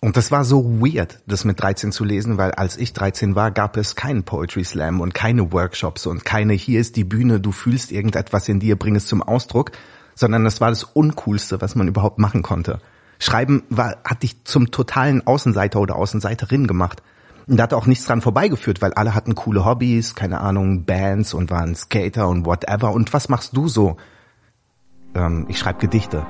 Und 0.00 0.16
das 0.16 0.30
war 0.30 0.44
so 0.44 0.80
weird, 0.80 1.20
das 1.26 1.44
mit 1.44 1.60
13 1.60 1.90
zu 1.90 2.04
lesen, 2.04 2.38
weil 2.38 2.52
als 2.52 2.76
ich 2.76 2.92
13 2.92 3.34
war, 3.34 3.50
gab 3.50 3.76
es 3.76 3.96
keinen 3.96 4.22
Poetry 4.22 4.62
Slam 4.62 5.00
und 5.00 5.12
keine 5.12 5.52
Workshops 5.52 6.06
und 6.06 6.24
keine 6.24 6.52
hier 6.52 6.80
ist 6.80 6.94
die 6.94 7.02
Bühne, 7.02 7.40
du 7.40 7.50
fühlst 7.50 7.90
irgendetwas 7.90 8.48
in 8.48 8.60
dir, 8.60 8.78
bring 8.78 8.94
es 8.94 9.06
zum 9.06 9.22
Ausdruck, 9.22 9.72
sondern 10.14 10.44
das 10.44 10.60
war 10.60 10.70
das 10.70 10.84
Uncoolste, 10.84 11.60
was 11.60 11.74
man 11.74 11.88
überhaupt 11.88 12.20
machen 12.20 12.42
konnte. 12.42 12.80
Schreiben 13.18 13.64
war, 13.70 13.96
hat 14.04 14.22
dich 14.22 14.44
zum 14.44 14.70
totalen 14.70 15.26
Außenseiter 15.26 15.80
oder 15.80 15.96
Außenseiterin 15.96 16.68
gemacht. 16.68 17.02
Und 17.48 17.56
da 17.56 17.64
hat 17.64 17.74
auch 17.74 17.86
nichts 17.86 18.04
dran 18.04 18.20
vorbeigeführt, 18.20 18.80
weil 18.80 18.92
alle 18.94 19.14
hatten 19.14 19.34
coole 19.34 19.64
Hobbys, 19.64 20.14
keine 20.14 20.40
Ahnung, 20.40 20.84
Bands 20.84 21.34
und 21.34 21.50
waren 21.50 21.74
Skater 21.74 22.28
und 22.28 22.46
whatever. 22.46 22.92
Und 22.92 23.12
was 23.12 23.28
machst 23.28 23.56
du 23.56 23.66
so? 23.66 23.96
Ähm, 25.14 25.46
ich 25.48 25.58
schreibe 25.58 25.80
Gedichte. 25.80 26.24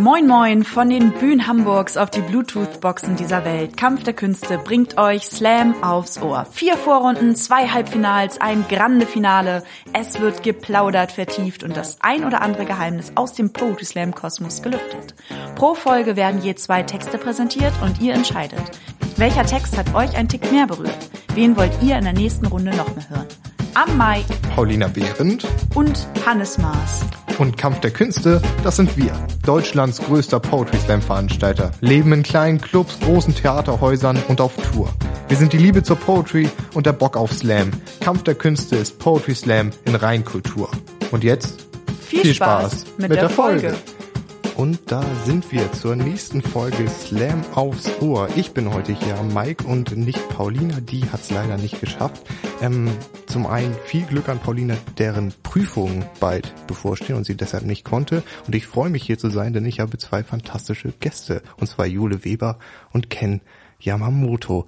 Moin 0.00 0.28
Moin 0.28 0.62
von 0.62 0.90
den 0.90 1.10
Bühnen 1.10 1.48
Hamburgs 1.48 1.96
auf 1.96 2.08
die 2.08 2.20
Bluetooth-Boxen 2.20 3.16
dieser 3.16 3.44
Welt. 3.44 3.76
Kampf 3.76 4.04
der 4.04 4.14
Künste 4.14 4.56
bringt 4.56 4.96
euch 4.96 5.24
Slam 5.24 5.82
aufs 5.82 6.22
Ohr. 6.22 6.46
Vier 6.52 6.76
Vorrunden, 6.76 7.34
zwei 7.34 7.66
Halbfinals, 7.66 8.40
ein 8.40 8.64
grande 8.68 9.06
Finale. 9.06 9.64
Es 9.92 10.20
wird 10.20 10.44
geplaudert, 10.44 11.10
vertieft 11.10 11.64
und 11.64 11.76
das 11.76 12.00
ein 12.00 12.24
oder 12.24 12.42
andere 12.42 12.64
Geheimnis 12.64 13.10
aus 13.16 13.32
dem 13.32 13.52
Poetry 13.52 13.86
Slam 13.86 14.14
Kosmos 14.14 14.62
gelüftet. 14.62 15.16
Pro 15.56 15.74
Folge 15.74 16.14
werden 16.14 16.40
je 16.42 16.54
zwei 16.54 16.84
Texte 16.84 17.18
präsentiert 17.18 17.72
und 17.82 18.00
ihr 18.00 18.14
entscheidet. 18.14 18.70
Welcher 19.16 19.46
Text 19.46 19.76
hat 19.76 19.96
euch 19.96 20.16
ein 20.16 20.28
Tick 20.28 20.52
mehr 20.52 20.68
berührt? 20.68 21.10
Wen 21.34 21.56
wollt 21.56 21.72
ihr 21.82 21.98
in 21.98 22.04
der 22.04 22.12
nächsten 22.12 22.46
Runde 22.46 22.70
noch 22.70 22.94
mehr 22.94 23.10
hören? 23.10 23.26
Am 23.74 23.96
Mai 23.96 24.24
Paulina 24.54 24.88
Behrendt 24.88 25.46
und 25.74 26.06
Hannes 26.26 26.58
Maas. 26.58 27.00
Und 27.38 27.56
Kampf 27.56 27.80
der 27.80 27.90
Künste, 27.90 28.42
das 28.64 28.76
sind 28.76 28.96
wir. 28.96 29.12
Deutschlands 29.44 29.98
größter 29.98 30.40
Poetry 30.40 30.78
Slam 30.78 31.02
Veranstalter. 31.02 31.70
Leben 31.80 32.12
in 32.12 32.22
kleinen 32.22 32.60
Clubs, 32.60 32.98
großen 33.00 33.34
Theaterhäusern 33.34 34.18
und 34.28 34.40
auf 34.40 34.54
Tour. 34.56 34.88
Wir 35.28 35.36
sind 35.36 35.52
die 35.52 35.58
Liebe 35.58 35.82
zur 35.82 35.96
Poetry 35.96 36.48
und 36.74 36.86
der 36.86 36.92
Bock 36.92 37.16
auf 37.16 37.32
Slam. 37.32 37.70
Kampf 38.00 38.24
der 38.24 38.34
Künste 38.34 38.76
ist 38.76 38.98
Poetry 38.98 39.34
Slam 39.34 39.70
in 39.84 39.94
Reinkultur. 39.94 40.70
Und 41.10 41.22
jetzt 41.22 41.66
viel, 42.00 42.22
viel 42.22 42.34
Spaß, 42.34 42.72
Spaß, 42.72 42.86
mit, 42.98 43.08
mit 43.10 43.12
der, 43.12 43.28
der 43.28 43.30
Folge. 43.30 43.70
Folge. 43.70 43.97
Und 44.58 44.90
da 44.90 45.04
sind 45.24 45.52
wir 45.52 45.72
zur 45.72 45.94
nächsten 45.94 46.42
Folge 46.42 46.88
Slam 46.88 47.44
aufs 47.54 47.88
Ohr. 48.00 48.28
Ich 48.34 48.54
bin 48.54 48.74
heute 48.74 48.90
hier, 48.90 49.22
Mike 49.22 49.64
und 49.64 49.96
nicht 49.96 50.28
Paulina, 50.30 50.80
die 50.80 51.08
hat 51.12 51.20
es 51.20 51.30
leider 51.30 51.56
nicht 51.56 51.80
geschafft. 51.80 52.26
Ähm, 52.60 52.90
zum 53.26 53.46
einen 53.46 53.72
viel 53.84 54.04
Glück 54.04 54.28
an 54.28 54.40
Paulina, 54.40 54.76
deren 54.98 55.32
Prüfungen 55.44 56.04
bald 56.18 56.52
bevorstehen 56.66 57.16
und 57.16 57.22
sie 57.22 57.36
deshalb 57.36 57.66
nicht 57.66 57.84
konnte. 57.84 58.24
Und 58.48 58.54
ich 58.56 58.66
freue 58.66 58.90
mich 58.90 59.04
hier 59.04 59.16
zu 59.16 59.30
sein, 59.30 59.52
denn 59.52 59.64
ich 59.64 59.78
habe 59.78 59.96
zwei 59.96 60.24
fantastische 60.24 60.90
Gäste, 60.90 61.40
und 61.58 61.68
zwar 61.68 61.86
Jule 61.86 62.24
Weber 62.24 62.58
und 62.90 63.10
Ken 63.10 63.42
Yamamoto. 63.78 64.66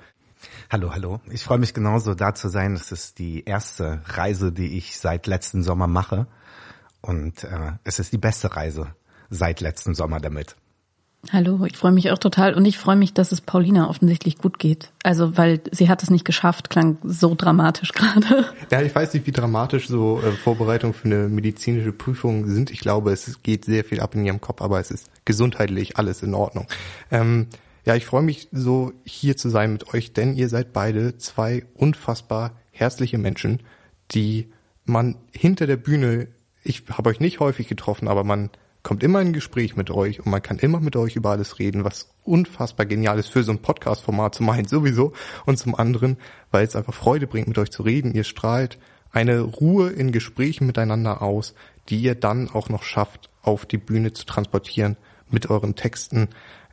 Hallo, 0.70 0.94
hallo. 0.94 1.20
Ich 1.33 1.42
freue 1.42 1.58
mich 1.58 1.74
genauso 1.74 2.14
da 2.14 2.33
zu 2.33 2.48
sein. 2.48 2.74
Das 2.74 2.92
ist 2.92 3.18
die 3.18 3.42
erste 3.42 4.02
Reise, 4.05 4.52
die 4.52 4.78
ich 4.78 4.98
seit 4.98 5.27
letzten 5.27 5.64
Sommer 5.64 5.88
mache. 5.88 6.28
Und 7.00 7.42
äh, 7.42 7.72
es 7.83 7.98
ist 7.98 8.12
die 8.12 8.18
beste 8.18 8.55
Reise 8.55 8.94
seit 9.31 9.61
letzten 9.61 9.95
Sommer 9.95 10.20
damit. 10.20 10.56
Hallo, 11.31 11.67
ich 11.67 11.77
freue 11.77 11.92
mich 11.92 12.11
auch 12.11 12.19
total 12.19 12.55
und 12.55 12.64
ich 12.64 12.78
freue 12.78 12.97
mich, 12.97 13.12
dass 13.12 13.31
es 13.31 13.42
Paulina 13.42 13.91
offensichtlich 13.91 14.39
gut 14.39 14.59
geht. 14.59 14.91
Also, 15.03 15.36
weil 15.36 15.61
sie 15.70 15.91
hat 15.91 16.03
es 16.03 16.09
nicht 16.09 16.25
geschafft, 16.25 16.70
klang 16.70 16.97
so 17.05 17.34
dramatisch 17.34 17.92
gerade. 17.95 18.47
Ja, 18.70 18.81
ich 18.81 18.95
weiß 18.95 19.12
nicht, 19.12 19.27
wie 19.27 19.33
dramatisch 19.33 19.86
so 19.86 20.20
äh, 20.20 20.33
Vorbereitungen 20.33 20.95
für 20.95 21.05
eine 21.05 21.28
medizinische 21.28 21.92
Prüfung 21.92 22.47
sind. 22.47 22.70
Ich 22.70 22.81
glaube, 22.81 23.12
es 23.12 23.42
geht 23.42 23.67
sehr 23.67 23.84
viel 23.84 24.01
ab 24.01 24.14
in 24.14 24.25
ihrem 24.25 24.41
Kopf, 24.41 24.62
aber 24.62 24.81
es 24.81 24.91
ist 24.91 25.11
gesundheitlich 25.27 25.98
alles 25.98 26.23
in 26.23 26.34
Ordnung. 26.34 26.67
Ähm, 27.11 27.48
ja, 27.84 27.97
ich 27.97 28.06
freue 28.06 28.23
mich 28.23 28.48
so 28.51 28.92
hier 29.05 29.36
zu 29.36 29.51
sein 29.51 29.73
mit 29.73 29.92
euch, 29.92 30.14
denn 30.14 30.34
ihr 30.34 30.48
seid 30.48 30.73
beide 30.73 31.19
zwei 31.19 31.64
unfassbar 31.75 32.53
herzliche 32.70 33.19
Menschen, 33.19 33.62
die 34.12 34.51
man 34.86 35.17
hinter 35.33 35.67
der 35.67 35.77
Bühne, 35.77 36.29
ich 36.64 36.85
habe 36.90 37.11
euch 37.11 37.20
nicht 37.20 37.40
häufig 37.40 37.69
getroffen, 37.69 38.08
aber 38.08 38.24
man 38.24 38.51
kommt 38.83 39.02
immer 39.02 39.20
in 39.20 39.33
Gespräch 39.33 39.77
mit 39.77 39.91
euch 39.91 40.20
und 40.20 40.30
man 40.30 40.42
kann 40.42 40.58
immer 40.58 40.80
mit 40.80 40.96
euch 40.96 41.17
über 41.17 41.30
alles 41.30 41.58
reden, 41.58 41.85
was 41.85 42.08
unfassbar 42.24 42.86
genial 42.86 43.18
ist 43.18 43.29
für 43.29 43.42
so 43.42 43.52
ein 43.52 43.63
Podcast-Format 43.63 44.35
zum 44.35 44.48
einen 44.51 44.67
sowieso 44.67 45.13
und 45.46 45.58
zum 45.58 45.74
anderen, 45.74 46.17
weil 46.51 46.64
es 46.64 46.77
einfach 46.77 46.95
Freude 46.95 47.27
bringt, 47.27 47.48
mit 47.48 47.58
euch 47.58 47.70
zu 47.70 47.83
reden. 47.83 48.14
Ihr 48.14 48.24
strahlt 48.24 48.79
eine 49.13 49.40
Ruhe 49.40 49.90
in 49.90 50.13
Gesprächen 50.13 50.67
miteinander 50.67 51.23
aus, 51.23 51.55
die 51.89 52.01
ihr 52.01 52.14
dann 52.14 52.48
auch 52.48 52.69
noch 52.69 52.83
schafft, 52.83 53.29
auf 53.42 53.67
die 53.67 53.79
Bühne 53.79 54.13
zu 54.13 54.24
transportieren 54.24 54.96
mit 55.30 55.51
euren 55.51 55.74
Texten. 55.74 56.29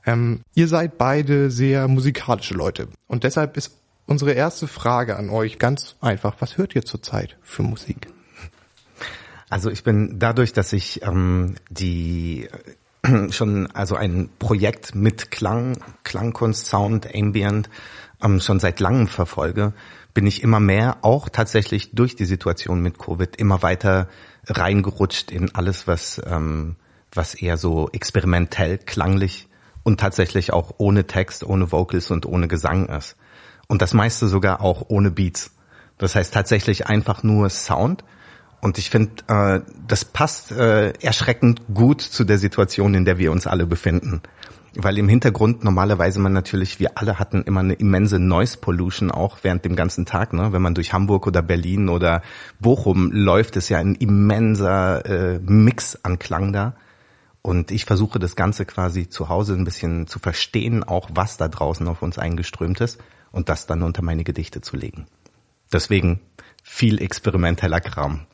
Ähm, 0.06 0.42
ihr 0.54 0.68
seid 0.68 0.98
beide 0.98 1.52
sehr 1.52 1.88
musikalische 1.88 2.54
Leute 2.54 2.88
und 3.08 3.24
deshalb 3.24 3.58
ist 3.58 3.78
unsere 4.06 4.32
erste 4.32 4.68
Frage 4.68 5.18
an 5.18 5.30
euch 5.30 5.60
ganz 5.60 5.96
einfach. 6.02 6.36
Was 6.40 6.58
hört 6.58 6.76
ihr 6.76 6.86
zurzeit 6.86 7.38
für 7.42 7.64
Musik? 7.64 8.08
Also 9.50 9.70
ich 9.70 9.84
bin 9.84 10.20
dadurch, 10.20 10.54
dass 10.54 10.74
ich 10.74 11.02
ähm, 11.04 11.56
die 11.70 12.50
äh, 13.04 13.32
schon 13.32 13.68
also 13.72 13.96
ein 13.96 14.30
Projekt 14.40 14.96
mit 14.96 15.32
Klang, 15.32 15.78
Klangkunst, 16.04 16.68
Sound, 16.68 17.14
Ambient 17.14 17.70
ähm, 18.22 18.40
schon 18.40 18.60
seit 18.60 18.80
langem 18.80 19.08
verfolge, 19.08 19.74
bin 20.14 20.26
ich 20.26 20.42
immer 20.44 20.60
mehr 20.60 20.98
auch 21.04 21.30
tatsächlich 21.30 21.92
durch 21.92 22.16
die 22.16 22.26
Situation 22.26 22.82
mit 22.82 22.98
Covid 22.98 23.36
immer 23.36 23.62
weiter 23.62 24.10
reingerutscht 24.48 25.32
in 25.32 25.54
alles, 25.54 25.88
was 25.88 26.22
ähm, 26.26 26.76
was 27.14 27.34
eher 27.34 27.58
so 27.58 27.90
experimentell, 27.92 28.78
klanglich 28.78 29.48
und 29.84 30.00
tatsächlich 30.00 30.52
auch 30.52 30.76
ohne 30.78 31.08
Text, 31.08 31.44
ohne 31.44 31.72
Vocals 31.72 32.12
und 32.12 32.26
ohne 32.26 32.48
Gesang 32.48 32.88
ist. 32.88 33.16
Und 33.68 33.82
das 33.82 33.94
meiste 33.94 34.28
sogar 34.28 34.62
auch 34.62 34.86
ohne 34.90 35.12
Beats. 35.12 35.52
Das 35.98 36.16
heißt 36.16 36.34
tatsächlich 36.34 36.88
einfach 36.88 37.24
nur 37.24 37.50
Sound 37.50 38.04
und 38.62 38.78
ich 38.78 38.90
finde, 38.90 39.12
äh, 39.28 39.62
das 39.88 40.06
passt 40.06 40.52
äh, 40.52 40.92
erschreckend 41.00 41.62
gut 41.74 42.02
zu 42.02 42.24
der 42.24 42.38
Situation, 42.38 42.94
in 42.94 43.06
der 43.06 43.18
wir 43.18 43.32
uns 43.32 43.48
alle 43.48 43.66
befinden. 43.66 44.22
Weil 44.76 44.98
im 44.98 45.10
Hintergrund 45.10 45.64
normalerweise 45.64 46.20
man 46.20 46.34
natürlich, 46.34 46.80
wir 46.80 46.98
alle 46.98 47.18
hatten 47.18 47.44
immer 47.44 47.62
eine 47.62 47.74
immense 47.74 48.20
Noise 48.20 48.58
Pollution 48.58 49.10
auch 49.10 49.40
während 49.42 49.66
dem 49.66 49.76
ganzen 49.76 50.06
Tag. 50.06 50.34
Ne? 50.34 50.54
Wenn 50.54 50.62
man 50.62 50.76
durch 50.76 50.94
Hamburg 50.94 51.26
oder 51.26 51.42
Berlin 51.42 51.90
oder 51.90 52.22
Bochum 52.60 53.12
läuft, 53.12 53.56
ist 53.56 53.70
ja 53.70 53.80
ein 53.80 53.96
immenser 53.96 55.06
äh, 55.06 55.40
Mix 55.40 55.98
an 56.04 56.20
Klang 56.20 56.54
da. 56.54 56.76
Und 57.42 57.72
ich 57.72 57.86
versuche 57.86 58.20
das 58.20 58.36
Ganze 58.36 58.66
quasi 58.66 59.08
zu 59.08 59.30
Hause 59.30 59.54
ein 59.54 59.64
bisschen 59.64 60.06
zu 60.06 60.20
verstehen, 60.20 60.84
auch 60.84 61.10
was 61.14 61.38
da 61.38 61.48
draußen 61.48 61.88
auf 61.88 62.02
uns 62.02 62.20
eingeströmt 62.20 62.82
ist 62.82 63.00
und 63.32 63.50
das 63.50 63.68
dann 63.68 63.84
unter 63.84 64.04
meine 64.04 64.24
Gedichte 64.24 64.62
zu 64.62 64.76
legen. 64.76 65.08
Deswegen 65.72 66.20
viel 66.62 67.02
experimenteller 67.02 67.80
Kram. 67.80 68.26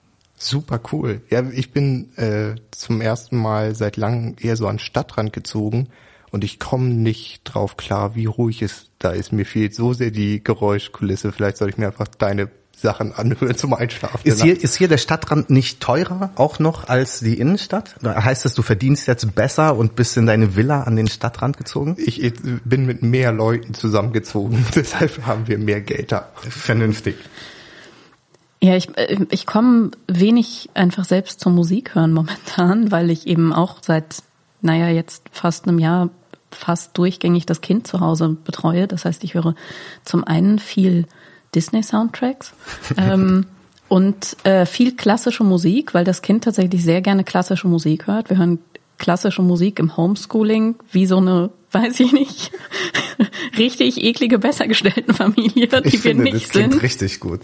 Super 0.43 0.79
cool. 0.91 1.21
Ja, 1.29 1.43
ich 1.51 1.71
bin 1.71 2.15
äh, 2.17 2.55
zum 2.71 3.01
ersten 3.01 3.37
Mal 3.37 3.75
seit 3.75 3.97
langem 3.97 4.35
eher 4.39 4.57
so 4.57 4.67
an 4.67 4.79
Stadtrand 4.79 5.33
gezogen 5.33 5.89
und 6.31 6.43
ich 6.43 6.59
komme 6.59 6.89
nicht 6.89 7.41
drauf 7.43 7.77
klar, 7.77 8.15
wie 8.15 8.25
ruhig 8.25 8.61
es 8.61 8.89
da 8.99 9.11
ist. 9.11 9.31
Mir 9.31 9.45
fehlt 9.45 9.75
so 9.75 9.93
sehr 9.93 10.11
die 10.11 10.43
Geräuschkulisse. 10.43 11.31
Vielleicht 11.31 11.57
soll 11.57 11.69
ich 11.69 11.77
mir 11.77 11.87
einfach 11.87 12.07
deine 12.07 12.49
Sachen 12.75 13.13
anhören 13.13 13.55
zum 13.55 13.73
Einschlafen. 13.73 14.19
Ist 14.23 14.41
hier, 14.41 14.61
ist 14.61 14.75
hier 14.75 14.87
der 14.87 14.97
Stadtrand 14.97 15.49
nicht 15.49 15.79
teurer 15.79 16.31
auch 16.35 16.59
noch 16.59 16.89
als 16.89 17.19
die 17.19 17.39
Innenstadt? 17.39 17.95
Heißt 18.03 18.45
das, 18.45 18.53
du 18.55 18.61
verdienst 18.61 19.07
jetzt 19.07 19.33
besser 19.35 19.77
und 19.77 19.95
bist 19.95 20.17
in 20.17 20.25
deine 20.25 20.55
Villa 20.55 20.83
an 20.83 20.95
den 20.95 21.07
Stadtrand 21.07 21.57
gezogen? 21.57 21.95
Ich, 21.97 22.21
ich 22.21 22.33
bin 22.65 22.85
mit 22.85 23.01
mehr 23.01 23.31
Leuten 23.31 23.73
zusammengezogen, 23.73 24.65
deshalb 24.75 25.25
haben 25.25 25.47
wir 25.47 25.57
mehr 25.57 25.81
Geld 25.81 26.11
da. 26.11 26.29
Vernünftig. 26.49 27.15
Ja, 28.63 28.77
ich, 28.77 28.97
äh, 28.97 29.17
ich 29.29 29.45
komme 29.45 29.91
wenig 30.07 30.69
einfach 30.73 31.03
selbst 31.03 31.41
zur 31.41 31.51
Musik 31.51 31.95
hören 31.95 32.13
momentan, 32.13 32.91
weil 32.91 33.09
ich 33.09 33.27
eben 33.27 33.51
auch 33.51 33.79
seit, 33.81 34.23
naja, 34.61 34.87
jetzt 34.87 35.23
fast 35.33 35.67
einem 35.67 35.79
Jahr 35.79 36.09
fast 36.49 36.97
durchgängig 36.97 37.45
das 37.45 37.59
Kind 37.59 37.87
zu 37.87 37.99
Hause 37.99 38.37
betreue. 38.45 38.87
Das 38.87 39.03
heißt, 39.03 39.25
ich 39.25 39.33
höre 39.33 39.55
zum 40.05 40.23
einen 40.23 40.59
viel 40.59 41.07
Disney-Soundtracks 41.53 42.53
ähm, 42.97 43.47
und 43.89 44.37
äh, 44.45 44.65
viel 44.65 44.95
klassische 44.95 45.43
Musik, 45.43 45.93
weil 45.93 46.05
das 46.05 46.21
Kind 46.21 46.45
tatsächlich 46.45 46.85
sehr 46.85 47.01
gerne 47.01 47.25
klassische 47.25 47.67
Musik 47.67 48.07
hört. 48.07 48.29
Wir 48.29 48.37
hören 48.37 48.59
klassische 49.03 49.41
Musik 49.41 49.79
im 49.79 49.97
Homeschooling 49.97 50.75
wie 50.91 51.05
so 51.05 51.17
eine, 51.17 51.49
weiß 51.71 51.99
ich 51.99 52.13
nicht, 52.13 52.51
richtig 53.57 54.01
eklige, 54.01 54.39
besser 54.39 54.65
gestellten 54.65 55.13
Familie, 55.13 55.67
die 55.67 55.87
ich 55.87 55.93
wir 55.93 55.99
finde, 55.99 56.23
nicht 56.23 56.35
das 56.35 56.49
klingt 56.49 56.71
sind. 56.71 56.83
richtig 56.83 57.19
gut. 57.19 57.41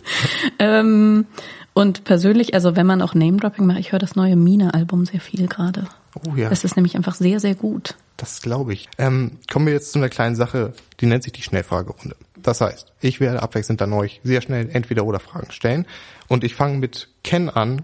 Ähm, 0.58 1.26
und 1.74 2.06
persönlich, 2.06 2.54
also 2.54 2.78
wenn 2.78 2.88
man 2.88 3.02
auch 3.02 3.14
Name-Dropping 3.14 3.66
macht, 3.66 3.80
ich 3.80 3.92
höre 3.92 4.00
das 4.00 4.16
neue 4.16 4.38
Mine-Album 4.38 5.06
sehr 5.06 5.20
viel 5.20 5.48
gerade. 5.48 5.88
Oh 6.16 6.34
ja. 6.36 6.50
Das 6.50 6.64
ist 6.64 6.78
nämlich 6.78 6.96
einfach 6.96 7.16
sehr, 7.16 7.42
sehr 7.42 7.56
gut. 7.56 7.96
Das 8.16 8.42
glaube 8.42 8.72
ich. 8.72 8.88
Ähm, 8.98 9.34
kommen 9.52 9.66
wir 9.66 9.74
jetzt 9.74 9.92
zu 9.92 10.00
einer 10.00 10.10
kleinen 10.10 10.36
Sache, 10.36 10.72
die 11.02 11.08
nennt 11.08 11.24
sich 11.24 11.34
die 11.34 11.44
Schnellfragerunde. 11.44 12.16
Das 12.38 12.62
heißt, 12.62 12.94
ich 13.02 13.20
werde 13.20 13.44
abwechselnd 13.44 13.82
an 13.82 13.92
euch 13.92 14.22
sehr 14.24 14.42
schnell 14.42 14.70
entweder 14.72 15.04
oder 15.04 15.20
Fragen 15.20 15.52
stellen. 15.52 15.86
Und 16.30 16.46
ich 16.46 16.56
fange 16.56 16.78
mit 16.78 17.10
Ken 17.24 17.50
an 17.50 17.84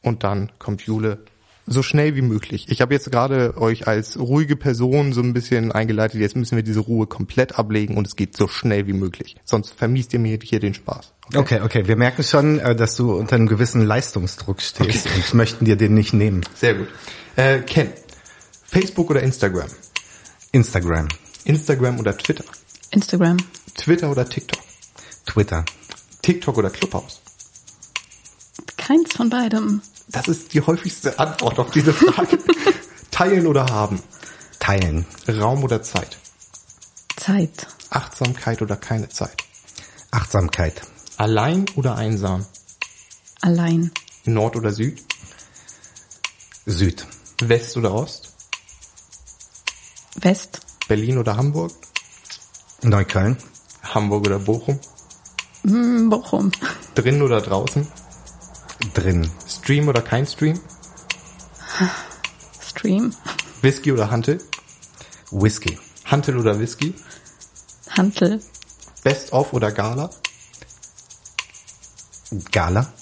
und 0.00 0.24
dann 0.24 0.50
kommt 0.58 0.80
Jule 0.82 1.18
So 1.66 1.82
schnell 1.82 2.16
wie 2.16 2.22
möglich. 2.22 2.66
Ich 2.68 2.80
habe 2.80 2.92
jetzt 2.92 3.10
gerade 3.10 3.56
euch 3.56 3.86
als 3.86 4.18
ruhige 4.18 4.56
Person 4.56 5.12
so 5.12 5.20
ein 5.20 5.32
bisschen 5.32 5.70
eingeleitet. 5.70 6.20
Jetzt 6.20 6.34
müssen 6.34 6.56
wir 6.56 6.64
diese 6.64 6.80
Ruhe 6.80 7.06
komplett 7.06 7.58
ablegen 7.58 7.96
und 7.96 8.06
es 8.06 8.16
geht 8.16 8.36
so 8.36 8.48
schnell 8.48 8.86
wie 8.88 8.92
möglich. 8.92 9.36
Sonst 9.44 9.72
vermiest 9.72 10.12
ihr 10.12 10.18
mir 10.18 10.38
hier 10.42 10.58
den 10.58 10.74
Spaß. 10.74 11.12
Okay, 11.28 11.38
okay. 11.38 11.60
okay. 11.62 11.88
Wir 11.88 11.96
merken 11.96 12.24
schon, 12.24 12.58
äh, 12.58 12.74
dass 12.74 12.96
du 12.96 13.14
unter 13.14 13.36
einem 13.36 13.46
gewissen 13.46 13.82
Leistungsdruck 13.82 14.60
stehst 14.60 15.06
okay. 15.06 15.14
und 15.16 15.34
möchten 15.34 15.64
dir 15.64 15.76
den 15.76 15.94
nicht 15.94 16.12
nehmen. 16.12 16.42
Sehr 16.54 16.74
gut. 16.74 16.88
Äh, 17.36 17.60
Ken, 17.60 17.90
Facebook 18.64 19.10
oder 19.10 19.22
Instagram? 19.22 19.68
Instagram. 20.50 21.08
Instagram 21.44 22.00
oder 22.00 22.16
Twitter? 22.16 22.44
Instagram. 22.90 23.36
Twitter 23.74 24.10
oder 24.10 24.28
TikTok? 24.28 24.60
Twitter. 25.26 25.64
TikTok 26.22 26.58
oder 26.58 26.70
Clubhouse? 26.70 27.20
Keins 28.76 29.14
von 29.14 29.30
beidem. 29.30 29.80
Das 30.08 30.28
ist 30.28 30.52
die 30.54 30.60
häufigste 30.60 31.18
Antwort 31.18 31.58
auf 31.58 31.70
diese 31.70 31.92
Frage. 31.92 32.38
Teilen 33.10 33.46
oder 33.46 33.66
haben? 33.66 34.02
Teilen. 34.58 35.06
Raum 35.28 35.64
oder 35.64 35.82
Zeit? 35.82 36.18
Zeit. 37.16 37.66
Achtsamkeit 37.90 38.62
oder 38.62 38.76
keine 38.76 39.08
Zeit? 39.08 39.44
Achtsamkeit. 40.10 40.82
Allein 41.16 41.66
oder 41.76 41.96
einsam? 41.96 42.46
Allein. 43.40 43.90
Nord 44.24 44.56
oder 44.56 44.72
Süd? 44.72 45.02
Süd. 46.66 47.06
West 47.40 47.76
oder 47.76 47.92
Ost? 47.94 48.32
West. 50.16 50.60
Berlin 50.88 51.18
oder 51.18 51.36
Hamburg? 51.36 51.72
Neukölln. 52.82 53.36
Hamburg 53.82 54.26
oder 54.26 54.38
Bochum? 54.38 54.78
Mm, 55.64 56.08
Bochum. 56.08 56.52
Drin 56.94 57.22
oder 57.22 57.40
draußen? 57.40 57.86
Drin. 58.94 59.30
Stream 59.62 59.86
oder 59.86 60.02
kein 60.02 60.26
Stream? 60.26 60.60
Stream. 62.60 63.14
Whisky 63.60 63.92
oder 63.92 64.10
Hantel? 64.10 64.38
Whisky. 65.30 65.78
Hantel 66.04 66.36
oder 66.36 66.58
Whisky? 66.58 66.92
Hantel. 67.88 68.42
Best 69.04 69.32
of 69.32 69.52
oder 69.52 69.70
Gala? 69.70 70.10
Gala. 72.50 72.92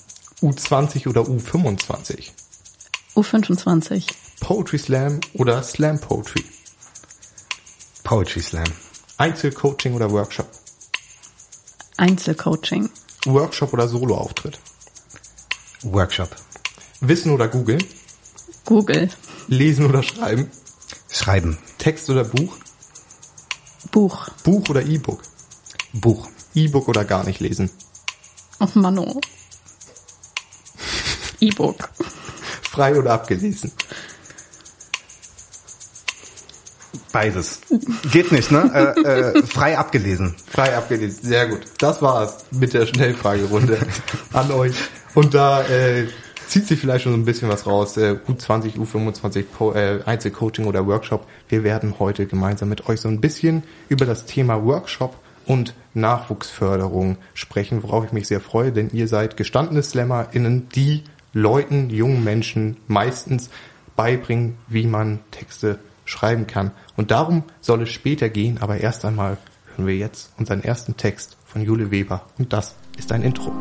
U20 0.42 1.08
oder 1.08 1.22
U25? 1.22 2.30
U25. 3.14 4.04
Poetry 4.40 4.78
Slam 4.78 5.20
oder 5.32 5.62
Slam 5.62 5.98
Poetry? 5.98 6.44
Poetry 8.04 8.42
Slam. 8.42 8.70
Einzelcoaching 9.16 9.94
oder 9.94 10.10
Workshop? 10.10 10.50
Einzelcoaching. 11.96 12.90
Workshop 13.24 13.72
oder 13.72 13.88
Soloauftritt? 13.88 14.58
Workshop. 15.84 16.36
Wissen 17.00 17.32
oder 17.32 17.48
googeln? 17.48 17.82
Google. 18.64 19.08
Lesen 19.48 19.86
oder 19.86 20.02
schreiben? 20.02 20.50
Schreiben. 21.10 21.58
Text 21.78 22.10
oder 22.10 22.24
Buch? 22.24 22.56
Buch. 23.90 24.28
Buch 24.44 24.68
oder 24.68 24.82
E-Book? 24.82 25.22
Buch. 25.92 26.28
E-Book 26.54 26.88
oder 26.88 27.04
gar 27.04 27.24
nicht 27.24 27.40
lesen? 27.40 27.70
Och 28.58 28.74
Mano. 28.74 29.20
E-Book. 31.40 31.88
Frei 32.70 32.96
oder 32.96 33.14
abgelesen? 33.14 33.72
Beides. 37.12 37.60
Geht 38.12 38.30
nicht, 38.30 38.52
ne? 38.52 38.94
äh, 39.04 39.38
äh, 39.38 39.42
frei 39.42 39.76
abgelesen. 39.76 40.36
Frei 40.46 40.76
abgelesen, 40.76 41.22
sehr 41.22 41.48
gut. 41.48 41.62
Das 41.78 42.00
war's 42.02 42.44
mit 42.52 42.72
der 42.72 42.86
Schnellfragerunde 42.86 43.78
an 44.32 44.52
euch. 44.52 44.76
Und 45.14 45.34
da 45.34 45.62
äh, 45.62 46.06
zieht 46.50 46.66
sich 46.66 46.80
vielleicht 46.80 47.04
schon 47.04 47.12
so 47.12 47.18
ein 47.18 47.24
bisschen 47.24 47.48
was 47.48 47.66
raus. 47.66 47.96
Äh, 47.96 48.16
U20, 48.28 48.76
U25 48.76 49.44
po, 49.44 49.72
äh, 49.72 50.00
Einzelcoaching 50.04 50.66
oder 50.66 50.86
Workshop. 50.86 51.26
Wir 51.48 51.62
werden 51.62 51.94
heute 51.98 52.26
gemeinsam 52.26 52.68
mit 52.68 52.88
euch 52.88 53.00
so 53.00 53.08
ein 53.08 53.20
bisschen 53.20 53.62
über 53.88 54.04
das 54.04 54.26
Thema 54.26 54.64
Workshop 54.64 55.16
und 55.46 55.74
Nachwuchsförderung 55.94 57.16
sprechen, 57.34 57.82
worauf 57.82 58.04
ich 58.04 58.12
mich 58.12 58.26
sehr 58.26 58.40
freue, 58.40 58.72
denn 58.72 58.90
ihr 58.92 59.08
seid 59.08 59.36
gestandene 59.36 59.82
SlammerInnen, 59.82 60.68
die 60.74 61.04
Leuten, 61.32 61.90
jungen 61.90 62.24
Menschen 62.24 62.76
meistens 62.88 63.50
beibringen, 63.96 64.56
wie 64.68 64.86
man 64.86 65.20
Texte 65.30 65.78
schreiben 66.04 66.46
kann. 66.46 66.72
Und 66.96 67.12
darum 67.12 67.44
soll 67.60 67.82
es 67.82 67.90
später 67.90 68.28
gehen, 68.28 68.58
aber 68.60 68.78
erst 68.78 69.04
einmal 69.04 69.38
hören 69.76 69.86
wir 69.86 69.96
jetzt 69.96 70.32
unseren 70.36 70.62
ersten 70.62 70.96
Text 70.96 71.36
von 71.44 71.62
Jule 71.62 71.90
Weber 71.90 72.26
und 72.38 72.52
das 72.52 72.74
ist 72.98 73.12
ein 73.12 73.22
Intro. 73.22 73.52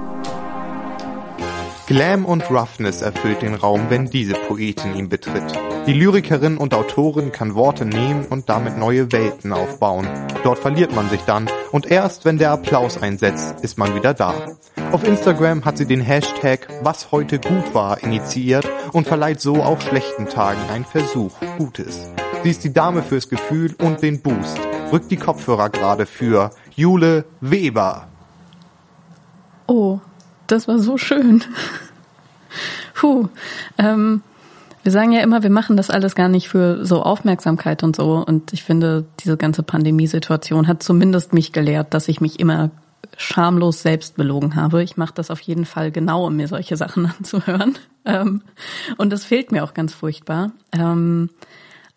Glam 1.89 2.23
und 2.23 2.51
Roughness 2.51 3.01
erfüllt 3.01 3.41
den 3.41 3.55
Raum, 3.55 3.87
wenn 3.89 4.05
diese 4.05 4.35
Poetin 4.35 4.95
ihn 4.95 5.09
betritt. 5.09 5.59
Die 5.87 5.93
Lyrikerin 5.93 6.57
und 6.57 6.75
Autorin 6.75 7.31
kann 7.31 7.55
Worte 7.55 7.83
nehmen 7.83 8.27
und 8.29 8.47
damit 8.47 8.77
neue 8.77 9.11
Welten 9.11 9.51
aufbauen. 9.53 10.07
Dort 10.43 10.59
verliert 10.59 10.93
man 10.93 11.09
sich 11.09 11.21
dann 11.21 11.49
und 11.71 11.89
erst 11.89 12.25
wenn 12.25 12.37
der 12.37 12.51
Applaus 12.51 13.01
einsetzt, 13.01 13.55
ist 13.63 13.79
man 13.79 13.95
wieder 13.95 14.13
da. 14.13 14.35
Auf 14.91 15.03
Instagram 15.03 15.65
hat 15.65 15.79
sie 15.79 15.87
den 15.87 16.01
Hashtag 16.01 16.67
Was 16.83 17.11
heute 17.11 17.39
gut 17.39 17.73
war 17.73 18.03
initiiert 18.03 18.69
und 18.93 19.07
verleiht 19.07 19.41
so 19.41 19.63
auch 19.63 19.81
schlechten 19.81 20.27
Tagen 20.27 20.61
einen 20.71 20.85
Versuch 20.85 21.31
Gutes. 21.57 22.07
Sie 22.43 22.51
ist 22.51 22.63
die 22.63 22.71
Dame 22.71 23.01
fürs 23.01 23.29
Gefühl 23.29 23.73
und 23.81 24.03
den 24.03 24.21
Boost. 24.21 24.59
Rückt 24.91 25.09
die 25.09 25.17
Kopfhörer 25.17 25.71
gerade 25.71 26.05
für 26.05 26.51
Jule 26.75 27.25
Weber. 27.41 28.09
Oh, 29.65 29.99
das 30.51 30.67
war 30.67 30.79
so 30.79 30.97
schön. 30.97 31.43
Puh. 32.93 33.27
Ähm, 33.77 34.21
wir 34.83 34.91
sagen 34.91 35.11
ja 35.11 35.21
immer, 35.21 35.43
wir 35.43 35.49
machen 35.49 35.77
das 35.77 35.89
alles 35.89 36.15
gar 36.15 36.29
nicht 36.29 36.49
für 36.49 36.85
so 36.85 37.03
Aufmerksamkeit 37.03 37.83
und 37.83 37.95
so. 37.95 38.23
Und 38.25 38.53
ich 38.53 38.63
finde, 38.63 39.05
diese 39.19 39.37
ganze 39.37 39.63
Pandemiesituation 39.63 40.67
hat 40.67 40.81
zumindest 40.83 41.33
mich 41.33 41.51
gelehrt, 41.51 41.93
dass 41.93 42.07
ich 42.07 42.21
mich 42.21 42.39
immer 42.39 42.71
schamlos 43.17 43.81
selbst 43.81 44.15
belogen 44.15 44.55
habe. 44.55 44.81
Ich 44.81 44.95
mache 44.95 45.13
das 45.13 45.29
auf 45.29 45.41
jeden 45.41 45.65
Fall 45.65 45.91
genau, 45.91 46.25
um 46.25 46.37
mir 46.37 46.47
solche 46.47 46.77
Sachen 46.77 47.05
anzuhören. 47.19 47.77
Ähm, 48.05 48.41
und 48.97 49.11
das 49.11 49.25
fehlt 49.25 49.51
mir 49.51 49.63
auch 49.63 49.73
ganz 49.73 49.93
furchtbar. 49.93 50.51
Ähm, 50.71 51.29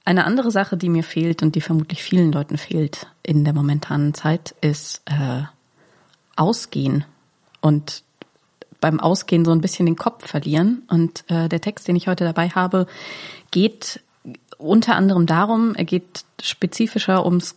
eine 0.04 0.24
andere 0.24 0.50
Sache, 0.50 0.76
die 0.76 0.88
mir 0.88 1.04
fehlt 1.04 1.42
und 1.42 1.54
die 1.54 1.60
vermutlich 1.60 2.02
vielen 2.02 2.32
Leuten 2.32 2.58
fehlt 2.58 3.06
in 3.22 3.44
der 3.44 3.52
momentanen 3.52 4.14
Zeit, 4.14 4.54
ist 4.60 5.02
äh, 5.06 5.42
Ausgehen 6.34 7.04
und 7.60 8.02
beim 8.82 9.00
Ausgehen 9.00 9.46
so 9.46 9.52
ein 9.52 9.62
bisschen 9.62 9.86
den 9.86 9.96
Kopf 9.96 10.28
verlieren. 10.28 10.82
Und 10.88 11.24
äh, 11.30 11.48
der 11.48 11.62
Text, 11.62 11.88
den 11.88 11.96
ich 11.96 12.08
heute 12.08 12.24
dabei 12.24 12.50
habe, 12.50 12.86
geht 13.50 14.00
unter 14.58 14.96
anderem 14.96 15.24
darum, 15.24 15.74
er 15.74 15.84
geht 15.84 16.24
spezifischer 16.42 17.24
ums 17.24 17.56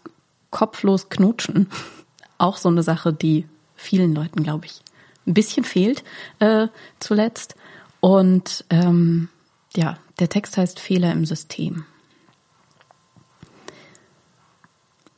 kopflos 0.52 1.10
Knutschen. 1.10 1.68
Auch 2.38 2.58
so 2.58 2.70
eine 2.70 2.84
Sache, 2.84 3.12
die 3.12 3.46
vielen 3.76 4.14
Leuten, 4.14 4.44
glaube 4.44 4.68
ich, 4.68 4.82
ein 5.28 5.34
bisschen 5.34 5.66
fehlt 5.66 6.04
äh, 6.40 6.68
zuletzt. 7.00 7.56
Und 8.00 8.64
ähm, 8.70 9.30
ja, 9.76 9.98
der 10.20 10.30
Text 10.30 10.58
heißt 10.58 10.80
Fehler 10.80 11.12
im 11.12 11.26
System. 11.26 11.86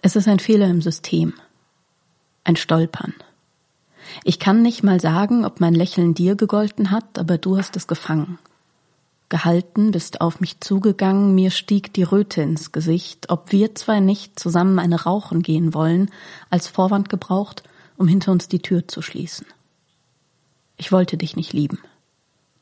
Es 0.01 0.15
ist 0.15 0.27
ein 0.27 0.39
Fehler 0.39 0.67
im 0.67 0.81
System, 0.81 1.33
ein 2.45 2.55
Stolpern. 2.55 3.13
Ich 4.23 4.39
kann 4.39 4.61
nicht 4.61 4.83
mal 4.83 4.99
sagen, 4.99 5.45
ob 5.45 5.59
mein 5.59 5.73
Lächeln 5.73 6.13
dir 6.13 6.35
gegolten 6.35 6.91
hat, 6.91 7.17
aber 7.19 7.37
du 7.37 7.57
hast 7.57 7.75
es 7.75 7.87
gefangen. 7.87 8.39
Gehalten, 9.29 9.91
bist 9.91 10.21
auf 10.21 10.39
mich 10.39 10.61
zugegangen, 10.61 11.35
mir 11.35 11.51
stieg 11.51 11.93
die 11.93 12.03
Röte 12.03 12.41
ins 12.41 12.71
Gesicht, 12.71 13.29
ob 13.29 13.51
wir 13.51 13.75
zwei 13.75 13.99
nicht 13.99 14.39
zusammen 14.39 14.79
eine 14.79 15.03
Rauchen 15.03 15.41
gehen 15.41 15.73
wollen, 15.73 16.09
als 16.49 16.67
Vorwand 16.67 17.09
gebraucht, 17.09 17.63
um 17.97 18.07
hinter 18.07 18.31
uns 18.31 18.47
die 18.47 18.61
Tür 18.61 18.87
zu 18.87 19.01
schließen. 19.01 19.45
Ich 20.77 20.91
wollte 20.91 21.17
dich 21.17 21.35
nicht 21.35 21.51
lieben. 21.51 21.79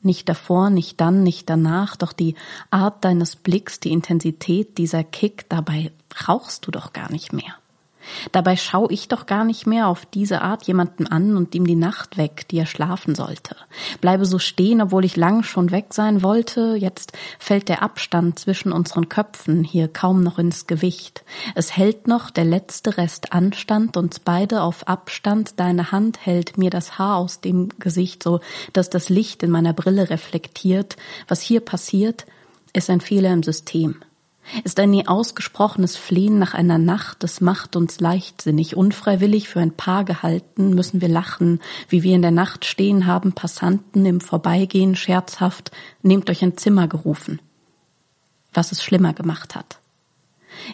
Nicht 0.02 0.28
davor, 0.28 0.70
nicht 0.70 1.00
dann, 1.00 1.22
nicht 1.22 1.48
danach, 1.48 1.96
doch 1.96 2.12
die 2.12 2.34
Art 2.70 3.04
deines 3.04 3.36
Blicks, 3.36 3.78
die 3.78 3.92
Intensität, 3.92 4.78
dieser 4.78 5.04
Kick, 5.04 5.48
dabei 5.48 5.92
rauchst 6.26 6.66
du 6.66 6.70
doch 6.70 6.92
gar 6.92 7.10
nicht 7.12 7.32
mehr. 7.32 7.54
Dabei 8.32 8.56
schaue 8.56 8.92
ich 8.92 9.08
doch 9.08 9.26
gar 9.26 9.44
nicht 9.44 9.66
mehr 9.66 9.88
auf 9.88 10.06
diese 10.06 10.42
Art 10.42 10.64
jemanden 10.64 11.06
an 11.06 11.36
und 11.36 11.54
ihm 11.54 11.66
die 11.66 11.76
Nacht 11.76 12.16
weg, 12.16 12.46
die 12.50 12.58
er 12.58 12.66
schlafen 12.66 13.14
sollte. 13.14 13.56
Bleibe 14.00 14.26
so 14.26 14.38
stehen, 14.38 14.80
obwohl 14.80 15.04
ich 15.04 15.16
lang 15.16 15.42
schon 15.42 15.70
weg 15.70 15.86
sein 15.90 16.22
wollte. 16.22 16.76
Jetzt 16.76 17.12
fällt 17.38 17.68
der 17.68 17.82
Abstand 17.82 18.38
zwischen 18.38 18.72
unseren 18.72 19.08
Köpfen 19.08 19.64
hier 19.64 19.88
kaum 19.88 20.22
noch 20.22 20.38
ins 20.38 20.66
Gewicht. 20.66 21.24
Es 21.54 21.76
hält 21.76 22.08
noch 22.08 22.30
der 22.30 22.44
letzte 22.44 22.96
Rest 22.96 23.32
Anstand, 23.32 23.96
uns 23.96 24.18
beide 24.18 24.62
auf 24.62 24.86
Abstand. 24.88 25.58
Deine 25.60 25.92
Hand 25.92 26.24
hält 26.24 26.58
mir 26.58 26.70
das 26.70 26.98
Haar 26.98 27.16
aus 27.16 27.40
dem 27.40 27.68
Gesicht, 27.78 28.22
so 28.22 28.40
dass 28.72 28.90
das 28.90 29.08
Licht 29.08 29.42
in 29.42 29.50
meiner 29.50 29.72
Brille 29.72 30.10
reflektiert. 30.10 30.96
Was 31.28 31.40
hier 31.40 31.60
passiert, 31.60 32.26
ist 32.72 32.90
ein 32.90 33.00
Fehler 33.00 33.32
im 33.32 33.42
System 33.42 33.96
ist 34.64 34.78
ein 34.78 34.90
nie 34.90 35.06
ausgesprochenes 35.06 35.96
Flehen 35.96 36.38
nach 36.38 36.54
einer 36.54 36.78
Nacht, 36.78 37.24
es 37.24 37.40
macht 37.40 37.76
uns 37.76 38.00
leichtsinnig, 38.00 38.76
unfreiwillig 38.76 39.48
für 39.48 39.60
ein 39.60 39.72
Paar 39.72 40.04
gehalten, 40.04 40.74
müssen 40.74 41.00
wir 41.00 41.08
lachen, 41.08 41.60
wie 41.88 42.02
wir 42.02 42.14
in 42.14 42.22
der 42.22 42.30
Nacht 42.30 42.64
stehen 42.64 43.06
haben, 43.06 43.32
Passanten 43.32 44.06
im 44.06 44.20
Vorbeigehen 44.20 44.96
scherzhaft, 44.96 45.70
nehmt 46.02 46.30
euch 46.30 46.42
ein 46.42 46.56
Zimmer 46.56 46.88
gerufen. 46.88 47.40
was 48.56 48.72
es 48.72 48.82
schlimmer 48.82 49.12
gemacht 49.12 49.54
hat. 49.54 49.78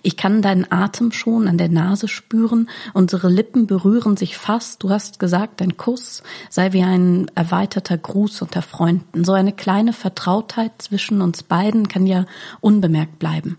Ich 0.02 0.17
kann 0.17 0.43
deinen 0.43 0.71
Atem 0.71 1.11
schon 1.11 1.49
an 1.49 1.59
der 1.59 1.69
Nase 1.69 2.07
spüren, 2.07 2.69
unsere 2.95 3.29
Lippen 3.29 3.67
berühren 3.67 4.17
sich 4.17 4.37
fast, 4.37 4.83
du 4.83 4.91
hast 4.91 5.19
gesagt, 5.19 5.61
dein 5.61 5.76
Kuss 5.76 6.23
sei 6.49 6.73
wie 6.73 6.83
ein 6.83 7.29
erweiterter 7.35 7.99
Gruß 7.99 8.43
unter 8.43 8.62
Freunden. 8.62 9.25
So 9.25 9.33
eine 9.33 9.52
kleine 9.52 9.93
Vertrautheit 9.93 10.71
zwischen 10.79 11.21
uns 11.21 11.43
beiden 11.43 11.88
kann 11.88 12.07
ja 12.07 12.26
unbemerkt 12.61 13.19
bleiben. 13.19 13.59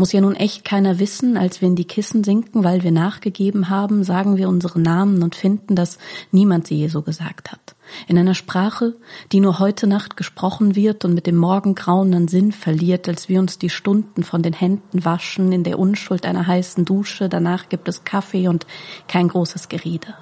Muss 0.00 0.12
ja 0.12 0.22
nun 0.22 0.34
echt 0.34 0.64
keiner 0.64 0.98
wissen, 0.98 1.36
als 1.36 1.60
wir 1.60 1.68
in 1.68 1.76
die 1.76 1.84
Kissen 1.84 2.24
sinken, 2.24 2.64
weil 2.64 2.82
wir 2.82 2.90
nachgegeben 2.90 3.68
haben, 3.68 4.02
sagen 4.02 4.38
wir 4.38 4.48
unsere 4.48 4.80
Namen 4.80 5.22
und 5.22 5.34
finden, 5.34 5.76
dass 5.76 5.98
niemand 6.32 6.66
sie 6.66 6.76
je 6.76 6.88
so 6.88 7.02
gesagt 7.02 7.52
hat. 7.52 7.76
In 8.08 8.16
einer 8.16 8.34
Sprache, 8.34 8.94
die 9.30 9.40
nur 9.40 9.58
heute 9.58 9.86
Nacht 9.86 10.16
gesprochen 10.16 10.74
wird 10.74 11.04
und 11.04 11.12
mit 11.12 11.26
dem 11.26 11.36
Morgengrauen 11.36 12.14
an 12.14 12.28
Sinn 12.28 12.50
verliert, 12.50 13.10
als 13.10 13.28
wir 13.28 13.40
uns 13.40 13.58
die 13.58 13.68
Stunden 13.68 14.22
von 14.22 14.40
den 14.40 14.54
Händen 14.54 15.04
waschen 15.04 15.52
in 15.52 15.64
der 15.64 15.78
Unschuld 15.78 16.24
einer 16.24 16.46
heißen 16.46 16.86
Dusche, 16.86 17.28
danach 17.28 17.68
gibt 17.68 17.86
es 17.86 18.02
Kaffee 18.02 18.48
und 18.48 18.66
kein 19.06 19.28
großes 19.28 19.68
Gerede. 19.68 20.14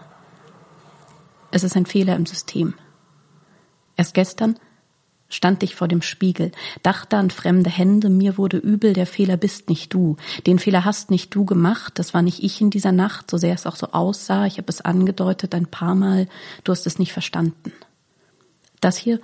Es 1.53 1.63
ist 1.63 1.77
ein 1.77 1.87
Fehler 1.87 2.17
im 2.17 2.27
System. 2.27 2.75
Erst 3.97 4.15
gestern 4.15 4.59
stand 5.29 5.63
ich 5.63 5.75
vor 5.75 5.89
dem 5.89 6.03
Spiegel, 6.03 6.53
dachte 6.83 7.17
an 7.17 7.31
fremde 7.31 7.71
Hände, 7.71 8.09
mir 8.09 8.39
wurde 8.39 8.57
übel, 8.57 8.93
der 8.93 9.07
Fehler 9.07 9.37
bist 9.37 9.69
nicht 9.69 9.93
du, 9.93 10.17
den 10.47 10.59
Fehler 10.59 10.85
hast 10.85 11.11
nicht 11.11 11.35
du 11.35 11.45
gemacht, 11.45 11.99
das 11.99 12.15
war 12.15 12.23
nicht 12.23 12.43
ich 12.43 12.61
in 12.61 12.71
dieser 12.71 12.93
Nacht, 12.93 13.31
so 13.31 13.37
sehr 13.37 13.55
es 13.55 13.67
auch 13.67 13.77
so 13.77 13.89
aussah, 13.93 14.47
ich 14.47 14.59
habe 14.59 14.69
es 14.69 14.81
angedeutet 14.81 15.55
ein 15.55 15.67
paar 15.67 15.95
Mal, 15.95 16.29
du 16.65 16.73
hast 16.73 16.87
es 16.87 16.99
nicht 16.99 17.13
verstanden. 17.13 17.73
Das 18.81 18.97
hier 18.97 19.21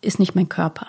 ist 0.00 0.18
nicht 0.18 0.34
mein 0.34 0.48
Körper. 0.48 0.86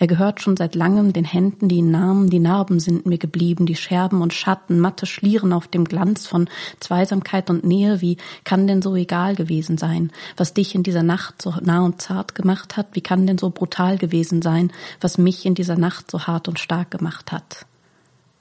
Er 0.00 0.06
gehört 0.06 0.40
schon 0.40 0.56
seit 0.56 0.74
langem 0.74 1.12
den 1.12 1.26
Händen, 1.26 1.68
die 1.68 1.76
ihn 1.76 1.90
nahmen, 1.90 2.30
die 2.30 2.38
Narben 2.38 2.80
sind 2.80 3.04
mir 3.04 3.18
geblieben, 3.18 3.66
die 3.66 3.76
Scherben 3.76 4.22
und 4.22 4.32
Schatten, 4.32 4.80
matte 4.80 5.04
Schlieren 5.04 5.52
auf 5.52 5.68
dem 5.68 5.84
Glanz 5.84 6.26
von 6.26 6.48
Zweisamkeit 6.80 7.50
und 7.50 7.64
Nähe, 7.64 8.00
wie 8.00 8.16
kann 8.42 8.66
denn 8.66 8.80
so 8.80 8.96
egal 8.96 9.34
gewesen 9.34 9.76
sein, 9.76 10.10
was 10.38 10.54
dich 10.54 10.74
in 10.74 10.82
dieser 10.82 11.02
Nacht 11.02 11.42
so 11.42 11.52
nah 11.60 11.84
und 11.84 12.00
zart 12.00 12.34
gemacht 12.34 12.78
hat, 12.78 12.88
wie 12.94 13.02
kann 13.02 13.26
denn 13.26 13.36
so 13.36 13.50
brutal 13.50 13.98
gewesen 13.98 14.40
sein, 14.40 14.72
was 15.02 15.18
mich 15.18 15.44
in 15.44 15.54
dieser 15.54 15.76
Nacht 15.76 16.10
so 16.10 16.26
hart 16.26 16.48
und 16.48 16.58
stark 16.58 16.90
gemacht 16.90 17.30
hat. 17.30 17.66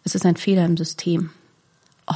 Es 0.05 0.15
ist 0.15 0.25
ein 0.25 0.37
Fehler 0.37 0.63
im 0.63 0.77
System. 0.77 1.31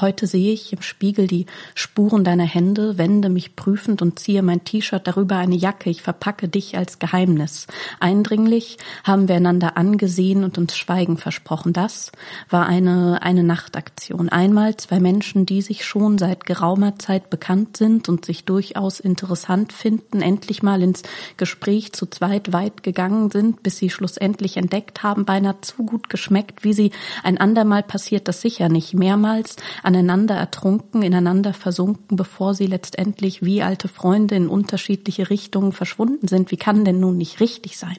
Heute 0.01 0.25
sehe 0.25 0.53
ich 0.53 0.73
im 0.73 0.81
Spiegel 0.81 1.27
die 1.27 1.45
Spuren 1.75 2.23
deiner 2.23 2.45
Hände, 2.45 2.97
wende 2.97 3.29
mich 3.29 3.55
prüfend 3.55 4.01
und 4.01 4.17
ziehe 4.17 4.41
mein 4.41 4.63
T-Shirt 4.63 5.05
darüber 5.05 5.37
eine 5.37 5.55
Jacke. 5.55 5.91
Ich 5.91 6.01
verpacke 6.01 6.47
dich 6.47 6.75
als 6.75 6.97
Geheimnis. 6.97 7.67
Eindringlich 7.99 8.77
haben 9.03 9.27
wir 9.27 9.35
einander 9.35 9.77
angesehen 9.77 10.43
und 10.43 10.57
uns 10.57 10.75
Schweigen 10.75 11.17
versprochen. 11.17 11.73
Das 11.73 12.11
war 12.49 12.65
eine, 12.65 13.21
eine 13.21 13.43
Nachtaktion. 13.43 14.29
Einmal 14.29 14.77
zwei 14.77 14.99
Menschen, 14.99 15.45
die 15.45 15.61
sich 15.61 15.85
schon 15.85 16.17
seit 16.17 16.47
geraumer 16.47 16.97
Zeit 16.97 17.29
bekannt 17.29 17.77
sind 17.77 18.09
und 18.09 18.25
sich 18.25 18.45
durchaus 18.45 18.99
interessant 18.99 19.73
finden, 19.73 20.23
endlich 20.23 20.63
mal 20.63 20.81
ins 20.81 21.03
Gespräch 21.37 21.93
zu 21.93 22.07
zweit 22.07 22.51
weit 22.51 22.81
gegangen 22.81 23.29
sind, 23.29 23.61
bis 23.61 23.77
sie 23.77 23.91
schlussendlich 23.91 24.57
entdeckt 24.57 25.03
haben, 25.03 25.25
beinahe 25.25 25.61
zu 25.61 25.83
gut 25.83 26.09
geschmeckt, 26.09 26.63
wie 26.63 26.73
sie 26.73 26.91
ein 27.23 27.37
andermal 27.37 27.83
passiert 27.83 28.27
das 28.27 28.41
sicher 28.41 28.69
nicht. 28.69 28.95
Mehrmals 28.95 29.55
aneinander 29.83 30.35
ertrunken, 30.35 31.03
ineinander 31.03 31.53
versunken, 31.53 32.17
bevor 32.17 32.55
sie 32.55 32.65
letztendlich 32.65 33.43
wie 33.43 33.61
alte 33.61 33.87
Freunde 33.87 34.35
in 34.35 34.47
unterschiedliche 34.47 35.29
Richtungen 35.29 35.73
verschwunden 35.73 36.27
sind. 36.27 36.51
Wie 36.51 36.57
kann 36.57 36.85
denn 36.85 36.99
nun 36.99 37.17
nicht 37.17 37.39
richtig 37.39 37.77
sein? 37.77 37.97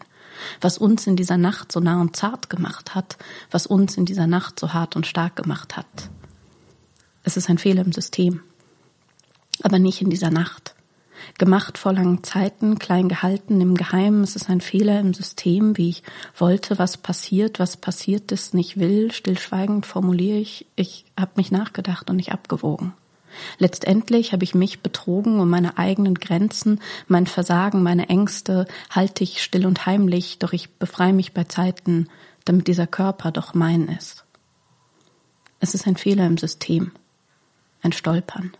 Was 0.60 0.78
uns 0.78 1.06
in 1.06 1.14
dieser 1.14 1.36
Nacht 1.36 1.70
so 1.70 1.80
nah 1.80 2.00
und 2.00 2.16
zart 2.16 2.50
gemacht 2.50 2.94
hat, 2.94 3.18
was 3.50 3.66
uns 3.66 3.96
in 3.96 4.04
dieser 4.04 4.26
Nacht 4.26 4.58
so 4.58 4.72
hart 4.72 4.96
und 4.96 5.06
stark 5.06 5.36
gemacht 5.36 5.76
hat. 5.76 6.10
Es 7.22 7.36
ist 7.36 7.48
ein 7.48 7.58
Fehler 7.58 7.84
im 7.84 7.92
System, 7.92 8.40
aber 9.62 9.78
nicht 9.78 10.02
in 10.02 10.10
dieser 10.10 10.30
Nacht 10.30 10.73
gemacht 11.38 11.78
vor 11.78 11.92
langen 11.92 12.22
Zeiten, 12.22 12.78
klein 12.78 13.08
gehalten 13.08 13.60
im 13.60 13.74
Geheimen. 13.74 14.22
Es 14.22 14.36
ist 14.36 14.48
ein 14.48 14.60
Fehler 14.60 15.00
im 15.00 15.14
System, 15.14 15.76
wie 15.76 15.90
ich 15.90 16.02
wollte, 16.36 16.78
was 16.78 16.96
passiert, 16.96 17.58
was 17.58 17.76
passiert 17.76 18.32
ist, 18.32 18.54
nicht 18.54 18.78
will. 18.78 19.12
Stillschweigend 19.12 19.86
formuliere 19.86 20.38
ich, 20.38 20.66
ich 20.76 21.04
habe 21.18 21.32
mich 21.36 21.50
nachgedacht 21.50 22.10
und 22.10 22.16
nicht 22.16 22.32
abgewogen. 22.32 22.94
Letztendlich 23.58 24.32
habe 24.32 24.44
ich 24.44 24.54
mich 24.54 24.80
betrogen 24.80 25.40
um 25.40 25.50
meine 25.50 25.78
eigenen 25.78 26.14
Grenzen, 26.14 26.80
mein 27.08 27.26
Versagen, 27.26 27.82
meine 27.82 28.08
Ängste 28.08 28.66
halte 28.90 29.24
ich 29.24 29.42
still 29.42 29.66
und 29.66 29.86
heimlich, 29.86 30.38
doch 30.38 30.52
ich 30.52 30.70
befreie 30.74 31.12
mich 31.12 31.32
bei 31.32 31.44
Zeiten, 31.44 32.08
damit 32.44 32.68
dieser 32.68 32.86
Körper 32.86 33.32
doch 33.32 33.54
mein 33.54 33.88
ist. 33.88 34.24
Es 35.60 35.74
ist 35.74 35.86
ein 35.86 35.96
Fehler 35.96 36.26
im 36.26 36.36
System, 36.36 36.92
ein 37.82 37.92
Stolpern. 37.92 38.52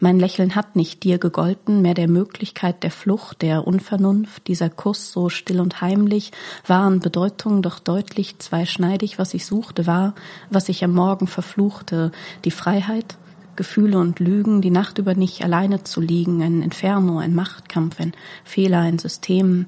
Mein 0.00 0.18
Lächeln 0.18 0.54
hat 0.54 0.76
nicht 0.76 1.02
dir 1.02 1.18
gegolten, 1.18 1.82
mehr 1.82 1.94
der 1.94 2.08
Möglichkeit 2.08 2.82
der 2.82 2.90
Flucht, 2.90 3.42
der 3.42 3.66
Unvernunft, 3.66 4.46
dieser 4.48 4.70
Kuss 4.70 5.12
so 5.12 5.28
still 5.28 5.60
und 5.60 5.80
heimlich, 5.80 6.32
waren 6.66 7.00
Bedeutungen 7.00 7.62
doch 7.62 7.78
deutlich 7.78 8.38
zweischneidig, 8.38 9.18
was 9.18 9.34
ich 9.34 9.46
suchte, 9.46 9.86
war, 9.86 10.14
was 10.50 10.68
ich 10.68 10.84
am 10.84 10.92
Morgen 10.92 11.26
verfluchte, 11.26 12.12
die 12.44 12.50
Freiheit, 12.50 13.16
Gefühle 13.56 13.98
und 13.98 14.18
Lügen, 14.18 14.60
die 14.62 14.70
Nacht 14.70 14.98
über 14.98 15.14
nicht 15.14 15.44
alleine 15.44 15.84
zu 15.84 16.00
liegen, 16.00 16.42
ein 16.42 16.62
Inferno, 16.62 17.18
ein 17.18 17.34
Machtkampf, 17.34 18.00
ein 18.00 18.12
Fehler, 18.44 18.80
ein 18.80 18.98
System. 18.98 19.66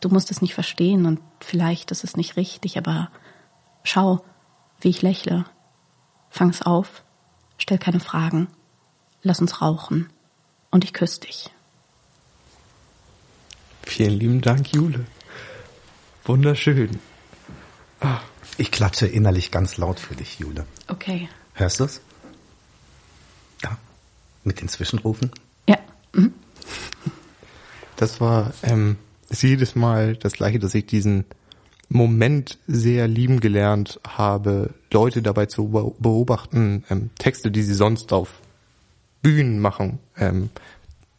Du 0.00 0.08
musst 0.08 0.30
es 0.30 0.42
nicht 0.42 0.54
verstehen 0.54 1.06
und 1.06 1.20
vielleicht 1.40 1.90
ist 1.90 2.04
es 2.04 2.16
nicht 2.16 2.36
richtig, 2.36 2.78
aber 2.78 3.10
schau, 3.82 4.22
wie 4.80 4.90
ich 4.90 5.02
lächle. 5.02 5.44
Fang's 6.30 6.62
auf, 6.62 7.04
stell 7.58 7.78
keine 7.78 8.00
Fragen 8.00 8.48
lass 9.22 9.40
uns 9.40 9.60
rauchen 9.60 10.10
und 10.70 10.84
ich 10.84 10.92
küsse 10.92 11.20
dich. 11.20 11.50
Vielen 13.82 14.18
lieben 14.18 14.40
Dank, 14.40 14.72
Jule. 14.72 15.06
Wunderschön. 16.24 16.98
Ah. 18.00 18.20
Ich 18.58 18.70
klatsche 18.70 19.06
innerlich 19.06 19.50
ganz 19.50 19.76
laut 19.76 20.00
für 20.00 20.14
dich, 20.14 20.38
Jule. 20.38 20.66
Okay. 20.88 21.28
Hörst 21.54 21.80
du's? 21.80 22.00
Ja. 23.62 23.76
Mit 24.44 24.60
den 24.60 24.68
Zwischenrufen? 24.68 25.30
Ja. 25.68 25.78
Mhm. 26.12 26.32
Das 27.96 28.20
war 28.20 28.52
ähm, 28.62 28.96
jedes 29.30 29.74
Mal 29.74 30.16
das 30.16 30.32
gleiche, 30.32 30.58
dass 30.58 30.74
ich 30.74 30.86
diesen 30.86 31.24
Moment 31.88 32.58
sehr 32.66 33.08
lieben 33.08 33.40
gelernt 33.40 34.00
habe, 34.06 34.74
Leute 34.92 35.22
dabei 35.22 35.46
zu 35.46 35.68
beobachten, 35.98 36.84
ähm, 36.90 37.10
Texte, 37.18 37.50
die 37.50 37.62
sie 37.62 37.74
sonst 37.74 38.12
auf 38.12 38.40
Bühnen 39.26 39.58
machen, 39.58 39.98
ähm, 40.16 40.50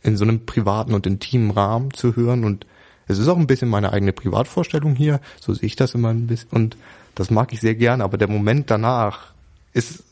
in 0.01 0.15
so 0.15 0.23
einem 0.23 0.45
privaten 0.45 0.93
und 0.93 1.05
intimen 1.05 1.51
Rahmen 1.51 1.93
zu 1.93 2.15
hören. 2.15 2.45
Und 2.45 2.65
es 3.05 3.19
ist 3.19 3.27
auch 3.27 3.35
ein 3.35 3.47
bisschen 3.47 3.67
meine 3.67 3.91
eigene 3.91 4.13
Privatvorstellung 4.13 4.95
hier, 4.95 5.19
so 5.41 5.53
sehe 5.53 5.67
ich 5.67 5.75
das 5.75 5.93
immer 5.93 6.13
ein 6.13 6.25
bisschen. 6.25 6.51
Und 6.51 6.77
das 7.15 7.31
mag 7.31 7.51
ich 7.51 7.59
sehr 7.59 7.75
gern, 7.75 7.99
aber 7.99 8.17
der 8.17 8.29
Moment 8.29 8.71
danach 8.71 9.33
ist, 9.73 10.05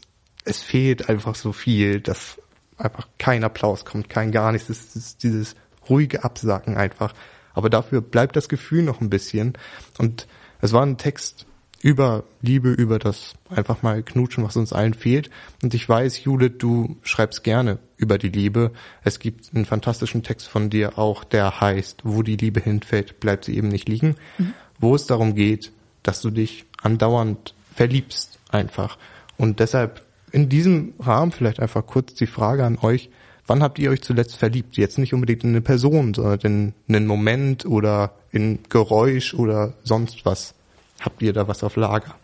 es 0.43 0.61
fehlt 0.61 1.07
einfach 1.07 1.35
so 1.35 1.53
viel, 1.53 2.01
dass 2.01 2.37
einfach 2.77 3.07
kein 3.17 3.45
Applaus 3.45 3.85
kommt, 3.85 4.09
kein 4.09 4.33
gar 4.33 4.51
nichts. 4.51 4.67
Es 4.67 4.93
ist 4.97 5.23
dieses 5.23 5.55
ruhige 5.89 6.25
Absacken 6.25 6.75
einfach. 6.75 7.13
Aber 7.53 7.69
dafür 7.69 8.01
bleibt 8.01 8.35
das 8.35 8.49
Gefühl 8.49 8.83
noch 8.83 8.99
ein 8.99 9.09
bisschen. 9.09 9.53
Und 9.97 10.27
es 10.59 10.73
war 10.73 10.85
ein 10.85 10.97
Text, 10.97 11.45
über 11.85 12.23
Liebe, 12.41 12.71
über 12.71 12.97
das 12.97 13.35
einfach 13.47 13.83
mal 13.83 14.01
knutschen, 14.01 14.43
was 14.43 14.55
uns 14.55 14.73
allen 14.73 14.95
fehlt. 14.95 15.29
Und 15.61 15.75
ich 15.75 15.87
weiß, 15.87 16.23
Jule, 16.23 16.49
du 16.49 16.97
schreibst 17.03 17.43
gerne 17.43 17.77
über 17.95 18.17
die 18.17 18.29
Liebe. 18.29 18.71
Es 19.03 19.19
gibt 19.19 19.51
einen 19.53 19.65
fantastischen 19.65 20.23
Text 20.23 20.47
von 20.47 20.71
dir 20.71 20.97
auch, 20.97 21.23
der 21.23 21.61
heißt, 21.61 22.01
wo 22.03 22.23
die 22.23 22.37
Liebe 22.37 22.59
hinfällt, 22.59 23.19
bleibt 23.19 23.45
sie 23.45 23.55
eben 23.55 23.67
nicht 23.67 23.87
liegen, 23.87 24.15
mhm. 24.39 24.53
wo 24.79 24.95
es 24.95 25.05
darum 25.05 25.35
geht, 25.35 25.73
dass 26.01 26.21
du 26.21 26.31
dich 26.31 26.65
andauernd 26.81 27.53
verliebst 27.75 28.39
einfach. 28.49 28.97
Und 29.37 29.59
deshalb 29.59 30.03
in 30.31 30.49
diesem 30.49 30.95
Rahmen 30.97 31.31
vielleicht 31.31 31.59
einfach 31.59 31.85
kurz 31.85 32.15
die 32.15 32.25
Frage 32.25 32.65
an 32.65 32.79
euch, 32.81 33.11
wann 33.45 33.61
habt 33.61 33.77
ihr 33.77 33.91
euch 33.91 34.01
zuletzt 34.01 34.37
verliebt? 34.37 34.75
Jetzt 34.75 34.97
nicht 34.97 35.13
unbedingt 35.13 35.43
in 35.43 35.51
eine 35.51 35.61
Person, 35.61 36.15
sondern 36.15 36.39
in 36.87 36.95
einen 36.95 37.05
Moment 37.05 37.63
oder 37.63 38.15
in 38.31 38.57
Geräusch 38.69 39.35
oder 39.35 39.75
sonst 39.83 40.25
was. 40.25 40.55
Habt 41.05 41.21
ihr 41.21 41.33
da 41.33 41.47
was 41.47 41.63
auf 41.63 41.75
Lager? 41.75 42.15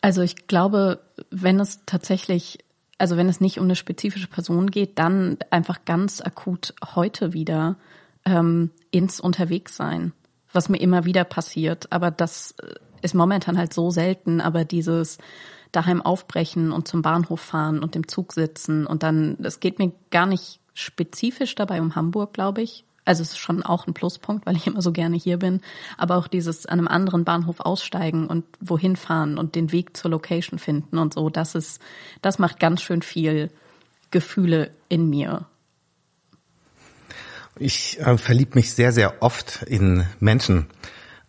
Also 0.00 0.22
ich 0.22 0.46
glaube, 0.46 1.00
wenn 1.30 1.58
es 1.58 1.80
tatsächlich, 1.84 2.58
also 2.96 3.16
wenn 3.16 3.28
es 3.28 3.40
nicht 3.40 3.58
um 3.58 3.64
eine 3.64 3.74
spezifische 3.74 4.28
Person 4.28 4.70
geht, 4.70 4.98
dann 5.00 5.36
einfach 5.50 5.84
ganz 5.84 6.20
akut 6.20 6.74
heute 6.94 7.32
wieder 7.32 7.76
ähm, 8.24 8.70
ins 8.92 9.18
Unterwegssein, 9.18 10.12
was 10.52 10.68
mir 10.68 10.78
immer 10.78 11.04
wieder 11.04 11.24
passiert. 11.24 11.90
Aber 11.90 12.12
das 12.12 12.54
ist 13.02 13.14
momentan 13.14 13.58
halt 13.58 13.74
so 13.74 13.90
selten, 13.90 14.40
aber 14.40 14.64
dieses 14.64 15.18
daheim 15.72 16.00
aufbrechen 16.00 16.70
und 16.70 16.86
zum 16.86 17.02
Bahnhof 17.02 17.40
fahren 17.40 17.80
und 17.80 17.96
im 17.96 18.06
Zug 18.06 18.32
sitzen 18.32 18.86
und 18.86 19.02
dann, 19.02 19.36
es 19.42 19.58
geht 19.58 19.80
mir 19.80 19.92
gar 20.10 20.26
nicht 20.26 20.60
spezifisch 20.72 21.56
dabei 21.56 21.80
um 21.80 21.96
Hamburg, 21.96 22.32
glaube 22.32 22.62
ich, 22.62 22.84
Also 23.06 23.22
es 23.22 23.30
ist 23.30 23.38
schon 23.38 23.62
auch 23.62 23.86
ein 23.86 23.94
Pluspunkt, 23.94 24.44
weil 24.46 24.56
ich 24.56 24.66
immer 24.66 24.82
so 24.82 24.92
gerne 24.92 25.16
hier 25.16 25.38
bin. 25.38 25.60
Aber 25.96 26.16
auch 26.16 26.28
dieses 26.28 26.66
an 26.66 26.80
einem 26.80 26.88
anderen 26.88 27.24
Bahnhof 27.24 27.60
aussteigen 27.60 28.26
und 28.26 28.44
wohin 28.60 28.96
fahren 28.96 29.38
und 29.38 29.54
den 29.54 29.72
Weg 29.72 29.96
zur 29.96 30.10
Location 30.10 30.58
finden 30.58 30.98
und 30.98 31.14
so, 31.14 31.30
das 31.30 31.54
ist, 31.54 31.80
das 32.20 32.38
macht 32.38 32.60
ganz 32.60 32.82
schön 32.82 33.02
viel 33.02 33.50
Gefühle 34.10 34.70
in 34.88 35.08
mir. 35.08 35.46
Ich 37.58 37.98
äh, 38.00 38.18
verlieb 38.18 38.54
mich 38.54 38.74
sehr, 38.74 38.92
sehr 38.92 39.22
oft 39.22 39.62
in 39.62 40.06
Menschen, 40.20 40.66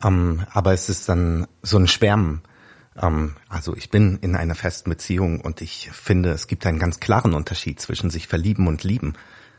ähm, 0.03 0.45
aber 0.51 0.73
es 0.73 0.89
ist 0.89 1.07
dann 1.07 1.47
so 1.61 1.77
ein 1.77 1.87
Schwärmen. 1.87 2.41
Ähm, 3.01 3.35
also 3.47 3.75
ich 3.75 3.89
bin 3.89 4.17
in 4.21 4.35
einer 4.35 4.55
festen 4.55 4.89
Beziehung 4.89 5.39
und 5.39 5.61
ich 5.61 5.89
finde, 5.91 6.31
es 6.31 6.47
gibt 6.47 6.65
einen 6.65 6.79
ganz 6.79 6.99
klaren 6.99 7.33
Unterschied 7.33 7.79
zwischen 7.79 8.09
sich 8.09 8.27
verlieben 8.27 8.67
und 8.67 8.83
lieben. 8.83 9.13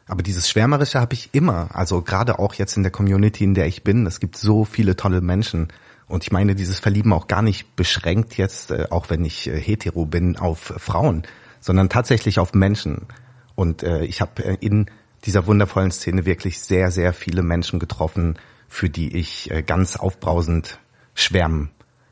Aber 0.09 0.23
dieses 0.23 0.49
Schwärmerische 0.49 1.00
habe 1.00 1.12
ich 1.12 1.29
immer, 1.33 1.69
also 1.75 2.00
gerade 2.00 2.38
auch 2.38 2.55
jetzt 2.55 2.79
in 2.79 2.83
der 2.83 2.91
Community, 2.91 3.45
in 3.45 3.55
der 3.55 3.67
ich 3.67 3.85
bin. 3.85 4.07
Es 4.07 4.21
gibt 4.21 4.37
so 4.37 4.65
viele 4.65 4.97
tolle 4.97 5.21
Menschen. 5.21 5.69
Und 6.09 6.25
ich 6.25 6.33
meine 6.33 6.55
dieses 6.55 6.81
Verlieben 6.81 7.12
auch 7.12 7.27
gar 7.27 7.43
nicht 7.43 7.77
beschränkt 7.77 8.38
jetzt, 8.38 8.71
äh, 8.71 8.87
auch 8.88 9.11
wenn 9.11 9.25
ich 9.27 9.47
äh, 9.47 9.61
hetero 9.61 10.07
bin, 10.07 10.38
auf 10.38 10.73
Frauen, 10.79 11.25
sondern 11.61 11.91
tatsächlich 11.91 12.38
auf 12.38 12.55
Menschen. 12.55 13.07
Und 13.55 13.83
äh, 13.83 14.05
ich 14.05 14.23
habe 14.23 14.43
in 14.61 14.87
dieser 15.27 15.47
wundervollen 15.47 15.91
Szene 15.91 16.25
wirklich 16.25 16.61
sehr, 16.61 16.91
sehr 16.91 17.12
viele 17.12 17.43
Menschen 17.43 17.79
getroffen, 17.79 18.38
für 18.67 18.88
die 18.88 19.17
ich 19.17 19.50
ganz 19.67 19.97
aufbrausend 19.97 20.79
schwärmen 21.15 21.71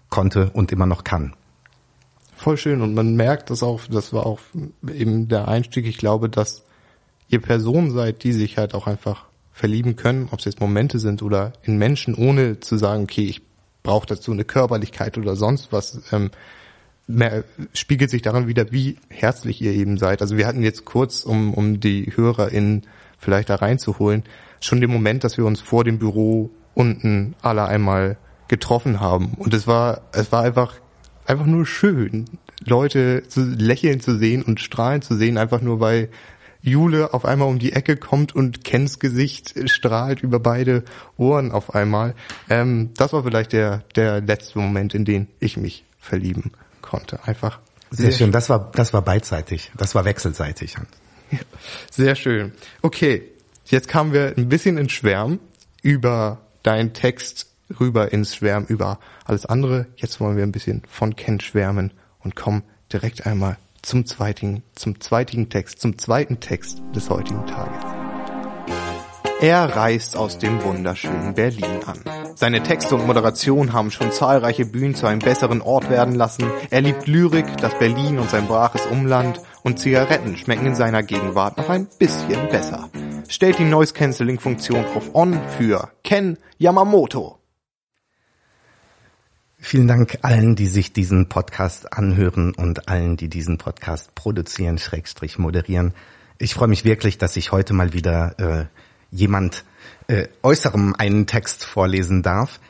konnte 0.08 0.50
und 0.50 0.72
immer 0.72 0.86
noch 0.86 1.04
kann. 1.04 1.34
Voll 2.34 2.56
schön 2.56 2.80
und 2.80 2.94
man 2.94 3.14
merkt 3.14 3.50
das 3.50 3.62
auch, 3.62 3.82
das 3.88 4.12
war 4.12 4.26
auch 4.26 4.40
eben 4.92 5.28
der 5.28 5.46
Einstieg, 5.46 5.86
ich 5.86 5.98
glaube, 5.98 6.28
dass 6.28 6.65
ihr 7.28 7.40
Personen 7.40 7.90
seid, 7.90 8.24
die 8.24 8.32
sich 8.32 8.58
halt 8.58 8.74
auch 8.74 8.86
einfach 8.86 9.26
verlieben 9.52 9.96
können, 9.96 10.28
ob 10.30 10.40
es 10.40 10.44
jetzt 10.44 10.60
Momente 10.60 10.98
sind 10.98 11.22
oder 11.22 11.52
in 11.62 11.78
Menschen, 11.78 12.14
ohne 12.14 12.60
zu 12.60 12.76
sagen, 12.76 13.04
okay, 13.04 13.24
ich 13.24 13.42
brauche 13.82 14.06
dazu 14.06 14.32
eine 14.32 14.44
Körperlichkeit 14.44 15.16
oder 15.16 15.36
sonst 15.36 15.72
was, 15.72 16.02
ähm, 16.12 16.30
mehr, 17.06 17.44
spiegelt 17.72 18.10
sich 18.10 18.22
daran 18.22 18.48
wieder, 18.48 18.72
wie 18.72 18.98
herzlich 19.08 19.60
ihr 19.62 19.72
eben 19.72 19.96
seid. 19.96 20.20
Also 20.20 20.36
wir 20.36 20.46
hatten 20.46 20.62
jetzt 20.62 20.84
kurz, 20.84 21.22
um, 21.22 21.54
um 21.54 21.80
die 21.80 22.12
HörerInnen 22.14 22.82
vielleicht 23.18 23.48
da 23.48 23.56
reinzuholen, 23.56 24.24
schon 24.60 24.80
den 24.80 24.90
Moment, 24.90 25.24
dass 25.24 25.36
wir 25.36 25.46
uns 25.46 25.60
vor 25.60 25.84
dem 25.84 25.98
Büro 25.98 26.50
unten 26.74 27.34
alle 27.42 27.64
einmal 27.66 28.18
getroffen 28.48 29.00
haben. 29.00 29.34
Und 29.38 29.54
es 29.54 29.66
war, 29.66 30.02
es 30.12 30.30
war 30.32 30.42
einfach, 30.42 30.74
einfach 31.26 31.46
nur 31.46 31.66
schön, 31.66 32.26
Leute 32.64 33.24
zu 33.28 33.42
lächeln 33.42 34.00
zu 34.00 34.16
sehen 34.16 34.42
und 34.42 34.60
strahlen 34.60 35.02
zu 35.02 35.14
sehen, 35.14 35.38
einfach 35.38 35.60
nur 35.60 35.80
weil 35.80 36.08
Jule 36.70 37.14
auf 37.14 37.24
einmal 37.24 37.48
um 37.48 37.58
die 37.58 37.72
Ecke 37.72 37.96
kommt 37.96 38.34
und 38.34 38.64
Kens 38.64 38.98
Gesicht 38.98 39.54
strahlt 39.70 40.22
über 40.22 40.40
beide 40.40 40.84
Ohren 41.16 41.52
auf 41.52 41.74
einmal. 41.74 42.14
Ähm, 42.48 42.90
das 42.96 43.12
war 43.12 43.22
vielleicht 43.22 43.52
der, 43.52 43.84
der 43.94 44.20
letzte 44.20 44.58
Moment, 44.58 44.94
in 44.94 45.04
den 45.04 45.28
ich 45.40 45.56
mich 45.56 45.84
verlieben 45.98 46.52
konnte. 46.82 47.24
Einfach. 47.24 47.60
Sehr, 47.90 48.10
sehr 48.10 48.18
schön. 48.18 48.32
Das 48.32 48.48
war, 48.48 48.70
das 48.74 48.92
war 48.92 49.02
beidseitig. 49.02 49.70
Das 49.76 49.94
war 49.94 50.04
wechselseitig. 50.04 50.76
Sehr 51.90 52.14
schön. 52.14 52.52
Okay. 52.82 53.22
Jetzt 53.66 53.88
kamen 53.88 54.12
wir 54.12 54.34
ein 54.36 54.48
bisschen 54.48 54.78
ins 54.78 54.92
Schwärm 54.92 55.40
über 55.82 56.38
deinen 56.62 56.92
Text 56.92 57.48
rüber 57.80 58.12
ins 58.12 58.36
Schwärm 58.36 58.64
über 58.64 59.00
alles 59.24 59.44
andere. 59.46 59.86
Jetzt 59.96 60.20
wollen 60.20 60.36
wir 60.36 60.44
ein 60.44 60.52
bisschen 60.52 60.82
von 60.88 61.16
Ken 61.16 61.40
schwärmen 61.40 61.92
und 62.20 62.36
kommen 62.36 62.62
direkt 62.92 63.26
einmal 63.26 63.58
zum 63.86 64.04
zweiten, 64.04 64.64
zum 64.74 65.00
zweiten 65.00 65.48
Text, 65.48 65.80
zum 65.80 65.96
zweiten 65.96 66.40
Text 66.40 66.82
des 66.94 67.08
heutigen 67.08 67.46
Tages. 67.46 67.84
Er 69.40 69.76
reist 69.76 70.16
aus 70.16 70.38
dem 70.38 70.62
wunderschönen 70.64 71.34
Berlin 71.34 71.84
an. 71.86 72.00
Seine 72.34 72.62
Texte 72.62 72.96
und 72.96 73.06
Moderation 73.06 73.72
haben 73.72 73.90
schon 73.90 74.10
zahlreiche 74.10 74.66
Bühnen 74.66 74.94
zu 74.94 75.06
einem 75.06 75.20
besseren 75.20 75.62
Ort 75.62 75.88
werden 75.88 76.14
lassen. 76.16 76.50
Er 76.70 76.80
liebt 76.80 77.06
Lyrik, 77.06 77.56
das 77.58 77.78
Berlin 77.78 78.18
und 78.18 78.28
sein 78.28 78.48
braches 78.48 78.86
Umland 78.86 79.40
und 79.62 79.78
Zigaretten 79.78 80.36
schmecken 80.36 80.66
in 80.66 80.74
seiner 80.74 81.02
Gegenwart 81.02 81.56
noch 81.56 81.68
ein 81.68 81.86
bisschen 81.98 82.48
besser. 82.48 82.90
Stellt 83.28 83.58
die 83.58 83.64
Noise 83.64 83.94
Cancelling 83.94 84.40
Funktion 84.40 84.84
auf 84.96 85.14
On 85.14 85.38
für 85.58 85.90
Ken 86.02 86.38
Yamamoto. 86.58 87.35
Vielen 89.58 89.88
Dank 89.88 90.18
allen, 90.20 90.54
die 90.54 90.66
sich 90.66 90.92
diesen 90.92 91.30
Podcast 91.30 91.92
anhören 91.94 92.54
und 92.54 92.88
allen, 92.88 93.16
die 93.16 93.28
diesen 93.28 93.56
Podcast 93.56 94.14
produzieren, 94.14 94.76
Schrägstrich 94.76 95.38
moderieren. 95.38 95.94
Ich 96.38 96.52
freue 96.52 96.68
mich 96.68 96.84
wirklich, 96.84 97.16
dass 97.16 97.36
ich 97.36 97.52
heute 97.52 97.72
mal 97.72 97.94
wieder 97.94 98.38
äh, 98.38 98.66
jemand 99.10 99.64
äh, 100.08 100.28
Äußerem 100.42 100.94
einen 100.98 101.26
Text 101.26 101.64
vorlesen 101.64 102.22
darf. 102.22 102.60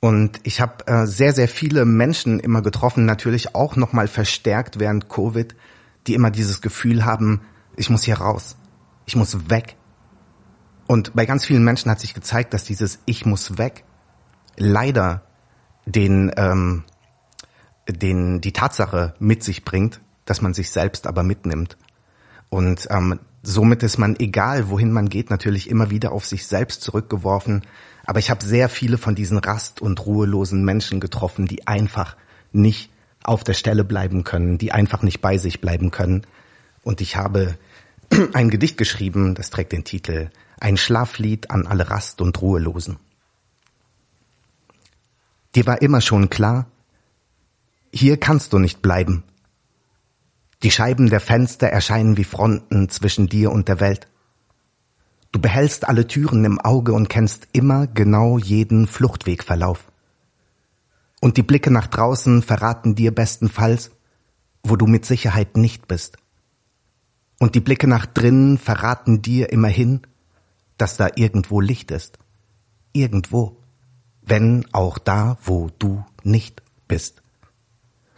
Und 0.00 0.40
ich 0.42 0.60
habe 0.60 0.84
äh, 0.88 1.06
sehr, 1.06 1.32
sehr 1.32 1.46
viele 1.46 1.84
Menschen 1.84 2.40
immer 2.40 2.60
getroffen, 2.60 3.06
natürlich 3.06 3.54
auch 3.54 3.76
nochmal 3.76 4.08
verstärkt 4.08 4.80
während 4.80 5.08
Covid, 5.08 5.54
die 6.08 6.14
immer 6.14 6.32
dieses 6.32 6.60
Gefühl 6.60 7.04
haben, 7.04 7.42
ich 7.76 7.88
muss 7.88 8.02
hier 8.02 8.16
raus, 8.16 8.56
ich 9.06 9.14
muss 9.14 9.48
weg. 9.48 9.76
Und 10.88 11.14
bei 11.14 11.24
ganz 11.24 11.46
vielen 11.46 11.62
Menschen 11.62 11.88
hat 11.88 12.00
sich 12.00 12.14
gezeigt, 12.14 12.52
dass 12.52 12.64
dieses 12.64 12.98
Ich 13.06 13.24
muss 13.24 13.58
weg 13.58 13.84
leider 14.56 15.22
den, 15.86 16.32
ähm, 16.36 16.84
den 17.88 18.40
die 18.40 18.52
Tatsache 18.52 19.14
mit 19.18 19.42
sich 19.42 19.64
bringt, 19.64 20.00
dass 20.24 20.42
man 20.42 20.54
sich 20.54 20.70
selbst 20.70 21.06
aber 21.06 21.22
mitnimmt. 21.22 21.76
Und 22.48 22.86
ähm, 22.90 23.18
somit 23.42 23.82
ist 23.82 23.98
man, 23.98 24.16
egal 24.18 24.68
wohin 24.68 24.92
man 24.92 25.08
geht, 25.08 25.30
natürlich 25.30 25.68
immer 25.68 25.90
wieder 25.90 26.12
auf 26.12 26.26
sich 26.26 26.46
selbst 26.46 26.82
zurückgeworfen. 26.82 27.62
Aber 28.04 28.18
ich 28.18 28.30
habe 28.30 28.44
sehr 28.44 28.68
viele 28.68 28.98
von 28.98 29.14
diesen 29.14 29.38
rast- 29.38 29.80
und 29.80 30.04
ruhelosen 30.04 30.64
Menschen 30.64 31.00
getroffen, 31.00 31.46
die 31.46 31.66
einfach 31.66 32.16
nicht 32.52 32.90
auf 33.24 33.44
der 33.44 33.54
Stelle 33.54 33.84
bleiben 33.84 34.24
können, 34.24 34.58
die 34.58 34.72
einfach 34.72 35.02
nicht 35.02 35.20
bei 35.20 35.38
sich 35.38 35.60
bleiben 35.60 35.90
können. 35.90 36.26
Und 36.82 37.00
ich 37.00 37.16
habe 37.16 37.56
ein 38.32 38.50
Gedicht 38.50 38.76
geschrieben, 38.76 39.34
das 39.34 39.50
trägt 39.50 39.72
den 39.72 39.84
Titel 39.84 40.30
Ein 40.60 40.76
Schlaflied 40.76 41.50
an 41.50 41.66
alle 41.66 41.90
Rast- 41.90 42.20
und 42.20 42.40
Ruhelosen. 42.40 42.98
Dir 45.54 45.66
war 45.66 45.82
immer 45.82 46.00
schon 46.00 46.30
klar, 46.30 46.66
hier 47.92 48.18
kannst 48.18 48.52
du 48.52 48.58
nicht 48.58 48.80
bleiben. 48.80 49.22
Die 50.62 50.70
Scheiben 50.70 51.10
der 51.10 51.20
Fenster 51.20 51.66
erscheinen 51.68 52.16
wie 52.16 52.24
Fronten 52.24 52.88
zwischen 52.88 53.26
dir 53.26 53.52
und 53.52 53.68
der 53.68 53.80
Welt. 53.80 54.08
Du 55.32 55.40
behältst 55.40 55.88
alle 55.88 56.06
Türen 56.06 56.44
im 56.44 56.60
Auge 56.60 56.92
und 56.92 57.08
kennst 57.08 57.48
immer 57.52 57.86
genau 57.86 58.38
jeden 58.38 58.86
Fluchtwegverlauf. 58.86 59.90
Und 61.20 61.36
die 61.36 61.42
Blicke 61.42 61.70
nach 61.70 61.86
draußen 61.86 62.42
verraten 62.42 62.94
dir 62.94 63.14
bestenfalls, 63.14 63.90
wo 64.62 64.76
du 64.76 64.86
mit 64.86 65.04
Sicherheit 65.04 65.56
nicht 65.56 65.88
bist. 65.88 66.16
Und 67.38 67.54
die 67.54 67.60
Blicke 67.60 67.88
nach 67.88 68.06
drinnen 68.06 68.58
verraten 68.58 69.22
dir 69.22 69.52
immerhin, 69.52 70.02
dass 70.78 70.96
da 70.96 71.08
irgendwo 71.14 71.60
Licht 71.60 71.90
ist. 71.90 72.18
Irgendwo 72.92 73.61
wenn 74.32 74.64
auch 74.72 74.96
da, 74.96 75.36
wo 75.44 75.68
du 75.78 76.06
nicht 76.22 76.62
bist. 76.88 77.22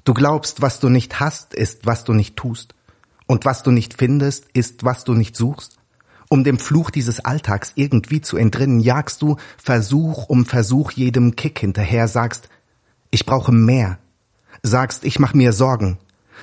Du 0.05 0.15
glaubst, 0.15 0.63
was 0.63 0.79
du 0.79 0.89
nicht 0.89 1.19
hast, 1.19 1.55
ist, 1.55 1.87
was 1.87 2.05
du 2.05 2.13
nicht 2.13 2.37
tust. 2.37 2.77
Und 3.27 3.45
was 3.45 3.65
du 3.65 3.73
nicht 3.73 3.95
findest, 3.95 4.47
ist, 4.53 4.85
was 4.85 5.03
du 5.03 5.15
nicht 5.15 5.35
suchst. 5.35 5.77
Um 6.29 6.45
dem 6.45 6.61
Fluch 6.61 6.91
dieses 6.91 7.19
Alltags 7.19 7.73
irgendwie 7.75 8.21
zu 8.21 8.37
entrinnen, 8.37 8.79
jagst 8.79 9.23
du 9.23 9.39
Versuch 9.57 10.29
um 10.29 10.47
Versuch 10.47 10.93
jedem 10.93 11.35
Kick 11.35 11.59
hinterher, 11.59 12.07
sagst, 12.07 12.49
ich 13.11 13.27
brauche 13.27 13.51
mehr. 13.51 13.99
Sagst, 14.63 15.05
ich 15.05 15.19
mach 15.19 15.35
mir 15.35 15.53
Sorgen. 15.53 15.99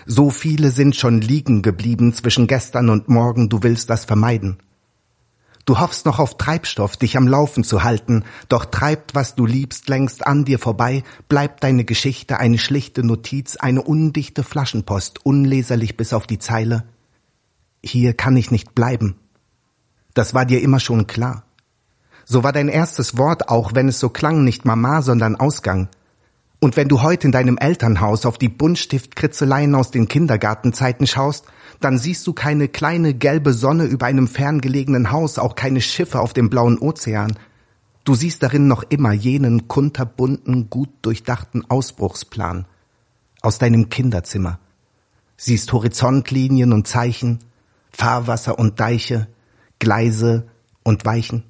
So 0.06 0.32
viele 0.32 0.72
sind 0.72 0.98
schon 0.98 1.22
liegen 1.22 1.62
geblieben 1.62 2.14
zwischen 2.14 2.46
gestern 2.46 2.90
und 2.90 3.08
morgen, 3.08 3.48
du 3.48 3.64
willst 3.64 3.90
das 3.90 4.04
vermeiden. 4.04 4.58
Du 5.66 5.80
hoffst 5.80 6.06
noch 6.06 6.20
auf 6.20 6.38
Treibstoff, 6.38 6.98
dich 6.98 7.18
am 7.18 7.28
Laufen 7.28 7.64
zu 7.64 7.84
halten, 7.84 8.24
doch 8.50 8.66
treibt, 8.66 9.14
was 9.14 9.36
du 9.36 9.46
liebst, 9.46 9.90
längst 9.90 10.26
an 10.26 10.44
dir 10.44 10.58
vorbei, 10.58 11.04
bleibt 11.30 11.64
deine 11.64 11.86
Geschichte 11.86 12.40
eine 12.40 12.58
schlichte 12.58 13.04
Notiz, 13.06 13.58
eine 13.58 13.82
undichte 13.82 14.44
Flaschenpost, 14.44 15.26
unleserlich 15.26 15.98
bis 15.98 16.14
auf 16.14 16.26
die 16.26 16.40
Zeile. 16.40 16.84
Hier 17.84 18.14
kann 18.14 18.38
ich 18.38 18.50
nicht 18.52 18.74
bleiben. 18.74 19.16
Das 20.14 20.34
war 20.34 20.46
dir 20.46 20.62
immer 20.62 20.80
schon 20.80 21.08
klar. 21.08 21.44
So 22.26 22.44
war 22.44 22.54
dein 22.54 22.70
erstes 22.70 23.18
Wort, 23.18 23.50
auch 23.50 23.76
wenn 23.76 23.88
es 23.88 24.00
so 24.00 24.10
klang, 24.10 24.44
nicht 24.44 24.66
Mama, 24.66 25.02
sondern 25.02 25.36
Ausgang. 25.36 25.90
Und 26.60 26.78
wenn 26.78 26.88
du 26.88 27.02
heute 27.02 27.26
in 27.26 27.32
deinem 27.32 27.58
Elternhaus 27.58 28.26
auf 28.26 28.38
die 28.38 28.50
Buntstiftkritzeleien 28.50 29.74
aus 29.74 29.90
den 29.90 30.08
Kindergartenzeiten 30.08 31.08
schaust, 31.08 31.46
dann 31.84 31.98
siehst 31.98 32.26
du 32.28 32.34
keine 32.34 32.68
kleine 32.68 33.14
gelbe 33.14 33.54
Sonne 33.54 33.86
über 33.86 34.06
einem 34.06 34.28
ferngelegenen 34.28 35.12
Haus, 35.12 35.38
auch 35.38 35.56
keine 35.56 35.82
Schiffe 35.82 36.20
auf 36.20 36.34
dem 36.34 36.50
blauen 36.50 36.78
Ozean. 36.78 37.38
Du 38.04 38.16
siehst 38.16 38.42
darin 38.44 38.68
noch 38.68 38.84
immer 38.84 39.12
jenen 39.12 39.68
kunterbunten, 39.68 40.70
gut 40.70 40.90
durchdachten 41.02 41.70
Ausbruchsplan 41.70 42.66
aus 43.42 43.58
deinem 43.58 43.90
Kinderzimmer. 43.90 44.60
Siehst 45.38 45.74
Horizontlinien 45.74 46.74
und 46.74 46.88
Zeichen, 46.88 47.40
Fahrwasser 47.92 48.58
und 48.60 48.80
Deiche, 48.80 49.28
Gleise 49.80 50.48
und 50.84 51.06
Weichen. 51.06 51.44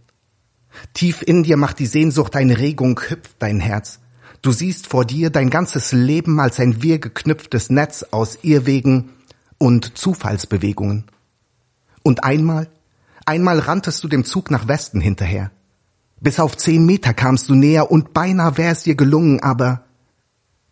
Tief 0.93 1.21
in 1.21 1.43
dir 1.43 1.57
macht 1.57 1.79
die 1.79 1.85
Sehnsucht 1.85 2.35
eine 2.35 2.57
Regung, 2.57 2.99
hüpft 2.99 3.35
dein 3.39 3.59
Herz. 3.59 3.99
Du 4.41 4.51
siehst 4.51 4.87
vor 4.87 5.05
dir 5.05 5.29
dein 5.29 5.49
ganzes 5.49 5.91
Leben 5.91 6.39
als 6.39 6.59
ein 6.59 6.81
wir 6.81 6.99
geknüpftes 6.99 7.69
Netz 7.69 8.03
aus 8.11 8.39
Irrwegen 8.41 9.09
und 9.62 9.95
Zufallsbewegungen. 9.95 11.06
Und 12.02 12.24
einmal, 12.24 12.67
einmal 13.26 13.60
ranntest 13.60 14.04
du 14.04 14.08
dem 14.08 14.26
Zug 14.26 14.50
nach 14.50 14.67
Westen 14.67 15.00
hinterher. 15.00 15.52
Bis 16.19 16.39
auf 16.39 16.58
zehn 16.58 16.84
Meter 16.86 17.13
kamst 17.13 17.47
du 17.47 17.54
näher 17.54 17.91
und 17.91 18.12
beinahe 18.12 18.58
wäre 18.58 18.74
es 18.74 18.84
dir 18.84 18.95
gelungen, 18.95 19.39
aber 19.39 19.86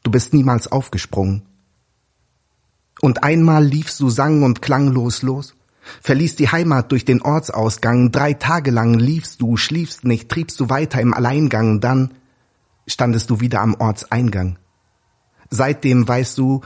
du 0.01 0.09
bist 0.09 0.33
niemals 0.33 0.71
aufgesprungen. 0.71 1.43
Und 2.99 3.23
einmal 3.23 3.63
liefst 3.63 3.99
du 3.99 4.09
sang- 4.09 4.41
und 4.41 4.63
klanglos 4.63 5.21
los, 5.21 5.55
verließ 6.01 6.35
die 6.35 6.49
Heimat 6.49 6.91
durch 6.91 7.05
den 7.05 7.21
Ortsausgang, 7.21 8.11
drei 8.11 8.33
Tage 8.33 8.71
lang 8.71 8.95
liefst 8.95 9.39
du, 9.39 9.55
schliefst 9.55 10.03
nicht, 10.03 10.29
triebst 10.29 10.59
du 10.59 10.69
weiter 10.69 10.99
im 10.99 11.13
Alleingang, 11.13 11.79
dann 11.79 12.15
standest 12.87 13.29
du 13.29 13.39
wieder 13.39 13.61
am 13.61 13.75
Ortseingang. 13.75 14.57
Seitdem 15.51 16.07
weißt 16.07 16.37
du, 16.39 16.61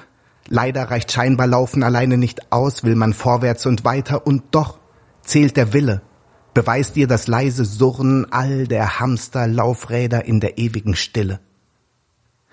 leider 0.54 0.92
reicht 0.92 1.12
scheinbar 1.12 1.48
Laufen 1.48 1.82
alleine 1.82 2.16
nicht 2.16 2.52
aus, 2.52 2.84
will 2.84 2.96
man 2.96 3.14
vorwärts 3.14 3.66
und 3.66 3.84
weiter 3.84 4.28
und 4.28 4.44
doch 4.52 4.78
zählt 5.24 5.58
der 5.58 5.74
Wille, 5.74 6.04
beweist 6.54 6.96
dir 6.96 7.08
das 7.08 7.26
leise 7.26 7.66
Surren 7.66 8.32
all 8.32 8.68
der 8.68 9.00
Hamsterlaufräder 9.00 10.26
in 10.26 10.40
der 10.40 10.60
ewigen 10.60 10.96
Stille. 10.96 11.40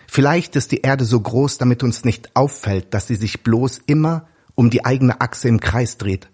Vielleicht 0.09 0.57
ist 0.57 0.73
die 0.73 0.81
Erde 0.81 1.05
so 1.05 1.21
groß, 1.21 1.59
damit 1.59 1.83
uns 1.83 2.05
nicht 2.05 2.35
auffällt, 2.35 2.95
dass 2.95 3.07
sie 3.07 3.17
sich 3.17 3.43
bloß 3.43 3.83
immer 3.87 4.27
um 4.55 4.71
die 4.71 4.87
eigene 4.87 5.21
Achse 5.21 5.49
im 5.49 5.61
Kreis 5.61 5.99
dreht. 5.99 6.31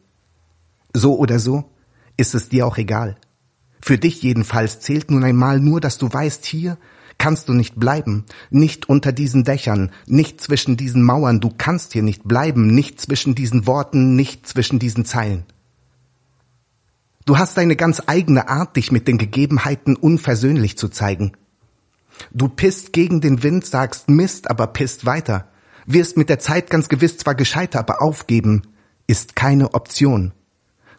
So 0.95 1.19
oder 1.19 1.41
so 1.41 1.73
ist 2.17 2.37
es 2.37 2.49
dir 2.49 2.65
auch 2.67 2.79
egal. 2.79 3.17
Für 3.81 3.99
dich 3.99 4.23
jedenfalls 4.23 4.79
zählt 4.79 5.11
nun 5.11 5.25
einmal 5.25 5.59
nur, 5.59 5.81
dass 5.81 5.99
du 5.99 6.11
weißt, 6.11 6.45
hier 6.45 6.79
kannst 7.19 7.49
du 7.49 7.53
nicht 7.53 7.77
bleiben, 7.77 8.25
nicht 8.51 8.89
unter 8.89 9.13
diesen 9.13 9.45
Dächern, 9.45 9.91
nicht 10.07 10.41
zwischen 10.41 10.77
diesen 10.77 11.03
Mauern, 11.03 11.41
du 11.41 11.51
kannst 11.57 11.93
hier 11.93 12.03
nicht 12.03 12.25
bleiben, 12.25 12.67
nicht 12.67 13.01
zwischen 13.01 13.35
diesen 13.35 13.67
Worten, 13.67 14.17
nicht 14.17 14.47
zwischen 14.47 14.79
diesen 14.79 15.05
Zeilen. 15.05 15.45
Du 17.25 17.39
hast 17.39 17.59
eine 17.59 17.75
ganz 17.75 18.03
eigene 18.07 18.49
Art, 18.49 18.77
dich 18.77 18.93
mit 18.93 19.09
den 19.09 19.19
Gegebenheiten 19.19 19.97
unversöhnlich 19.97 20.79
zu 20.79 20.89
zeigen. 20.89 21.33
Du 22.31 22.49
pisst 22.49 22.93
gegen 22.93 23.21
den 23.21 23.43
Wind, 23.43 23.67
sagst 23.67 24.09
Mist, 24.09 24.49
aber 24.49 24.69
pisst 24.69 25.07
weiter. 25.07 25.49
Wirst 25.87 26.17
mit 26.17 26.29
der 26.29 26.39
Zeit 26.39 26.71
ganz 26.71 26.89
gewiss 26.89 27.19
zwar 27.19 27.35
gescheiter, 27.35 27.81
aber 27.81 28.01
aufgeben 28.01 28.63
ist 29.07 29.37
keine 29.37 29.75
Option. 29.75 30.33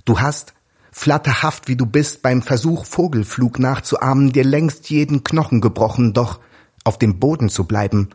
Du 0.06 0.20
hast, 0.20 0.54
flatterhaft 0.98 1.68
wie 1.68 1.76
du 1.76 1.86
bist, 1.86 2.24
beim 2.24 2.42
Versuch 2.42 2.84
Vogelflug 2.86 3.60
nachzuahmen, 3.60 4.32
dir 4.32 4.44
längst 4.44 4.90
jeden 4.90 5.24
Knochen 5.24 5.62
gebrochen, 5.62 6.14
doch 6.14 6.40
auf 6.84 6.98
dem 6.98 7.20
Boden 7.20 7.50
zu 7.50 7.66
bleiben, 7.66 8.10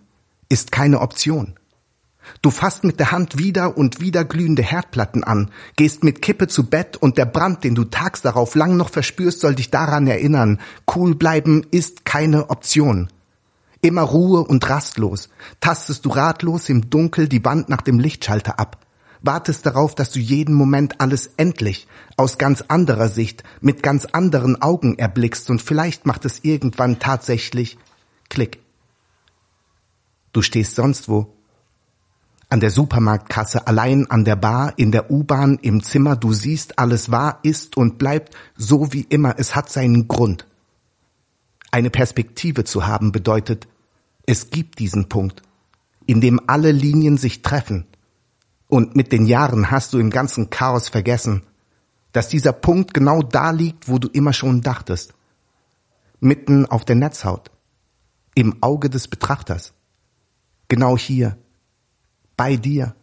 ist 0.49 0.73
keine 0.73 1.01
Option. 1.01 1.55
Du 2.43 2.51
fasst 2.51 2.83
mit 2.83 2.99
der 2.99 3.13
Hand 3.13 3.39
wieder 3.39 3.77
und 3.77 4.01
wieder 4.01 4.25
glühende 4.25 4.63
Herdplatten 4.63 5.23
an, 5.23 5.53
gehst 5.77 6.03
mit 6.03 6.23
Kippe 6.23 6.49
zu 6.49 6.69
Bett 6.69 6.97
und 6.97 7.19
der 7.19 7.25
Brand, 7.25 7.63
den 7.63 7.77
du 7.77 7.85
tags 7.85 8.21
darauf 8.21 8.57
lang 8.57 8.77
noch 8.77 8.91
verspürst, 8.91 9.41
soll 9.41 9.55
dich 9.55 9.71
daran 9.71 10.09
erinnern, 10.09 10.59
cool 10.95 11.15
bleiben 11.15 11.65
ist 11.71 12.05
keine 12.05 12.51
Option. 12.51 13.09
Immer 13.81 14.03
Ruhe 14.03 14.41
und 14.43 14.69
rastlos, 14.69 15.29
tastest 15.61 16.05
du 16.05 16.11
ratlos 16.11 16.69
im 16.69 16.91
Dunkel 16.91 17.29
die 17.29 17.45
Wand 17.45 17.69
nach 17.69 17.83
dem 17.83 18.01
Lichtschalter 18.01 18.59
ab, 18.59 18.79
wartest 19.23 19.67
darauf, 19.67 19.95
dass 19.95 20.11
du 20.11 20.19
jeden 20.19 20.55
Moment 20.55 21.01
alles 21.01 21.31
endlich, 21.37 21.87
aus 22.17 22.39
ganz 22.39 22.63
anderer 22.63 23.09
Sicht, 23.09 23.43
mit 23.61 23.83
ganz 23.83 24.05
anderen 24.07 24.61
Augen 24.61 24.99
erblickst 24.99 25.51
und 25.51 25.63
vielleicht 25.63 26.07
macht 26.07 26.25
es 26.25 26.41
irgendwann 26.43 26.99
tatsächlich 26.99 27.79
Klick. 28.29 28.61
Du 30.33 30.43
stehst 30.43 30.75
sonst 30.75 31.09
wo, 31.09 31.35
an 32.53 32.61
der 32.61 32.71
Supermarktkasse, 32.71 33.67
allein 33.67 34.11
an 34.11 34.27
der 34.27 34.37
Bar, 34.37 34.75
in 34.77 34.93
der 34.93 35.11
U-Bahn, 35.11 35.59
im 35.63 35.83
Zimmer, 35.83 36.17
du 36.17 36.35
siehst, 36.35 36.79
alles 36.79 37.11
war, 37.11 37.39
ist 37.43 37.79
und 37.79 37.97
bleibt 37.97 38.35
so 38.57 38.93
wie 38.93 39.07
immer, 39.09 39.37
es 39.39 39.55
hat 39.55 39.71
seinen 39.71 40.07
Grund. 40.07 40.47
Eine 41.71 41.89
Perspektive 41.89 42.65
zu 42.65 42.87
haben 42.87 43.11
bedeutet, 43.11 43.69
es 44.27 44.51
gibt 44.51 44.81
diesen 44.81 45.09
Punkt, 45.09 45.43
in 46.05 46.21
dem 46.21 46.41
alle 46.47 46.73
Linien 46.73 47.17
sich 47.17 47.41
treffen. 47.41 47.87
Und 48.73 48.97
mit 48.97 49.13
den 49.13 49.27
Jahren 49.27 49.71
hast 49.71 49.93
du 49.93 49.99
im 49.99 50.09
ganzen 50.09 50.49
Chaos 50.49 50.89
vergessen, 50.89 51.43
dass 52.13 52.31
dieser 52.31 52.55
Punkt 52.55 52.95
genau 52.95 53.21
da 53.21 53.51
liegt, 53.51 53.87
wo 53.87 53.99
du 53.99 54.09
immer 54.09 54.33
schon 54.33 54.63
dachtest. 54.63 55.13
Mitten 56.21 56.65
auf 56.65 56.87
der 56.87 56.97
Netzhaut, 56.97 57.51
im 58.35 58.63
Auge 58.63 58.89
des 58.89 59.09
Betrachters. 59.09 59.75
Genau 60.69 60.97
hier, 60.97 61.37
bei 62.39 62.57
dir. 62.57 62.95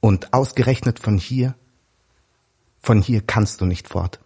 Und 0.00 0.34
ausgerechnet 0.34 0.98
von 0.98 1.16
hier, 1.16 1.54
von 2.80 3.00
hier 3.00 3.20
kannst 3.20 3.60
du 3.60 3.66
nicht 3.66 3.88
fort. 3.88 4.18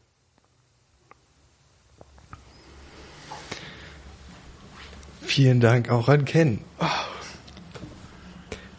Vielen 5.21 5.61
Dank 5.61 5.91
auch 5.91 6.09
an 6.09 6.25
Ken. 6.25 6.65
Oh. 6.79 7.06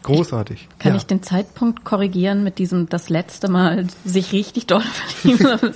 Großartig. 0.08 0.70
Kann 0.80 0.94
ja. 0.94 0.98
ich 0.98 1.06
den 1.06 1.22
Zeitpunkt 1.22 1.84
korrigieren 1.84 2.44
mit 2.44 2.60
diesem 2.60 2.88
das 2.88 3.10
letzte 3.10 3.50
Mal 3.50 3.88
sich 4.06 4.32
richtig 4.32 4.66
doll 4.66 4.82
verlieben? 4.82 5.74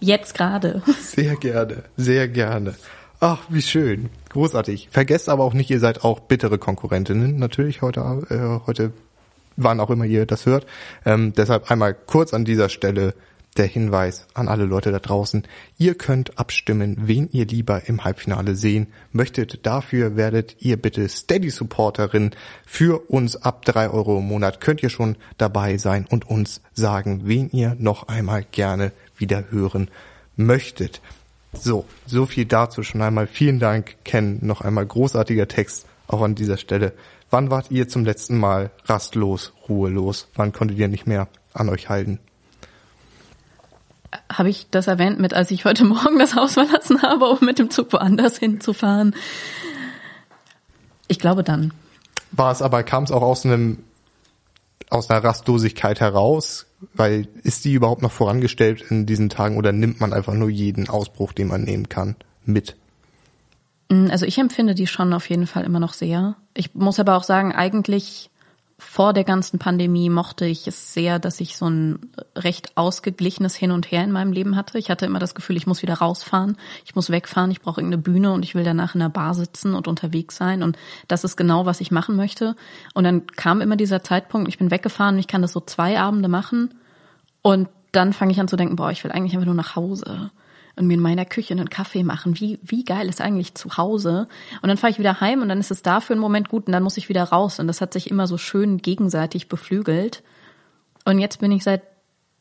Jetzt 0.00 0.34
gerade. 0.34 0.82
Sehr 1.00 1.34
gerne, 1.34 1.82
sehr 1.96 2.28
gerne. 2.28 2.74
Ach, 3.18 3.40
wie 3.48 3.62
schön. 3.62 4.10
Großartig. 4.30 4.88
Vergesst 4.92 5.28
aber 5.28 5.42
auch 5.42 5.54
nicht, 5.54 5.70
ihr 5.70 5.80
seid 5.80 6.04
auch 6.04 6.20
bittere 6.20 6.58
Konkurrentinnen. 6.58 7.36
Natürlich 7.36 7.82
heute, 7.82 8.00
äh, 8.30 8.64
heute, 8.64 8.92
wann 9.56 9.80
auch 9.80 9.90
immer 9.90 10.04
ihr 10.04 10.24
das 10.24 10.46
hört. 10.46 10.64
Ähm, 11.04 11.32
deshalb 11.36 11.68
einmal 11.68 11.94
kurz 11.94 12.32
an 12.32 12.44
dieser 12.44 12.68
Stelle 12.68 13.14
der 13.56 13.66
Hinweis 13.66 14.26
an 14.34 14.48
alle 14.48 14.64
Leute 14.64 14.92
da 14.92 14.98
draußen. 14.98 15.42
Ihr 15.78 15.94
könnt 15.94 16.38
abstimmen, 16.38 16.96
wen 17.00 17.28
ihr 17.32 17.46
lieber 17.46 17.88
im 17.88 18.04
Halbfinale 18.04 18.54
sehen 18.54 18.88
möchtet. 19.12 19.66
Dafür 19.66 20.16
werdet 20.16 20.56
ihr 20.60 20.76
bitte 20.76 21.08
Steady-Supporterin. 21.08 22.30
Für 22.66 23.10
uns 23.10 23.36
ab 23.36 23.64
drei 23.64 23.90
Euro 23.90 24.18
im 24.18 24.26
Monat 24.26 24.60
könnt 24.60 24.82
ihr 24.82 24.90
schon 24.90 25.16
dabei 25.38 25.78
sein 25.78 26.06
und 26.08 26.28
uns 26.28 26.60
sagen, 26.72 27.22
wen 27.24 27.50
ihr 27.50 27.76
noch 27.78 28.08
einmal 28.08 28.44
gerne 28.44 28.92
wieder 29.16 29.50
hören 29.50 29.90
möchtet. 30.36 31.00
So, 31.52 31.86
so 32.06 32.26
viel 32.26 32.44
dazu 32.44 32.82
schon 32.82 33.02
einmal. 33.02 33.26
Vielen 33.26 33.58
Dank, 33.58 33.96
Ken. 34.04 34.38
Noch 34.42 34.60
einmal 34.60 34.86
großartiger 34.86 35.48
Text 35.48 35.86
auch 36.06 36.22
an 36.22 36.34
dieser 36.34 36.58
Stelle. 36.58 36.92
Wann 37.30 37.50
wart 37.50 37.70
ihr 37.70 37.88
zum 37.88 38.04
letzten 38.04 38.38
Mal 38.38 38.70
rastlos, 38.84 39.52
ruhelos? 39.68 40.28
Wann 40.34 40.52
konntet 40.52 40.78
ihr 40.78 40.88
nicht 40.88 41.06
mehr 41.06 41.28
an 41.52 41.68
euch 41.68 41.88
halten? 41.88 42.20
Habe 44.30 44.48
ich 44.48 44.68
das 44.70 44.86
erwähnt 44.86 45.20
mit, 45.20 45.34
als 45.34 45.50
ich 45.50 45.64
heute 45.64 45.84
Morgen 45.86 46.18
das 46.18 46.34
Haus 46.34 46.54
verlassen 46.54 47.02
habe, 47.02 47.26
um 47.26 47.38
mit 47.40 47.58
dem 47.58 47.70
Zug 47.70 47.92
woanders 47.92 48.38
hinzufahren? 48.38 49.14
Ich 51.08 51.18
glaube 51.18 51.42
dann. 51.42 51.72
War 52.32 52.52
es 52.52 52.62
aber, 52.62 52.82
kam 52.82 53.04
es 53.04 53.10
auch 53.10 53.22
aus 53.22 53.44
einem, 53.44 53.78
aus 54.90 55.10
einer 55.10 55.24
Rastlosigkeit 55.24 56.00
heraus? 56.00 56.66
Weil 56.94 57.28
ist 57.42 57.64
die 57.64 57.72
überhaupt 57.72 58.02
noch 58.02 58.12
vorangestellt 58.12 58.82
in 58.90 59.06
diesen 59.06 59.30
Tagen 59.30 59.56
oder 59.56 59.72
nimmt 59.72 60.00
man 60.00 60.12
einfach 60.12 60.34
nur 60.34 60.48
jeden 60.48 60.88
Ausbruch, 60.88 61.32
den 61.32 61.48
man 61.48 61.64
nehmen 61.64 61.88
kann, 61.88 62.14
mit? 62.44 62.76
Also 63.88 64.26
ich 64.26 64.38
empfinde 64.38 64.74
die 64.74 64.86
schon 64.86 65.12
auf 65.14 65.28
jeden 65.30 65.46
Fall 65.46 65.64
immer 65.64 65.80
noch 65.80 65.94
sehr. 65.94 66.36
Ich 66.54 66.74
muss 66.74 67.00
aber 67.00 67.16
auch 67.16 67.24
sagen, 67.24 67.52
eigentlich 67.52 68.30
vor 68.80 69.12
der 69.12 69.24
ganzen 69.24 69.58
Pandemie 69.58 70.08
mochte 70.08 70.46
ich 70.46 70.68
es 70.68 70.94
sehr, 70.94 71.18
dass 71.18 71.40
ich 71.40 71.56
so 71.56 71.68
ein 71.68 71.98
recht 72.36 72.76
ausgeglichenes 72.76 73.56
Hin 73.56 73.72
und 73.72 73.90
Her 73.90 74.04
in 74.04 74.12
meinem 74.12 74.32
Leben 74.32 74.54
hatte. 74.54 74.78
Ich 74.78 74.88
hatte 74.88 75.04
immer 75.04 75.18
das 75.18 75.34
Gefühl, 75.34 75.56
ich 75.56 75.66
muss 75.66 75.82
wieder 75.82 75.94
rausfahren, 75.94 76.56
ich 76.84 76.94
muss 76.94 77.10
wegfahren, 77.10 77.50
ich 77.50 77.60
brauche 77.60 77.80
irgendeine 77.80 78.02
Bühne 78.02 78.32
und 78.32 78.44
ich 78.44 78.54
will 78.54 78.62
danach 78.62 78.94
in 78.94 79.00
der 79.00 79.08
Bar 79.08 79.34
sitzen 79.34 79.74
und 79.74 79.88
unterwegs 79.88 80.36
sein. 80.36 80.62
Und 80.62 80.78
das 81.08 81.24
ist 81.24 81.36
genau, 81.36 81.66
was 81.66 81.80
ich 81.80 81.90
machen 81.90 82.14
möchte. 82.14 82.54
Und 82.94 83.02
dann 83.02 83.26
kam 83.26 83.60
immer 83.60 83.74
dieser 83.74 84.04
Zeitpunkt, 84.04 84.48
ich 84.48 84.58
bin 84.58 84.70
weggefahren 84.70 85.16
und 85.16 85.20
ich 85.20 85.28
kann 85.28 85.42
das 85.42 85.52
so 85.52 85.60
zwei 85.60 85.98
Abende 85.98 86.28
machen. 86.28 86.74
Und 87.42 87.68
dann 87.90 88.12
fange 88.12 88.30
ich 88.30 88.38
an 88.38 88.46
zu 88.46 88.56
denken, 88.56 88.76
boah, 88.76 88.92
ich 88.92 89.02
will 89.02 89.10
eigentlich 89.10 89.34
einfach 89.34 89.46
nur 89.46 89.54
nach 89.56 89.74
Hause 89.74 90.30
und 90.78 90.86
mir 90.86 90.94
in 90.94 91.00
meiner 91.00 91.24
Küche 91.24 91.54
einen 91.54 91.70
Kaffee 91.70 92.04
machen. 92.04 92.38
Wie, 92.38 92.58
wie 92.62 92.84
geil 92.84 93.08
ist 93.08 93.20
eigentlich 93.20 93.54
zu 93.54 93.76
Hause? 93.76 94.28
Und 94.62 94.68
dann 94.68 94.76
fahre 94.76 94.90
ich 94.90 94.98
wieder 94.98 95.20
heim 95.20 95.42
und 95.42 95.48
dann 95.48 95.60
ist 95.60 95.70
es 95.70 95.82
da 95.82 96.00
für 96.00 96.12
einen 96.12 96.20
Moment 96.20 96.48
gut 96.48 96.66
und 96.66 96.72
dann 96.72 96.82
muss 96.82 96.96
ich 96.96 97.08
wieder 97.08 97.24
raus. 97.24 97.58
Und 97.58 97.66
das 97.66 97.80
hat 97.80 97.92
sich 97.92 98.10
immer 98.10 98.26
so 98.26 98.38
schön 98.38 98.78
gegenseitig 98.78 99.48
beflügelt. 99.48 100.22
Und 101.04 101.18
jetzt 101.18 101.40
bin 101.40 101.52
ich 101.52 101.64
seit 101.64 101.82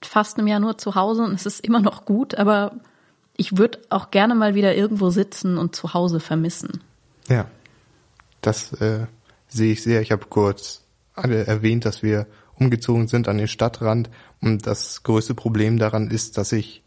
fast 0.02 0.38
einem 0.38 0.48
Jahr 0.48 0.60
nur 0.60 0.78
zu 0.78 0.96
Hause 0.96 1.24
und 1.24 1.34
es 1.34 1.46
ist 1.46 1.66
immer 1.66 1.80
noch 1.80 2.06
gut, 2.06 2.36
aber 2.36 2.74
ich 3.36 3.58
würde 3.58 3.80
auch 3.90 4.12
gerne 4.12 4.36
mal 4.36 4.56
wieder 4.56 4.76
irgendwo 4.76 5.10
sitzen 5.10 5.58
und 5.58 5.76
zu 5.76 5.94
Hause 5.94 6.20
vermissen. 6.20 6.82
Ja, 7.28 7.48
das 8.42 8.74
äh, 8.74 9.08
sehe 9.48 9.74
ich 9.74 9.84
sehr. 9.84 10.02
Ich 10.02 10.12
habe 10.12 10.26
kurz 10.30 10.84
alle 11.14 11.46
erwähnt, 11.46 11.86
dass 11.86 12.04
wir 12.04 12.28
umgezogen 12.56 13.08
sind 13.08 13.28
an 13.28 13.38
den 13.38 13.48
Stadtrand 13.48 14.10
und 14.42 14.66
das 14.68 15.04
größte 15.04 15.36
Problem 15.36 15.78
daran 15.78 16.10
ist, 16.10 16.38
dass 16.38 16.52
ich 16.52 16.84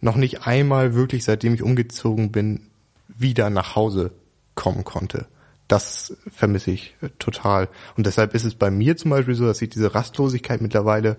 noch 0.00 0.16
nicht 0.16 0.46
einmal 0.46 0.94
wirklich, 0.94 1.24
seitdem 1.24 1.54
ich 1.54 1.62
umgezogen 1.62 2.30
bin, 2.30 2.68
wieder 3.08 3.50
nach 3.50 3.74
Hause 3.74 4.12
kommen 4.54 4.84
konnte. 4.84 5.26
Das 5.66 6.16
vermisse 6.34 6.70
ich 6.70 6.94
äh, 7.02 7.08
total. 7.18 7.68
Und 7.96 8.06
deshalb 8.06 8.34
ist 8.34 8.44
es 8.44 8.54
bei 8.54 8.70
mir 8.70 8.96
zum 8.96 9.10
Beispiel 9.10 9.34
so, 9.34 9.46
dass 9.46 9.60
ich 9.60 9.68
diese 9.68 9.94
Rastlosigkeit 9.94 10.60
mittlerweile 10.60 11.16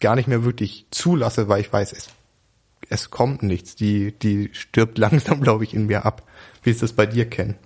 gar 0.00 0.16
nicht 0.16 0.28
mehr 0.28 0.44
wirklich 0.44 0.86
zulasse, 0.90 1.48
weil 1.48 1.60
ich 1.60 1.72
weiß, 1.72 1.92
es, 1.92 2.08
es 2.88 3.10
kommt 3.10 3.42
nichts. 3.42 3.74
Die, 3.74 4.12
die 4.12 4.50
stirbt 4.52 4.98
langsam, 4.98 5.40
glaube 5.40 5.64
ich, 5.64 5.74
in 5.74 5.86
mir 5.86 6.04
ab. 6.04 6.22
Wie 6.62 6.70
ist 6.70 6.82
das 6.82 6.92
bei 6.92 7.06
dir, 7.06 7.28
Ken? 7.28 7.56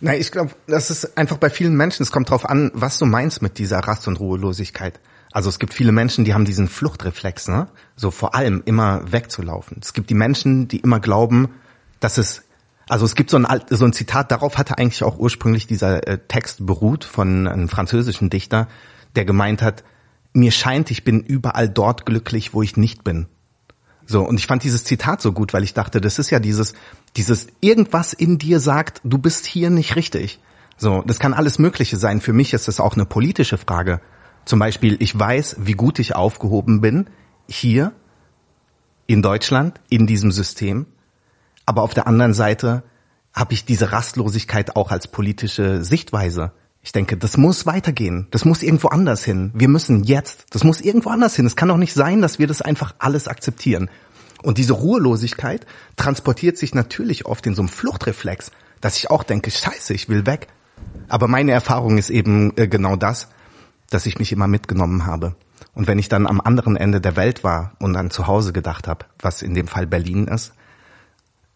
Na, 0.00 0.14
ich 0.14 0.30
glaube, 0.30 0.52
das 0.66 0.90
ist 0.90 1.18
einfach 1.18 1.36
bei 1.36 1.50
vielen 1.50 1.76
Menschen, 1.76 2.02
es 2.02 2.10
kommt 2.10 2.30
drauf 2.30 2.48
an, 2.48 2.70
was 2.72 2.98
du 2.98 3.04
meinst 3.04 3.42
mit 3.42 3.58
dieser 3.58 3.80
Rast- 3.80 4.08
und 4.08 4.18
Ruhelosigkeit. 4.18 4.98
Also 5.32 5.48
es 5.48 5.58
gibt 5.58 5.74
viele 5.74 5.92
Menschen, 5.92 6.24
die 6.24 6.34
haben 6.34 6.44
diesen 6.44 6.68
Fluchtreflex, 6.68 7.48
ne? 7.48 7.68
So 7.96 8.10
vor 8.10 8.34
allem 8.34 8.62
immer 8.64 9.12
wegzulaufen. 9.12 9.78
Es 9.80 9.92
gibt 9.92 10.10
die 10.10 10.14
Menschen, 10.14 10.66
die 10.68 10.78
immer 10.78 11.00
glauben, 11.00 11.48
dass 12.00 12.18
es 12.18 12.42
also 12.88 13.04
es 13.04 13.14
gibt 13.14 13.30
so 13.30 13.36
ein, 13.36 13.46
so 13.70 13.84
ein 13.84 13.92
Zitat, 13.92 14.32
darauf 14.32 14.58
hatte 14.58 14.76
eigentlich 14.76 15.04
auch 15.04 15.16
ursprünglich 15.16 15.68
dieser 15.68 16.08
äh, 16.08 16.18
Text 16.26 16.66
beruht 16.66 17.04
von 17.04 17.46
einem 17.46 17.68
französischen 17.68 18.30
Dichter, 18.30 18.66
der 19.14 19.24
gemeint 19.24 19.62
hat, 19.62 19.84
mir 20.32 20.50
scheint, 20.50 20.90
ich 20.90 21.04
bin 21.04 21.20
überall 21.20 21.68
dort 21.68 22.04
glücklich, 22.04 22.52
wo 22.52 22.62
ich 22.62 22.76
nicht 22.76 23.04
bin. 23.04 23.26
So, 24.06 24.22
und 24.22 24.40
ich 24.40 24.48
fand 24.48 24.64
dieses 24.64 24.82
Zitat 24.82 25.22
so 25.22 25.32
gut, 25.32 25.52
weil 25.52 25.62
ich 25.62 25.72
dachte, 25.72 26.00
das 26.00 26.18
ist 26.18 26.30
ja 26.30 26.40
dieses, 26.40 26.74
dieses 27.14 27.46
irgendwas 27.60 28.12
in 28.12 28.38
dir 28.38 28.58
sagt, 28.58 29.00
du 29.04 29.18
bist 29.18 29.46
hier 29.46 29.70
nicht 29.70 29.94
richtig. 29.94 30.40
So, 30.76 31.02
das 31.06 31.20
kann 31.20 31.32
alles 31.32 31.60
Mögliche 31.60 31.96
sein. 31.96 32.20
Für 32.20 32.32
mich 32.32 32.52
ist 32.54 32.66
das 32.66 32.80
auch 32.80 32.94
eine 32.94 33.06
politische 33.06 33.56
Frage. 33.56 34.00
Zum 34.44 34.58
Beispiel, 34.58 34.96
ich 35.00 35.18
weiß, 35.18 35.56
wie 35.60 35.74
gut 35.74 35.98
ich 35.98 36.16
aufgehoben 36.16 36.80
bin, 36.80 37.08
hier 37.46 37.92
in 39.06 39.22
Deutschland, 39.22 39.80
in 39.88 40.06
diesem 40.06 40.32
System. 40.32 40.86
Aber 41.66 41.82
auf 41.82 41.94
der 41.94 42.06
anderen 42.06 42.34
Seite 42.34 42.82
habe 43.32 43.52
ich 43.52 43.64
diese 43.64 43.92
Rastlosigkeit 43.92 44.76
auch 44.76 44.90
als 44.90 45.08
politische 45.08 45.84
Sichtweise. 45.84 46.52
Ich 46.82 46.92
denke, 46.92 47.16
das 47.16 47.36
muss 47.36 47.66
weitergehen. 47.66 48.26
Das 48.30 48.44
muss 48.44 48.62
irgendwo 48.62 48.88
anders 48.88 49.24
hin. 49.24 49.50
Wir 49.54 49.68
müssen 49.68 50.02
jetzt. 50.04 50.46
Das 50.50 50.64
muss 50.64 50.80
irgendwo 50.80 51.10
anders 51.10 51.36
hin. 51.36 51.46
Es 51.46 51.56
kann 51.56 51.68
doch 51.68 51.76
nicht 51.76 51.92
sein, 51.92 52.22
dass 52.22 52.38
wir 52.38 52.46
das 52.46 52.62
einfach 52.62 52.94
alles 52.98 53.28
akzeptieren. 53.28 53.90
Und 54.42 54.56
diese 54.56 54.72
Ruhelosigkeit 54.72 55.66
transportiert 55.96 56.56
sich 56.56 56.74
natürlich 56.74 57.26
oft 57.26 57.46
in 57.46 57.54
so 57.54 57.62
einem 57.62 57.68
Fluchtreflex, 57.68 58.50
dass 58.80 58.96
ich 58.96 59.10
auch 59.10 59.22
denke, 59.22 59.50
scheiße, 59.50 59.92
ich 59.92 60.08
will 60.08 60.24
weg. 60.24 60.48
Aber 61.08 61.28
meine 61.28 61.52
Erfahrung 61.52 61.98
ist 61.98 62.08
eben 62.08 62.56
äh, 62.56 62.66
genau 62.66 62.96
das, 62.96 63.28
dass 63.90 64.06
ich 64.06 64.18
mich 64.18 64.32
immer 64.32 64.46
mitgenommen 64.46 65.04
habe. 65.04 65.36
Und 65.74 65.86
wenn 65.86 65.98
ich 65.98 66.08
dann 66.08 66.26
am 66.26 66.40
anderen 66.40 66.76
Ende 66.76 67.00
der 67.00 67.16
Welt 67.16 67.44
war 67.44 67.72
und 67.78 67.92
dann 67.92 68.10
zu 68.10 68.26
Hause 68.26 68.52
gedacht 68.52 68.88
habe, 68.88 69.04
was 69.18 69.42
in 69.42 69.54
dem 69.54 69.68
Fall 69.68 69.86
Berlin 69.86 70.26
ist, 70.26 70.54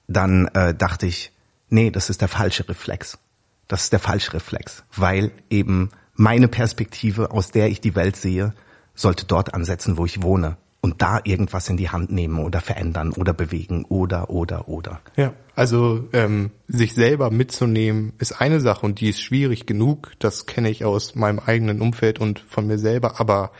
dann 0.07 0.47
äh, 0.49 0.75
dachte 0.75 1.07
ich, 1.07 1.33
nee, 1.70 1.90
das 1.90 2.11
ist 2.11 2.20
der 2.20 2.29
falsche 2.29 2.68
Reflex. 2.68 3.18
Das 3.66 3.85
ist 3.85 3.92
der 3.92 4.01
falsche 4.01 4.35
Reflex, 4.35 4.85
weil 4.94 5.33
eben 5.49 5.90
meine 6.14 6.49
Perspektive, 6.49 7.31
aus 7.31 7.51
der 7.51 7.68
ich 7.70 7.81
die 7.81 7.94
Welt 7.94 8.16
sehe, 8.16 8.53
sollte 8.94 9.25
dort 9.25 9.55
ansetzen, 9.55 9.97
wo 9.97 10.05
ich 10.05 10.23
wohne 10.23 10.59
und 10.85 11.01
da 11.01 11.18
irgendwas 11.25 11.70
in 11.70 11.79
die 11.79 11.88
Hand 11.88 12.12
nehmen 12.12 12.38
oder 12.38 12.61
verändern 12.61 13.12
oder 13.12 13.33
bewegen 13.33 13.87
oder 13.87 14.29
oder 14.29 14.68
oder. 14.68 15.01
Ja, 15.16 15.33
also 15.57 16.07
ähm, 16.12 16.51
sich 16.68 16.92
selber 16.92 17.31
mitzunehmen 17.31 18.12
ist 18.18 18.38
eine 18.38 18.61
Sache 18.61 18.85
und 18.85 19.01
die 19.01 19.09
ist 19.09 19.23
schwierig 19.23 19.64
genug. 19.64 20.12
Das 20.18 20.44
kenne 20.44 20.68
ich 20.68 20.85
aus 20.85 21.14
meinem 21.14 21.38
eigenen 21.38 21.81
Umfeld 21.81 22.20
und 22.20 22.40
von 22.40 22.66
mir 22.66 22.77
selber. 22.79 23.18
Aber 23.18 23.51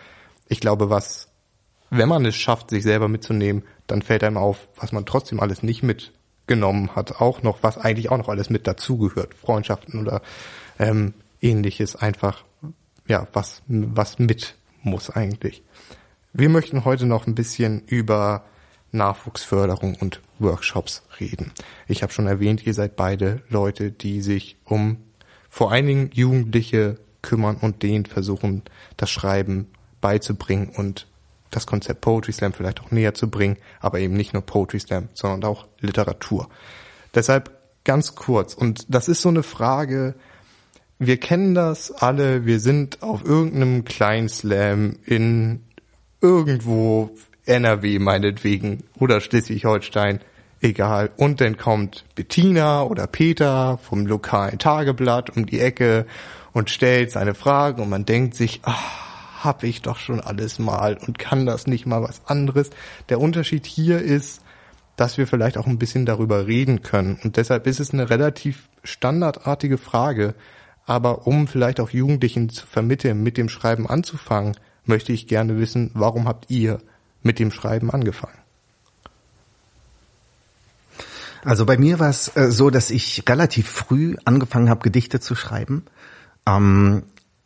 ich 0.49 0.61
glaube, 0.61 0.91
was, 0.91 1.29
wenn 1.89 2.11
man 2.11 2.27
es 2.27 2.37
schafft, 2.37 2.69
sich 2.69 2.83
selber 2.83 3.09
mitzunehmen, 3.09 3.63
dann 3.87 4.03
fällt 4.03 4.23
einem 4.23 4.37
auf, 4.37 4.69
was 4.77 4.93
man 4.93 5.07
trotzdem 5.07 5.41
alles 5.41 5.63
nicht 5.63 5.83
mit 5.83 6.13
genommen 6.47 6.95
hat, 6.95 7.23
auch 7.23 7.43
noch, 7.43 7.63
was 7.63 7.79
eigentlich 7.79 8.11
auch 8.11 8.19
noch 8.19 8.29
alles 8.29 8.51
mit 8.51 8.67
dazugehört, 8.67 9.33
Freundschaften 9.33 9.99
oder 9.99 10.21
ähm, 10.79 11.15
ähnliches, 11.41 11.97
einfach 11.97 12.45
ja, 13.07 13.27
was, 13.33 13.63
was 13.67 14.19
mit 14.19 14.57
muss 14.83 15.09
eigentlich. 15.09 15.63
Wir 16.37 16.49
möchten 16.49 16.85
heute 16.85 17.07
noch 17.07 17.29
ein 17.29 17.37
bisschen 17.37 17.85
über 17.87 18.45
Nachwuchsförderung 18.91 19.95
und 19.95 20.21
Workshops 20.41 21.05
reden. 21.21 21.53
Ich 21.87 22.03
habe 22.03 22.13
schon 22.13 22.27
erwähnt, 22.27 22.67
ihr 22.67 22.75
seid 22.75 22.97
beide 22.97 23.43
Leute, 23.49 23.93
die 23.93 24.21
sich 24.21 24.57
um 24.65 24.97
vor 25.49 25.71
allen 25.71 25.87
Dingen 25.87 26.11
Jugendliche 26.13 26.99
kümmern 27.23 27.57
und 27.61 27.85
denen 27.85 28.05
versuchen, 28.05 28.63
das 28.97 29.13
Schreiben 29.13 29.69
beizubringen 30.01 30.71
und 30.71 31.07
das 31.53 31.69
Konzept 31.69 32.01
Poetry 32.01 32.33
Slam 32.33 32.53
vielleicht 32.53 32.81
auch 32.81 32.91
näher 32.91 33.15
zu 33.15 33.31
bringen, 33.31 33.57
aber 33.79 34.01
eben 34.01 34.15
nicht 34.15 34.33
nur 34.33 34.43
Poetry 34.43 34.81
Slam, 34.81 35.11
sondern 35.15 35.49
auch 35.49 35.69
Literatur. 35.79 36.49
Deshalb 37.15 37.57
ganz 37.85 38.17
kurz, 38.17 38.55
und 38.55 38.93
das 38.93 39.07
ist 39.07 39.23
so 39.23 39.29
eine 39.29 39.45
Frage, 39.45 40.17
wir 40.99 41.19
kennen 41.21 41.55
das 41.55 41.93
alle, 41.93 42.45
wir 42.45 42.59
sind 42.59 43.05
auf 43.05 43.25
irgendeinem 43.25 43.85
kleinen 43.85 44.29
Slam 44.29 44.97
in 45.05 45.61
irgendwo 46.25 47.11
NRW 47.45 47.99
meinetwegen 47.99 48.83
oder 48.99 49.21
Schleswig-Holstein, 49.21 50.21
egal. 50.63 51.11
Und 51.19 51.43
dann 51.43 51.59
kommt 51.59 52.07
Bettina 52.15 52.83
oder 52.83 53.07
Peter 53.07 53.79
vom 53.79 54.07
lokalen 54.07 54.59
Tageblatt 54.59 55.37
um 55.37 55.45
die 55.45 55.61
Ecke 55.61 56.07
und 56.53 56.71
stellt 56.71 57.11
seine 57.11 57.35
Fragen 57.35 57.83
und 57.83 57.91
man 57.91 58.07
denkt 58.07 58.35
sich, 58.35 58.63
ach, 58.65 59.45
habe 59.45 59.67
ich 59.67 59.83
doch 59.83 59.99
schon 59.99 60.21
alles 60.21 60.59
mal 60.59 60.97
und 60.97 61.19
kann 61.19 61.45
das 61.45 61.67
nicht 61.67 61.85
mal 61.85 62.03
was 62.03 62.23
anderes. 62.25 62.71
Der 63.11 63.21
Unterschied 63.21 63.67
hier 63.67 64.01
ist, 64.01 64.41
dass 64.97 65.19
wir 65.19 65.27
vielleicht 65.27 65.59
auch 65.59 65.67
ein 65.67 65.79
bisschen 65.79 66.07
darüber 66.07 66.47
reden 66.47 66.81
können. 66.81 67.19
Und 67.23 67.37
deshalb 67.37 67.67
ist 67.67 67.81
es 67.81 67.93
eine 67.93 68.09
relativ 68.09 68.71
standardartige 68.83 69.77
Frage. 69.77 70.35
Aber 70.87 71.27
um 71.27 71.47
vielleicht 71.47 71.81
auch 71.81 71.91
Jugendlichen 71.91 72.49
zu 72.49 72.67
vermitteln, 72.67 73.23
mit 73.23 73.37
dem 73.37 73.51
Schreiben 73.51 73.87
anzufangen, 73.87 74.57
möchte 74.87 75.13
ich 75.13 75.27
gerne 75.27 75.59
wissen, 75.59 75.91
warum 75.95 76.29
habt 76.29 76.51
ihr 76.51 76.81
mit 77.23 77.39
dem 77.39 77.51
Schreiben 77.51 77.91
angefangen? 77.91 78.39
Also 81.45 81.67
bei 81.67 81.77
mir 81.77 81.99
war 81.99 82.09
es 82.09 82.35
äh, 82.37 82.51
so, 82.51 82.71
dass 82.71 82.91
ich 82.91 83.25
relativ 83.29 83.69
früh 83.69 84.17
angefangen 84.25 84.71
habe, 84.71 84.83
Gedichte 84.83 85.21
zu 85.21 85.35
schreiben. 85.35 85.85
Ähm, 86.47 87.03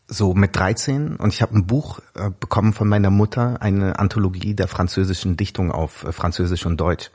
so 0.06 0.34
mit 0.34 0.56
13 0.56 1.16
und 1.16 1.34
ich 1.34 1.42
habe 1.42 1.54
ein 1.54 1.66
Buch 1.66 2.00
äh, 2.14 2.30
bekommen 2.40 2.72
von 2.72 2.88
meiner 2.88 3.10
Mutter, 3.10 3.60
eine 3.60 3.98
Anthologie 3.98 4.54
der 4.54 4.66
französischen 4.66 5.36
Dichtung 5.36 5.70
auf 5.70 6.04
äh, 6.04 6.12
Französisch 6.12 6.64
und 6.64 6.80
Deutsch. 6.80 7.10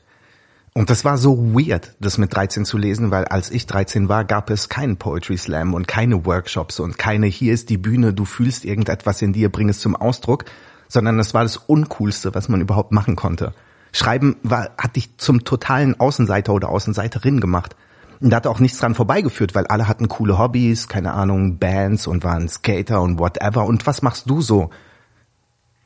Und 0.76 0.90
das 0.90 1.04
war 1.04 1.18
so 1.18 1.54
weird, 1.54 1.94
das 2.00 2.18
mit 2.18 2.34
13 2.34 2.64
zu 2.64 2.76
lesen, 2.78 3.12
weil 3.12 3.26
als 3.26 3.52
ich 3.52 3.66
13 3.66 4.08
war, 4.08 4.24
gab 4.24 4.50
es 4.50 4.68
keinen 4.68 4.96
Poetry 4.96 5.38
Slam 5.38 5.72
und 5.72 5.86
keine 5.86 6.26
Workshops 6.26 6.80
und 6.80 6.98
keine 6.98 7.26
hier 7.28 7.54
ist 7.54 7.70
die 7.70 7.78
Bühne, 7.78 8.12
du 8.12 8.24
fühlst 8.24 8.64
irgendetwas 8.64 9.22
in 9.22 9.32
dir, 9.32 9.52
bring 9.52 9.68
es 9.68 9.78
zum 9.78 9.94
Ausdruck, 9.94 10.46
sondern 10.88 11.16
das 11.16 11.32
war 11.32 11.44
das 11.44 11.58
Uncoolste, 11.58 12.34
was 12.34 12.48
man 12.48 12.60
überhaupt 12.60 12.90
machen 12.90 13.14
konnte. 13.14 13.54
Schreiben 13.92 14.34
war, 14.42 14.70
hat 14.76 14.96
dich 14.96 15.16
zum 15.16 15.44
totalen 15.44 15.98
Außenseiter 16.00 16.52
oder 16.52 16.70
Außenseiterin 16.70 17.38
gemacht. 17.38 17.76
Und 18.20 18.30
da 18.30 18.36
hat 18.36 18.48
auch 18.48 18.58
nichts 18.58 18.78
dran 18.78 18.96
vorbeigeführt, 18.96 19.54
weil 19.54 19.68
alle 19.68 19.86
hatten 19.86 20.08
coole 20.08 20.38
Hobbys, 20.38 20.88
keine 20.88 21.12
Ahnung, 21.12 21.58
Bands 21.58 22.08
und 22.08 22.24
waren 22.24 22.48
Skater 22.48 23.00
und 23.00 23.20
whatever. 23.20 23.64
Und 23.64 23.86
was 23.86 24.02
machst 24.02 24.28
du 24.28 24.40
so? 24.40 24.70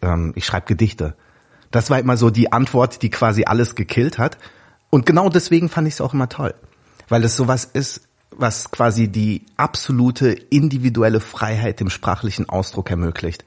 Ähm, 0.01 0.33
ich 0.35 0.47
schreibe 0.47 0.67
Gedichte. 0.67 1.15
Das 1.71 1.91
war 1.91 1.99
immer 1.99 2.17
so 2.17 2.31
die 2.31 2.51
Antwort, 2.51 3.03
die 3.03 3.11
quasi 3.11 3.45
alles 3.45 3.75
gekillt 3.75 4.17
hat. 4.17 4.39
Und 4.91 5.07
genau 5.07 5.29
deswegen 5.29 5.69
fand 5.69 5.89
ich 5.89 5.95
es 5.95 6.01
auch 6.01 6.15
immer 6.15 6.29
toll. 6.29 6.55
Weil 7.09 7.25
es 7.25 7.37
sowas 7.37 7.65
ist, 7.65 8.03
was 8.31 8.71
quasi 8.71 9.09
die 9.09 9.47
absolute 9.57 10.31
individuelle 10.31 11.21
Freiheit 11.21 11.81
im 11.81 11.91
sprachlichen 11.91 12.49
Ausdruck 12.49 12.91
ermöglicht. 12.91 13.45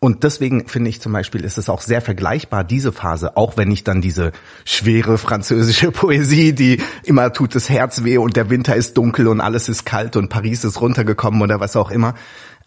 Und 0.00 0.22
deswegen 0.22 0.68
finde 0.68 0.90
ich 0.90 1.00
zum 1.00 1.12
Beispiel, 1.12 1.44
ist 1.44 1.58
es 1.58 1.68
auch 1.68 1.80
sehr 1.80 2.00
vergleichbar, 2.00 2.62
diese 2.62 2.92
Phase, 2.92 3.36
auch 3.36 3.56
wenn 3.56 3.70
ich 3.72 3.82
dann 3.82 4.00
diese 4.00 4.30
schwere 4.64 5.18
französische 5.18 5.90
Poesie, 5.92 6.52
die 6.52 6.80
immer 7.02 7.32
tut 7.32 7.56
das 7.56 7.68
Herz 7.68 8.04
weh 8.04 8.18
und 8.18 8.36
der 8.36 8.48
Winter 8.48 8.76
ist 8.76 8.96
dunkel 8.96 9.26
und 9.26 9.40
alles 9.40 9.68
ist 9.68 9.84
kalt 9.84 10.14
und 10.14 10.28
Paris 10.28 10.62
ist 10.62 10.80
runtergekommen 10.80 11.42
oder 11.42 11.58
was 11.58 11.74
auch 11.74 11.90
immer. 11.90 12.14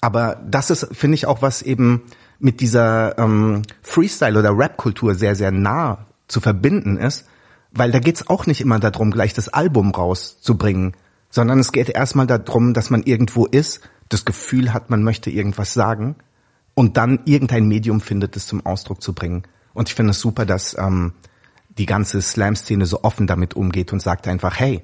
Aber 0.02 0.41
das 0.45 0.71
ist, 0.71 0.89
finde 0.91 1.15
ich, 1.15 1.26
auch 1.26 1.41
was 1.41 1.62
eben 1.62 2.02
mit 2.39 2.60
dieser 2.60 3.17
ähm, 3.17 3.62
Freestyle- 3.82 4.38
oder 4.38 4.58
Rap-Kultur 4.58 5.15
sehr, 5.15 5.36
sehr 5.36 5.52
nah 5.52 6.06
zu 6.28 6.41
verbinden 6.41 6.97
ist, 6.97 7.26
weil 7.72 7.92
da 7.92 8.00
geht's 8.00 8.28
auch 8.30 8.46
nicht 8.46 8.62
immer 8.62 8.80
darum, 8.80 9.12
gleich 9.12 9.34
das 9.34 9.50
Album 9.50 9.92
rauszubringen, 9.92 10.96
sondern 11.30 11.60
es 11.60 11.72
geht 11.72 11.90
erstmal 11.90 12.28
darum, 12.28 12.74
dass 12.74 12.90
man 12.90 13.04
irgendwo 13.04 13.46
ist, 13.46 13.82
das 14.10 14.26
Gefühl 14.26 14.74
hat, 14.74 14.90
man 14.90 15.04
möchte 15.04 15.30
irgendwas 15.30 15.74
sagen 15.74 16.16
und 16.74 16.98
dann 16.98 17.22
irgendein 17.26 17.68
Medium 17.68 18.02
findet, 18.02 18.36
es 18.36 18.48
zum 18.48 18.66
Ausdruck 18.66 19.02
zu 19.02 19.14
bringen. 19.14 19.44
Und 19.74 19.88
ich 19.88 19.96
finde 19.96 20.12
es 20.12 20.20
super, 20.20 20.46
dass 20.46 20.78
ähm, 20.78 21.14
die 21.78 21.86
ganze 21.86 22.22
Slam-Szene 22.22 22.86
so 22.86 23.04
offen 23.04 23.28
damit 23.28 23.56
umgeht 23.56 23.94
und 23.94 24.02
sagt 24.02 24.28
einfach, 24.28 24.60
hey, 24.60 24.84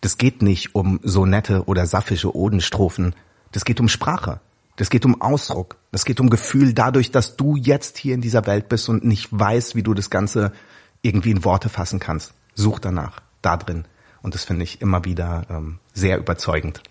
das 0.00 0.16
geht 0.16 0.42
nicht 0.42 0.76
um 0.76 1.00
so 1.02 1.26
nette 1.26 1.64
oder 1.64 1.86
saffische 1.86 2.34
Odenstrophen. 2.36 3.16
Das 3.50 3.64
geht 3.64 3.80
um 3.80 3.88
Sprache. 3.88 4.40
Das 4.76 4.90
geht 4.90 5.04
um 5.04 5.20
Ausdruck. 5.20 5.76
Das 5.90 6.04
geht 6.04 6.20
um 6.20 6.30
Gefühl 6.30 6.72
dadurch, 6.72 7.10
dass 7.10 7.36
du 7.36 7.56
jetzt 7.56 7.98
hier 7.98 8.14
in 8.14 8.20
dieser 8.20 8.46
Welt 8.46 8.68
bist 8.68 8.88
und 8.88 9.04
nicht 9.04 9.28
weißt, 9.32 9.74
wie 9.74 9.82
du 9.82 9.92
das 9.92 10.08
Ganze 10.08 10.52
irgendwie 11.02 11.30
in 11.30 11.44
Worte 11.44 11.68
fassen 11.68 12.00
kannst. 12.00 12.34
Such 12.54 12.78
danach, 12.78 13.20
da 13.42 13.56
drin. 13.56 13.84
Und 14.22 14.34
das 14.34 14.44
finde 14.44 14.64
ich 14.64 14.80
immer 14.80 15.04
wieder 15.04 15.46
ähm, 15.48 15.78
sehr 15.94 16.18
überzeugend. 16.18 16.82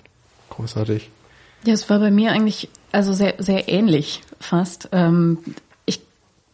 Großartig. 0.50 1.10
Ja, 1.66 1.74
es 1.74 1.90
war 1.90 2.00
bei 2.00 2.12
mir 2.12 2.32
eigentlich 2.32 2.70
also 2.92 3.14
sehr, 3.14 3.36
sehr 3.38 3.68
ähnlich 3.68 4.22
fast. 4.40 4.90
Ähm, 4.92 5.40
ich 5.86 6.02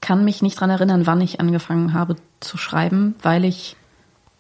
kann 0.02 0.26
mich 0.26 0.42
nicht 0.42 0.60
dran 0.60 0.70
erinnern, 0.70 1.06
wann 1.06 1.22
ich 1.22 1.40
angefangen 1.40 1.94
habe 1.94 2.16
zu 2.40 2.58
schreiben, 2.58 3.16
weil 3.22 3.46
ich 3.46 3.76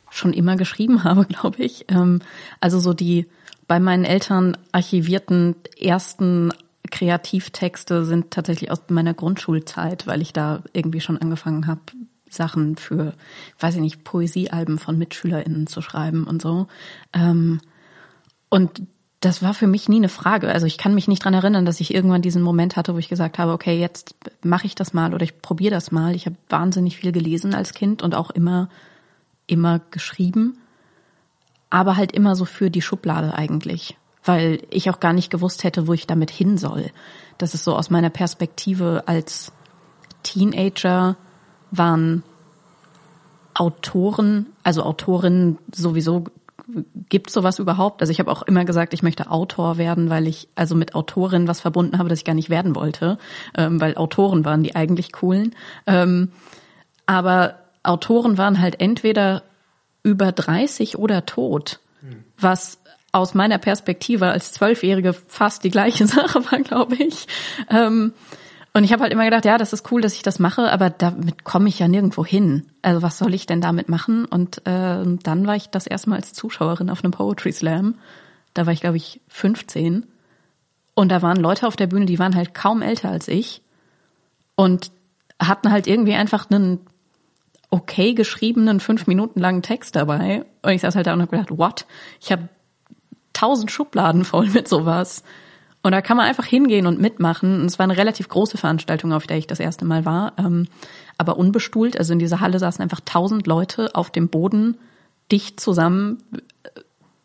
schon 0.09 0.33
immer 0.33 0.55
geschrieben 0.55 1.03
habe, 1.03 1.25
glaube 1.25 1.63
ich. 1.63 1.85
Ähm, 1.89 2.21
also 2.59 2.79
so 2.79 2.93
die 2.93 3.27
bei 3.67 3.79
meinen 3.79 4.05
Eltern 4.05 4.57
archivierten 4.71 5.55
ersten 5.79 6.51
Kreativtexte 6.91 8.05
sind 8.05 8.31
tatsächlich 8.31 8.69
aus 8.69 8.81
meiner 8.89 9.13
Grundschulzeit, 9.13 10.05
weil 10.05 10.21
ich 10.21 10.33
da 10.33 10.61
irgendwie 10.73 11.01
schon 11.01 11.17
angefangen 11.17 11.65
habe, 11.65 11.81
Sachen 12.33 12.75
für, 12.75 13.13
weiß 13.59 13.75
ich 13.75 13.81
nicht, 13.81 14.03
Poesiealben 14.03 14.79
von 14.79 14.97
MitschülerInnen 14.97 15.67
zu 15.67 15.81
schreiben 15.81 16.25
und 16.25 16.41
so. 16.41 16.67
Ähm, 17.13 17.61
und 18.49 18.83
das 19.23 19.41
war 19.41 19.53
für 19.53 19.67
mich 19.67 19.87
nie 19.87 19.97
eine 19.97 20.09
Frage. 20.09 20.49
Also 20.49 20.65
ich 20.65 20.77
kann 20.77 20.93
mich 20.93 21.07
nicht 21.07 21.23
dran 21.23 21.33
erinnern, 21.33 21.65
dass 21.65 21.79
ich 21.79 21.93
irgendwann 21.93 22.21
diesen 22.21 22.41
Moment 22.41 22.75
hatte, 22.75 22.93
wo 22.93 22.97
ich 22.97 23.07
gesagt 23.07 23.39
habe, 23.39 23.53
okay, 23.53 23.79
jetzt 23.79 24.15
mache 24.43 24.65
ich 24.65 24.75
das 24.75 24.93
mal 24.93 25.13
oder 25.13 25.23
ich 25.23 25.41
probiere 25.41 25.73
das 25.73 25.91
mal. 25.91 26.13
Ich 26.13 26.25
habe 26.25 26.35
wahnsinnig 26.49 26.97
viel 26.97 27.13
gelesen 27.13 27.55
als 27.55 27.73
Kind 27.73 28.01
und 28.01 28.15
auch 28.15 28.31
immer, 28.31 28.69
immer 29.47 29.79
geschrieben. 29.91 30.57
Aber 31.69 31.95
halt 31.95 32.11
immer 32.11 32.35
so 32.35 32.43
für 32.43 32.69
die 32.69 32.81
Schublade 32.81 33.33
eigentlich. 33.33 33.97
Weil 34.25 34.61
ich 34.69 34.89
auch 34.89 34.99
gar 34.99 35.13
nicht 35.13 35.29
gewusst 35.29 35.63
hätte, 35.63 35.87
wo 35.87 35.93
ich 35.93 36.05
damit 36.05 36.29
hin 36.29 36.57
soll. 36.57 36.91
Das 37.37 37.53
ist 37.53 37.63
so 37.63 37.77
aus 37.77 37.89
meiner 37.89 38.09
Perspektive 38.09 39.03
als 39.05 39.53
Teenager 40.23 41.15
waren 41.77 42.23
Autoren, 43.53 44.47
also 44.63 44.83
Autorinnen 44.83 45.57
sowieso 45.73 46.25
gibt 47.09 47.29
sowas 47.29 47.59
überhaupt? 47.59 48.01
Also 48.01 48.11
ich 48.11 48.19
habe 48.19 48.31
auch 48.31 48.43
immer 48.43 48.65
gesagt, 48.65 48.93
ich 48.93 49.03
möchte 49.03 49.29
Autor 49.29 49.77
werden, 49.77 50.09
weil 50.09 50.27
ich 50.27 50.47
also 50.55 50.75
mit 50.75 50.95
Autorin 50.95 51.47
was 51.47 51.61
verbunden 51.61 51.97
habe, 51.97 52.09
das 52.09 52.19
ich 52.19 52.25
gar 52.25 52.33
nicht 52.33 52.49
werden 52.49 52.75
wollte, 52.75 53.17
ähm, 53.55 53.81
weil 53.81 53.95
Autoren 53.95 54.45
waren 54.45 54.63
die 54.63 54.75
eigentlich 54.75 55.11
coolen. 55.11 55.55
Ähm, 55.85 56.31
aber 57.05 57.59
Autoren 57.83 58.37
waren 58.37 58.61
halt 58.61 58.79
entweder 58.79 59.43
über 60.03 60.31
30 60.31 60.97
oder 60.97 61.25
tot, 61.25 61.79
was 62.37 62.79
aus 63.11 63.33
meiner 63.33 63.57
Perspektive 63.57 64.27
als 64.27 64.51
Zwölfjährige 64.51 65.13
fast 65.13 65.63
die 65.63 65.69
gleiche 65.69 66.07
Sache 66.07 66.43
war, 66.51 66.59
glaube 66.59 66.95
ich. 66.95 67.27
Ähm, 67.69 68.13
und 68.75 68.83
ich 68.83 68.91
habe 68.91 69.03
halt 69.03 69.13
immer 69.13 69.25
gedacht, 69.25 69.45
ja, 69.45 69.59
das 69.59 69.71
ist 69.71 69.91
cool, 69.91 70.01
dass 70.01 70.15
ich 70.15 70.23
das 70.23 70.39
mache, 70.39 70.71
aber 70.71 70.89
damit 70.89 71.43
komme 71.43 71.69
ich 71.69 71.77
ja 71.77 71.87
nirgendwo 71.87 72.25
hin. 72.25 72.65
Also 72.81 73.03
was 73.03 73.19
soll 73.19 73.35
ich 73.35 73.45
denn 73.45 73.61
damit 73.61 73.87
machen? 73.87 74.25
Und 74.25 74.65
äh, 74.65 75.03
dann 75.03 75.45
war 75.45 75.55
ich 75.55 75.69
das 75.69 75.85
erste 75.85 76.09
Mal 76.09 76.15
als 76.15 76.33
Zuschauerin 76.33 76.89
auf 76.89 77.03
einem 77.03 77.11
Poetry 77.11 77.51
Slam. 77.51 77.95
Da 78.55 78.65
war 78.65 78.73
ich, 78.73 78.81
glaube 78.81 78.97
ich, 78.97 79.21
15. 79.27 80.07
Und 80.95 81.09
da 81.11 81.21
waren 81.21 81.37
Leute 81.37 81.67
auf 81.67 81.75
der 81.75 81.87
Bühne, 81.87 82.05
die 82.05 82.17
waren 82.17 82.35
halt 82.35 82.55
kaum 82.55 82.81
älter 82.81 83.09
als 83.09 83.27
ich 83.27 83.61
und 84.55 84.91
hatten 85.39 85.71
halt 85.71 85.87
irgendwie 85.87 86.13
einfach 86.13 86.49
einen 86.49 86.79
okay 87.69 88.13
geschriebenen, 88.13 88.79
fünf 88.79 89.07
Minuten 89.07 89.39
langen 89.39 89.61
Text 89.61 89.95
dabei. 89.95 90.45
Und 90.61 90.71
ich 90.71 90.81
saß 90.81 90.95
halt 90.95 91.07
da 91.07 91.13
und 91.13 91.21
habe 91.21 91.31
gedacht, 91.31 91.57
what? 91.57 91.85
Ich 92.21 92.31
habe 92.31 92.49
tausend 93.33 93.71
Schubladen 93.71 94.25
voll 94.25 94.49
mit 94.49 94.67
sowas. 94.67 95.23
Und 95.83 95.91
da 95.91 96.01
kann 96.01 96.15
man 96.17 96.25
einfach 96.25 96.45
hingehen 96.45 96.87
und 96.87 96.99
mitmachen. 96.99 97.59
Und 97.59 97.65
es 97.65 97.77
war 97.77 97.83
eine 97.83 97.97
relativ 97.97 98.29
große 98.29 98.57
Veranstaltung, 98.57 99.11
auf 99.11 99.27
der 99.27 99.37
ich 99.37 99.47
das 99.47 99.59
erste 99.59 99.83
Mal 99.83 100.05
war, 100.05 100.33
ähm, 100.37 100.67
aber 101.17 101.37
unbestuhlt. 101.37 101.97
Also 101.97 102.13
in 102.13 102.19
dieser 102.19 102.39
Halle 102.39 102.57
saßen 102.57 102.81
einfach 102.81 103.01
tausend 103.03 103.47
Leute 103.47 103.93
auf 103.93 104.09
dem 104.09 104.29
Boden, 104.29 104.77
dicht 105.31 105.59
zusammen, 105.59 106.23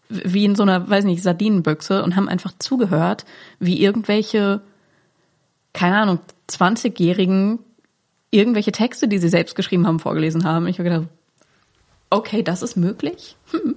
wie 0.09 0.44
in 0.44 0.57
so 0.57 0.64
einer, 0.64 0.90
weiß 0.90 1.05
nicht, 1.05 1.23
Sardinenbüchse 1.23 2.03
und 2.03 2.16
haben 2.16 2.29
einfach 2.29 2.53
zugehört, 2.59 3.25
wie 3.61 3.81
irgendwelche, 3.81 4.61
keine 5.73 5.99
Ahnung, 5.99 6.18
20-Jährigen 6.51 7.61
irgendwelche 8.31 8.73
Texte, 8.73 9.07
die 9.07 9.18
sie 9.18 9.29
selbst 9.29 9.55
geschrieben 9.55 9.87
haben, 9.87 10.01
vorgelesen 10.01 10.44
haben. 10.44 10.66
Ich 10.66 10.79
habe 10.79 10.88
gedacht, 10.88 11.09
okay, 12.11 12.42
das 12.42 12.62
ist 12.62 12.77
möglich. 12.77 13.37
Hm. 13.53 13.77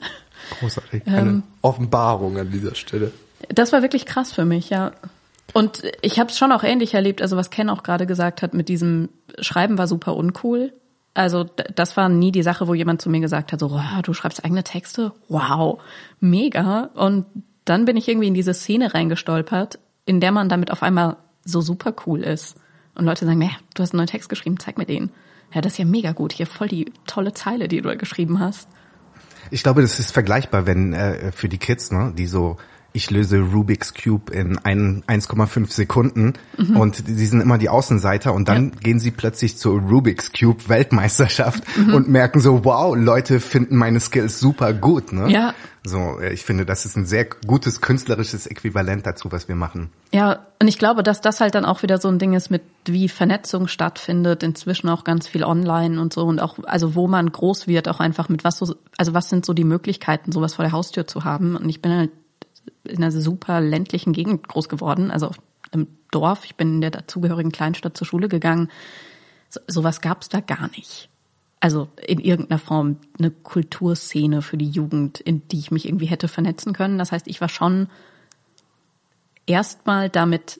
Großartig. 0.59 1.05
Eine 1.05 1.29
ähm, 1.29 1.43
Offenbarung 1.61 2.37
an 2.37 2.49
dieser 2.51 2.75
Stelle. 2.75 3.11
Das 3.49 3.71
war 3.71 3.81
wirklich 3.81 4.05
krass 4.05 4.31
für 4.31 4.45
mich, 4.45 4.69
ja. 4.69 4.91
Und 5.53 5.83
ich 6.01 6.19
habe 6.19 6.29
es 6.29 6.37
schon 6.37 6.51
auch 6.51 6.63
ähnlich 6.63 6.93
erlebt, 6.93 7.21
also 7.21 7.35
was 7.35 7.49
Ken 7.49 7.69
auch 7.69 7.83
gerade 7.83 8.05
gesagt 8.05 8.41
hat, 8.41 8.53
mit 8.53 8.69
diesem 8.69 9.09
Schreiben 9.39 9.77
war 9.77 9.87
super 9.87 10.15
uncool. 10.15 10.73
Also 11.13 11.43
das 11.75 11.97
war 11.97 12.07
nie 12.07 12.31
die 12.31 12.43
Sache, 12.43 12.67
wo 12.69 12.73
jemand 12.73 13.01
zu 13.01 13.09
mir 13.09 13.19
gesagt 13.19 13.51
hat, 13.51 13.59
so, 13.59 13.67
oh, 13.67 14.01
du 14.01 14.13
schreibst 14.13 14.45
eigene 14.45 14.63
Texte? 14.63 15.11
Wow, 15.27 15.81
mega. 16.21 16.89
Und 16.93 17.25
dann 17.65 17.83
bin 17.83 17.97
ich 17.97 18.07
irgendwie 18.07 18.27
in 18.27 18.33
diese 18.33 18.53
Szene 18.53 18.93
reingestolpert, 18.93 19.79
in 20.05 20.21
der 20.21 20.31
man 20.31 20.47
damit 20.47 20.71
auf 20.71 20.83
einmal 20.83 21.17
so 21.43 21.59
super 21.59 21.93
cool 22.05 22.21
ist. 22.21 22.55
Und 22.95 23.05
Leute 23.05 23.25
sagen, 23.25 23.41
ja, 23.41 23.49
du 23.73 23.83
hast 23.83 23.91
einen 23.91 23.97
neuen 23.97 24.07
Text 24.07 24.29
geschrieben, 24.29 24.57
zeig 24.59 24.77
mir 24.77 24.85
den. 24.85 25.11
Ja, 25.53 25.59
das 25.59 25.73
ist 25.73 25.79
ja 25.79 25.85
mega 25.85 26.13
gut. 26.13 26.31
Hier 26.31 26.47
voll 26.47 26.69
die 26.69 26.91
tolle 27.07 27.33
Zeile, 27.33 27.67
die 27.67 27.81
du 27.81 27.89
da 27.89 27.95
geschrieben 27.95 28.39
hast. 28.39 28.69
Ich 29.49 29.63
glaube, 29.63 29.81
das 29.81 29.99
ist 29.99 30.11
vergleichbar, 30.11 30.65
wenn 30.65 30.93
äh, 30.93 31.31
für 31.33 31.49
die 31.49 31.57
Kids, 31.57 31.91
ne, 31.91 32.13
die 32.15 32.27
so 32.27 32.57
ich 32.93 33.09
löse 33.09 33.39
Rubik's 33.39 33.93
Cube 33.93 34.33
in 34.33 34.59
1,5 34.59 35.71
Sekunden 35.71 36.33
mhm. 36.57 36.77
und 36.77 37.07
die 37.07 37.25
sind 37.25 37.41
immer 37.41 37.57
die 37.57 37.69
Außenseiter 37.69 38.33
und 38.33 38.49
dann 38.49 38.69
ja. 38.69 38.79
gehen 38.81 38.99
sie 38.99 39.11
plötzlich 39.11 39.57
zur 39.57 39.79
Rubik's 39.79 40.31
Cube 40.33 40.67
Weltmeisterschaft 40.67 41.63
mhm. 41.77 41.93
und 41.93 42.09
merken 42.09 42.39
so, 42.39 42.65
wow, 42.65 42.95
Leute 42.95 43.39
finden 43.39 43.77
meine 43.77 43.99
Skills 43.99 44.39
super 44.39 44.73
gut, 44.73 45.13
ne? 45.13 45.31
Ja. 45.31 45.53
So, 45.83 46.19
äh, 46.19 46.33
ich 46.33 46.43
finde, 46.43 46.65
das 46.65 46.85
ist 46.85 46.95
ein 46.95 47.05
sehr 47.05 47.25
gutes 47.25 47.81
künstlerisches 47.81 48.45
Äquivalent 48.45 49.05
dazu, 49.05 49.31
was 49.31 49.47
wir 49.47 49.55
machen. 49.55 49.89
Ja, 50.13 50.45
und 50.61 50.67
ich 50.67 50.77
glaube, 50.77 51.01
dass 51.01 51.21
das 51.21 51.41
halt 51.41 51.55
dann 51.55 51.65
auch 51.65 51.81
wieder 51.81 51.97
so 51.97 52.07
ein 52.07 52.19
Ding 52.19 52.33
ist 52.33 52.51
mit, 52.51 52.61
wie 52.85 53.09
Vernetzung 53.09 53.67
stattfindet, 53.67 54.43
inzwischen 54.43 54.89
auch 54.89 55.03
ganz 55.03 55.27
viel 55.27 55.43
online 55.43 55.99
und 55.99 56.13
so 56.13 56.25
und 56.25 56.39
auch, 56.39 56.59
also 56.65 56.93
wo 56.93 57.07
man 57.07 57.31
groß 57.31 57.67
wird, 57.67 57.87
auch 57.87 57.99
einfach 57.99 58.29
mit 58.29 58.43
was 58.43 58.59
so, 58.59 58.75
also 58.97 59.13
was 59.13 59.29
sind 59.29 59.45
so 59.45 59.53
die 59.53 59.63
Möglichkeiten, 59.63 60.31
sowas 60.31 60.55
vor 60.55 60.63
der 60.63 60.71
Haustür 60.71 61.07
zu 61.07 61.23
haben. 61.23 61.55
Und 61.55 61.67
ich 61.67 61.81
bin 61.81 61.91
halt 61.91 62.11
in 62.83 62.97
einer 62.97 63.11
super 63.11 63.61
ländlichen 63.61 64.13
Gegend 64.13 64.47
groß 64.47 64.69
geworden, 64.69 65.11
also 65.11 65.31
im 65.71 65.87
Dorf. 66.11 66.45
Ich 66.45 66.55
bin 66.55 66.75
in 66.75 66.81
der 66.81 66.91
dazugehörigen 66.91 67.51
Kleinstadt 67.51 67.97
zur 67.97 68.07
Schule 68.07 68.27
gegangen. 68.27 68.69
So, 69.49 69.59
sowas 69.67 70.01
gab 70.01 70.21
es 70.21 70.29
da 70.29 70.39
gar 70.39 70.69
nicht. 70.69 71.09
Also 71.59 71.89
in 72.05 72.19
irgendeiner 72.19 72.59
Form 72.59 72.97
eine 73.19 73.29
Kulturszene 73.29 74.41
für 74.41 74.57
die 74.57 74.69
Jugend, 74.69 75.19
in 75.19 75.47
die 75.47 75.59
ich 75.59 75.71
mich 75.71 75.87
irgendwie 75.87 76.07
hätte 76.07 76.27
vernetzen 76.27 76.73
können. 76.73 76.97
Das 76.97 77.11
heißt, 77.11 77.27
ich 77.27 77.39
war 77.39 77.49
schon 77.49 77.87
erstmal 79.45 80.09
damit 80.09 80.59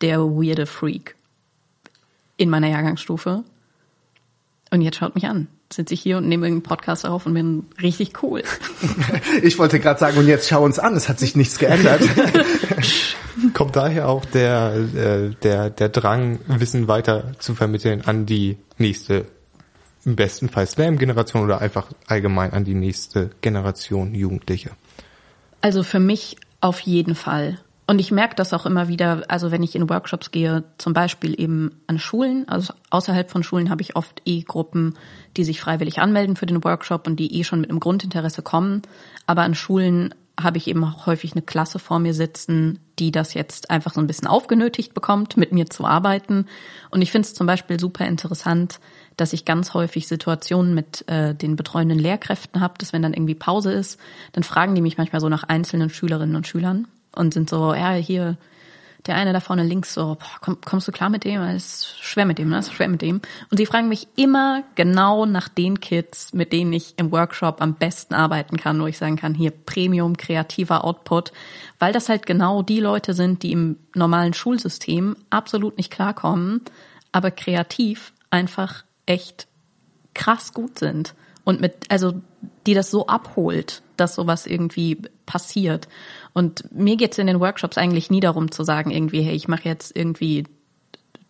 der 0.00 0.20
weirde 0.20 0.66
Freak 0.66 1.16
in 2.36 2.50
meiner 2.50 2.68
Jahrgangsstufe. 2.68 3.42
Und 4.70 4.82
jetzt 4.82 4.96
schaut 4.96 5.14
mich 5.14 5.26
an 5.26 5.48
sitze 5.74 5.94
ich 5.94 6.00
hier 6.00 6.18
und 6.18 6.28
nehme 6.28 6.46
irgendeinen 6.46 6.68
Podcast 6.68 7.06
auf 7.06 7.26
und 7.26 7.34
bin 7.34 7.66
richtig 7.80 8.22
cool. 8.22 8.42
Ich 9.42 9.58
wollte 9.58 9.80
gerade 9.80 9.98
sagen, 9.98 10.16
und 10.18 10.26
jetzt 10.26 10.48
schau 10.48 10.62
uns 10.64 10.78
an, 10.78 10.96
es 10.96 11.08
hat 11.08 11.18
sich 11.18 11.36
nichts 11.36 11.58
geändert. 11.58 12.02
Kommt 13.54 13.76
daher 13.76 14.08
auch 14.08 14.24
der, 14.24 14.74
äh, 14.94 15.30
der, 15.42 15.70
der 15.70 15.88
Drang, 15.88 16.38
Wissen 16.46 16.88
weiter 16.88 17.32
zu 17.38 17.54
vermitteln 17.54 18.02
an 18.04 18.26
die 18.26 18.56
nächste, 18.78 19.26
im 20.04 20.16
besten 20.16 20.48
Fall 20.48 20.66
Slam-Generation 20.66 21.42
oder 21.42 21.60
einfach 21.60 21.88
allgemein 22.06 22.52
an 22.52 22.64
die 22.64 22.74
nächste 22.74 23.30
Generation 23.40 24.14
Jugendliche? 24.14 24.70
Also 25.60 25.82
für 25.82 26.00
mich 26.00 26.36
auf 26.60 26.80
jeden 26.80 27.14
Fall. 27.14 27.58
Und 27.86 27.98
ich 27.98 28.10
merke 28.10 28.34
das 28.34 28.54
auch 28.54 28.64
immer 28.64 28.88
wieder, 28.88 29.24
also 29.28 29.50
wenn 29.50 29.62
ich 29.62 29.76
in 29.76 29.90
Workshops 29.90 30.30
gehe, 30.30 30.64
zum 30.78 30.94
Beispiel 30.94 31.38
eben 31.38 31.82
an 31.86 31.98
Schulen, 31.98 32.48
also 32.48 32.72
außerhalb 32.88 33.30
von 33.30 33.42
Schulen 33.42 33.68
habe 33.68 33.82
ich 33.82 33.94
oft 33.94 34.22
eh 34.24 34.40
Gruppen, 34.42 34.94
die 35.36 35.44
sich 35.44 35.60
freiwillig 35.60 36.00
anmelden 36.00 36.36
für 36.36 36.46
den 36.46 36.64
Workshop 36.64 37.06
und 37.06 37.16
die 37.16 37.38
eh 37.38 37.44
schon 37.44 37.60
mit 37.60 37.68
einem 37.68 37.80
Grundinteresse 37.80 38.40
kommen. 38.40 38.82
Aber 39.26 39.42
an 39.42 39.54
Schulen 39.54 40.14
habe 40.40 40.56
ich 40.56 40.66
eben 40.66 40.82
auch 40.82 41.06
häufig 41.06 41.32
eine 41.32 41.42
Klasse 41.42 41.78
vor 41.78 41.98
mir 41.98 42.14
sitzen, 42.14 42.80
die 42.98 43.12
das 43.12 43.34
jetzt 43.34 43.70
einfach 43.70 43.92
so 43.92 44.00
ein 44.00 44.06
bisschen 44.06 44.26
aufgenötigt 44.26 44.94
bekommt, 44.94 45.36
mit 45.36 45.52
mir 45.52 45.66
zu 45.66 45.84
arbeiten. 45.84 46.46
Und 46.90 47.02
ich 47.02 47.12
finde 47.12 47.26
es 47.26 47.34
zum 47.34 47.46
Beispiel 47.46 47.78
super 47.78 48.06
interessant, 48.06 48.80
dass 49.16 49.32
ich 49.32 49.44
ganz 49.44 49.74
häufig 49.74 50.08
Situationen 50.08 50.74
mit 50.74 51.06
äh, 51.08 51.34
den 51.34 51.54
betreuenden 51.54 51.98
Lehrkräften 51.98 52.60
habe, 52.60 52.74
dass 52.78 52.92
wenn 52.92 53.02
dann 53.02 53.12
irgendwie 53.12 53.36
Pause 53.36 53.72
ist, 53.72 54.00
dann 54.32 54.42
fragen 54.42 54.74
die 54.74 54.80
mich 54.80 54.98
manchmal 54.98 55.20
so 55.20 55.28
nach 55.28 55.44
einzelnen 55.44 55.90
Schülerinnen 55.90 56.34
und 56.34 56.48
Schülern 56.48 56.88
und 57.16 57.34
sind 57.34 57.48
so, 57.48 57.74
ja, 57.74 57.92
hier, 57.92 58.36
der 59.06 59.16
eine 59.16 59.32
da 59.32 59.40
vorne 59.40 59.64
links 59.64 59.92
so, 59.92 60.16
boah, 60.18 60.38
komm, 60.40 60.58
kommst 60.64 60.88
du 60.88 60.92
klar 60.92 61.10
mit 61.10 61.24
dem? 61.24 61.42
Es 61.42 61.64
ist 61.64 62.02
schwer 62.02 62.24
mit 62.24 62.38
dem, 62.38 62.48
ne? 62.48 62.58
Es 62.58 62.68
ist 62.68 62.74
schwer 62.74 62.88
mit 62.88 63.02
dem. 63.02 63.20
Und 63.50 63.58
sie 63.58 63.66
fragen 63.66 63.88
mich 63.88 64.08
immer 64.16 64.62
genau 64.76 65.26
nach 65.26 65.48
den 65.48 65.80
Kids, 65.80 66.32
mit 66.32 66.52
denen 66.52 66.72
ich 66.72 66.94
im 66.96 67.12
Workshop 67.12 67.60
am 67.60 67.74
besten 67.74 68.14
arbeiten 68.14 68.56
kann, 68.56 68.80
wo 68.80 68.86
ich 68.86 68.96
sagen 68.96 69.16
kann, 69.16 69.34
hier 69.34 69.50
Premium, 69.50 70.16
kreativer 70.16 70.84
Output, 70.84 71.32
weil 71.78 71.92
das 71.92 72.08
halt 72.08 72.24
genau 72.24 72.62
die 72.62 72.80
Leute 72.80 73.12
sind, 73.12 73.42
die 73.42 73.52
im 73.52 73.76
normalen 73.94 74.32
Schulsystem 74.32 75.16
absolut 75.28 75.76
nicht 75.76 75.90
klarkommen, 75.90 76.62
aber 77.12 77.30
kreativ 77.30 78.12
einfach 78.30 78.84
echt 79.06 79.46
krass 80.14 80.54
gut 80.54 80.78
sind 80.78 81.14
und 81.44 81.60
mit, 81.60 81.90
also 81.90 82.14
die 82.66 82.74
das 82.74 82.90
so 82.90 83.06
abholt, 83.06 83.82
dass 83.96 84.14
sowas 84.14 84.46
irgendwie 84.46 84.98
passiert. 85.26 85.88
Und 86.32 86.70
mir 86.72 86.96
geht's 86.96 87.18
in 87.18 87.26
den 87.26 87.40
Workshops 87.40 87.78
eigentlich 87.78 88.10
nie 88.10 88.20
darum 88.20 88.50
zu 88.50 88.64
sagen, 88.64 88.90
irgendwie, 88.90 89.22
hey, 89.22 89.34
ich 89.34 89.48
mache 89.48 89.68
jetzt 89.68 89.96
irgendwie 89.96 90.44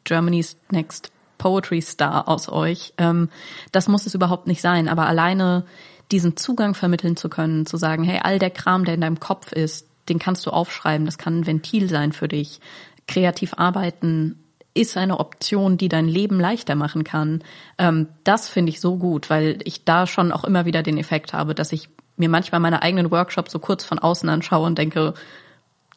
Germany's 0.04 0.56
Next 0.70 1.12
Poetry 1.38 1.82
Star 1.82 2.28
aus 2.28 2.48
euch. 2.48 2.94
Ähm, 2.98 3.28
das 3.72 3.88
muss 3.88 4.06
es 4.06 4.14
überhaupt 4.14 4.46
nicht 4.46 4.60
sein. 4.60 4.88
Aber 4.88 5.06
alleine 5.06 5.64
diesen 6.10 6.36
Zugang 6.36 6.74
vermitteln 6.74 7.16
zu 7.16 7.28
können, 7.28 7.66
zu 7.66 7.76
sagen, 7.76 8.04
hey, 8.04 8.20
all 8.22 8.38
der 8.38 8.50
Kram, 8.50 8.84
der 8.84 8.94
in 8.94 9.00
deinem 9.00 9.20
Kopf 9.20 9.52
ist, 9.52 9.88
den 10.08 10.18
kannst 10.18 10.44
du 10.46 10.50
aufschreiben, 10.50 11.06
das 11.06 11.18
kann 11.18 11.40
ein 11.40 11.46
Ventil 11.46 11.88
sein 11.88 12.12
für 12.12 12.28
dich. 12.28 12.60
Kreativ 13.06 13.54
arbeiten 13.56 14.38
ist 14.74 14.96
eine 14.96 15.20
Option, 15.20 15.76
die 15.76 15.88
dein 15.88 16.08
Leben 16.08 16.40
leichter 16.40 16.74
machen 16.74 17.04
kann. 17.04 17.42
Ähm, 17.78 18.08
das 18.24 18.48
finde 18.48 18.70
ich 18.70 18.80
so 18.80 18.96
gut, 18.96 19.30
weil 19.30 19.58
ich 19.64 19.84
da 19.84 20.06
schon 20.06 20.32
auch 20.32 20.44
immer 20.44 20.64
wieder 20.64 20.82
den 20.82 20.98
Effekt 20.98 21.32
habe, 21.32 21.54
dass 21.54 21.72
ich 21.72 21.88
mir 22.16 22.28
manchmal 22.28 22.60
meine 22.60 22.82
eigenen 22.82 23.10
Workshops 23.10 23.52
so 23.52 23.58
kurz 23.58 23.84
von 23.84 23.98
außen 23.98 24.28
anschaue 24.28 24.66
und 24.66 24.78
denke, 24.78 25.14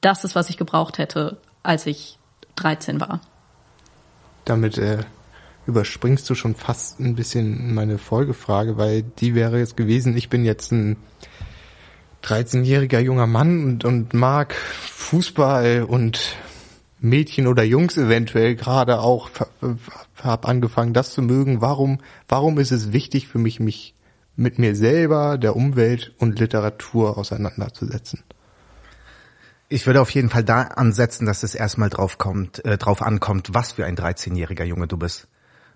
das 0.01 0.24
ist, 0.24 0.36
was 0.36 0.49
ich 0.49 0.57
gebraucht 0.57 0.97
hätte, 0.97 1.38
als 1.63 1.86
ich 1.86 2.18
13 2.55 2.99
war. 2.99 3.20
Damit 4.45 4.78
äh, 4.78 5.03
überspringst 5.65 6.30
du 6.30 6.36
schon 6.36 6.55
fast 6.55 6.99
ein 6.99 7.15
bisschen 7.15 7.74
meine 7.74 7.97
Folgefrage, 7.97 8.78
weil 8.78 9.03
die 9.03 9.36
wäre 9.36 9.59
jetzt 9.59 9.78
gewesen, 9.78 10.15
ich 10.15 10.30
bin 10.30 10.45
jetzt 10.45 10.72
ein 10.72 10.97
13-jähriger 12.24 12.99
junger 12.99 13.28
Mann 13.28 13.63
und, 13.63 13.86
und 13.86 14.13
mag 14.13 14.53
Fußball 14.53 15.84
und 15.84 16.36
Mädchen 16.99 17.47
oder 17.47 17.63
Jungs 17.63 17.95
eventuell 17.97 18.55
gerade 18.55 19.01
auch 19.01 19.30
habe 20.24 20.47
angefangen, 20.47 20.93
das 20.93 21.13
zu 21.13 21.22
mögen. 21.22 21.61
Warum, 21.61 21.99
warum 22.28 22.57
ist 22.57 22.72
es 22.72 22.91
wichtig 22.91 23.28
für 23.28 23.38
mich, 23.38 23.59
mich 23.59 23.93
mit 24.38 24.59
mir 24.59 24.75
selber, 24.75 25.38
der 25.38 25.55
Umwelt 25.55 26.13
und 26.17 26.39
Literatur 26.39 27.17
auseinanderzusetzen? 27.17 28.23
Ich 29.69 29.85
würde 29.85 29.99
auf 29.99 30.11
jeden 30.11 30.29
Fall 30.29 30.45
da 30.45 30.61
ansetzen, 30.61 31.25
dass 31.25 31.43
es 31.43 31.53
erstmal 31.53 31.89
drauf 31.89 32.17
kommt, 32.17 32.63
äh, 32.63 32.77
drauf 32.77 33.01
ankommt, 33.01 33.49
was 33.53 33.73
für 33.73 33.85
ein 33.85 33.97
13-jähriger 33.97 34.63
Junge 34.63 34.88
du 34.88 34.95
bist. 34.95 35.27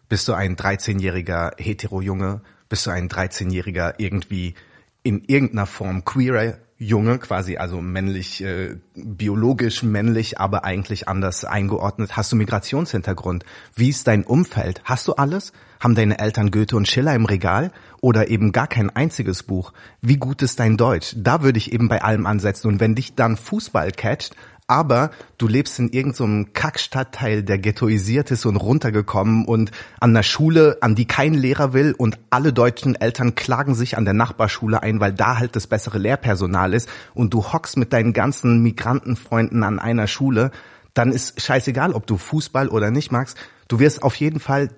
Bist 0.08 0.28
du 0.28 0.34
ein 0.34 0.56
13-jähriger 0.56 1.58
hetero-Junge? 1.58 2.42
Bist 2.70 2.86
du 2.86 2.92
ein 2.92 3.10
13-jähriger 3.10 3.96
irgendwie 3.98 4.56
in 5.04 5.24
irgendeiner 5.26 5.66
Form 5.66 6.06
queerer 6.06 6.58
Junge, 6.82 7.20
quasi 7.20 7.58
also 7.58 7.80
männlich, 7.80 8.44
äh, 8.44 8.78
biologisch 8.96 9.84
männlich, 9.84 10.40
aber 10.40 10.64
eigentlich 10.64 11.08
anders 11.08 11.46
eingeordnet. 11.46 12.18
Hast 12.18 12.32
du 12.32 12.36
Migrationshintergrund? 12.36 13.46
Wie 13.76 13.90
ist 13.90 14.08
dein 14.08 14.24
Umfeld? 14.24 14.82
Hast 14.84 15.08
du 15.08 15.14
alles? 15.14 15.54
Haben 15.80 15.94
deine 15.94 16.18
Eltern 16.18 16.50
Goethe 16.50 16.76
und 16.76 16.88
Schiller 16.88 17.14
im 17.14 17.26
Regal 17.26 17.72
oder 18.02 18.30
eben 18.30 18.52
gar 18.52 18.66
kein 18.66 18.90
einziges 18.90 19.44
Buch? 19.44 19.74
Wie 20.02 20.18
gut 20.18 20.42
ist 20.42 20.60
dein 20.60 20.76
Deutsch? 20.76 21.14
Da 21.16 21.44
würde 21.44 21.60
ich 21.60 21.72
eben 21.72 21.88
bei 21.88 22.02
allem 22.02 22.26
ansetzen. 22.26 22.68
Und 22.68 22.80
wenn 22.80 22.96
dich 22.96 23.14
dann 23.14 23.38
Fußball 23.38 23.92
catcht, 23.92 24.36
aber 24.72 25.12
du 25.38 25.50
lebst 25.50 25.78
in 25.80 25.90
irgendeinem 25.90 26.46
so 26.46 26.52
Kackstadtteil, 26.54 27.44
der 27.44 27.58
ghettoisiert 27.58 28.32
ist 28.32 28.46
und 28.46 28.56
runtergekommen 28.56 29.44
und 29.44 29.72
an 30.00 30.14
der 30.14 30.24
Schule, 30.24 30.78
an 30.80 30.96
die 30.96 31.06
kein 31.06 31.34
Lehrer 31.34 31.74
will 31.74 31.94
und 31.98 32.18
alle 32.30 32.54
deutschen 32.54 32.96
Eltern 32.96 33.36
klagen 33.36 33.76
sich 33.76 33.98
an 33.98 34.06
der 34.06 34.14
Nachbarschule 34.14 34.82
ein, 34.82 35.02
weil 35.02 35.12
da 35.12 35.38
halt 35.38 35.58
das 35.58 35.68
bessere 35.68 35.98
Lehrpersonal 35.98 36.74
ist 36.74 36.88
und 37.14 37.34
du 37.34 37.52
hockst 37.52 37.76
mit 37.76 37.92
deinen 37.92 38.14
ganzen 38.14 38.64
Migrantenfreunden 38.64 39.64
an 39.64 39.78
einer 39.78 40.08
Schule, 40.08 40.52
dann 40.94 41.12
ist 41.12 41.42
scheißegal, 41.42 41.92
ob 41.92 42.08
du 42.08 42.16
Fußball 42.16 42.70
oder 42.70 42.92
nicht 42.92 43.12
magst. 43.12 43.38
Du 43.68 43.80
wirst 43.80 44.04
auf 44.04 44.16
jeden 44.16 44.40
Fall 44.40 44.70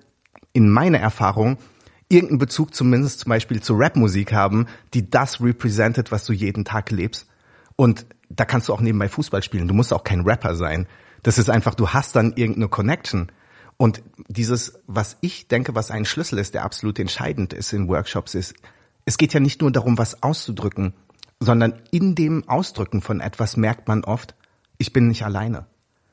in 0.52 0.68
meiner 0.68 0.98
Erfahrung 0.98 1.56
irgendeinen 2.08 2.38
Bezug 2.38 2.74
zumindest 2.74 3.20
zum 3.20 3.30
Beispiel 3.30 3.62
zur 3.62 3.78
Rapmusik 3.78 4.32
haben, 4.32 4.66
die 4.92 5.08
das 5.08 5.40
representet, 5.40 6.10
was 6.10 6.24
du 6.24 6.32
jeden 6.32 6.64
Tag 6.64 6.90
lebst. 6.90 7.28
Und 7.76 8.06
da 8.28 8.44
kannst 8.44 8.68
du 8.68 8.72
auch 8.72 8.80
nebenbei 8.80 9.08
Fußball 9.08 9.42
spielen. 9.42 9.68
Du 9.68 9.74
musst 9.74 9.92
auch 9.92 10.04
kein 10.04 10.22
Rapper 10.22 10.54
sein. 10.54 10.86
Das 11.22 11.38
ist 11.38 11.50
einfach, 11.50 11.74
du 11.74 11.90
hast 11.90 12.16
dann 12.16 12.34
irgendeine 12.36 12.68
Connection. 12.68 13.30
Und 13.76 14.02
dieses, 14.28 14.80
was 14.86 15.16
ich 15.20 15.48
denke, 15.48 15.74
was 15.74 15.90
ein 15.90 16.04
Schlüssel 16.04 16.38
ist, 16.38 16.54
der 16.54 16.64
absolut 16.64 16.98
entscheidend 16.98 17.52
ist 17.52 17.72
in 17.72 17.88
Workshops, 17.88 18.34
ist, 18.34 18.54
es 19.04 19.18
geht 19.18 19.34
ja 19.34 19.40
nicht 19.40 19.60
nur 19.60 19.72
darum, 19.72 19.98
was 19.98 20.22
auszudrücken, 20.22 20.94
sondern 21.40 21.74
in 21.90 22.14
dem 22.14 22.48
Ausdrücken 22.48 23.02
von 23.02 23.20
etwas 23.20 23.56
merkt 23.56 23.88
man 23.88 24.04
oft, 24.04 24.34
ich 24.78 24.92
bin 24.92 25.08
nicht 25.08 25.24
alleine. 25.24 25.66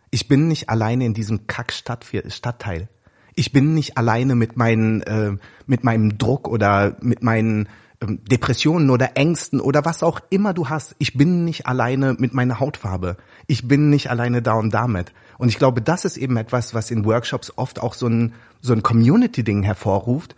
Ich 0.09 0.27
bin 0.27 0.47
nicht 0.47 0.69
alleine 0.69 1.05
in 1.05 1.13
diesem 1.13 1.47
Kack-Stadtteil. 1.47 2.89
Ich 3.33 3.53
bin 3.53 3.73
nicht 3.73 3.97
alleine 3.97 4.35
mit 4.35 4.57
meinen, 4.57 5.01
äh, 5.03 5.37
mit 5.65 5.83
meinem 5.83 6.17
Druck 6.17 6.47
oder 6.47 6.97
mit 7.01 7.23
meinen 7.23 7.69
Depressionen 8.03 8.89
oder 8.89 9.15
Ängsten 9.15 9.61
oder 9.61 9.85
was 9.85 10.01
auch 10.01 10.19
immer 10.31 10.53
du 10.53 10.69
hast. 10.69 10.95
Ich 10.97 11.13
bin 11.13 11.45
nicht 11.45 11.67
alleine 11.67 12.15
mit 12.17 12.33
meiner 12.33 12.59
Hautfarbe. 12.59 13.17
Ich 13.45 13.67
bin 13.67 13.89
nicht 13.89 14.09
alleine 14.09 14.41
da 14.41 14.53
und 14.53 14.73
damit. 14.73 15.13
Und 15.37 15.49
ich 15.49 15.59
glaube, 15.59 15.81
das 15.81 16.03
ist 16.03 16.17
eben 16.17 16.35
etwas, 16.37 16.73
was 16.73 16.89
in 16.89 17.05
Workshops 17.05 17.53
oft 17.55 17.79
auch 17.79 17.93
so 17.93 18.07
ein, 18.07 18.33
so 18.59 18.73
ein 18.73 18.81
Community-Ding 18.81 19.61
hervorruft, 19.61 20.35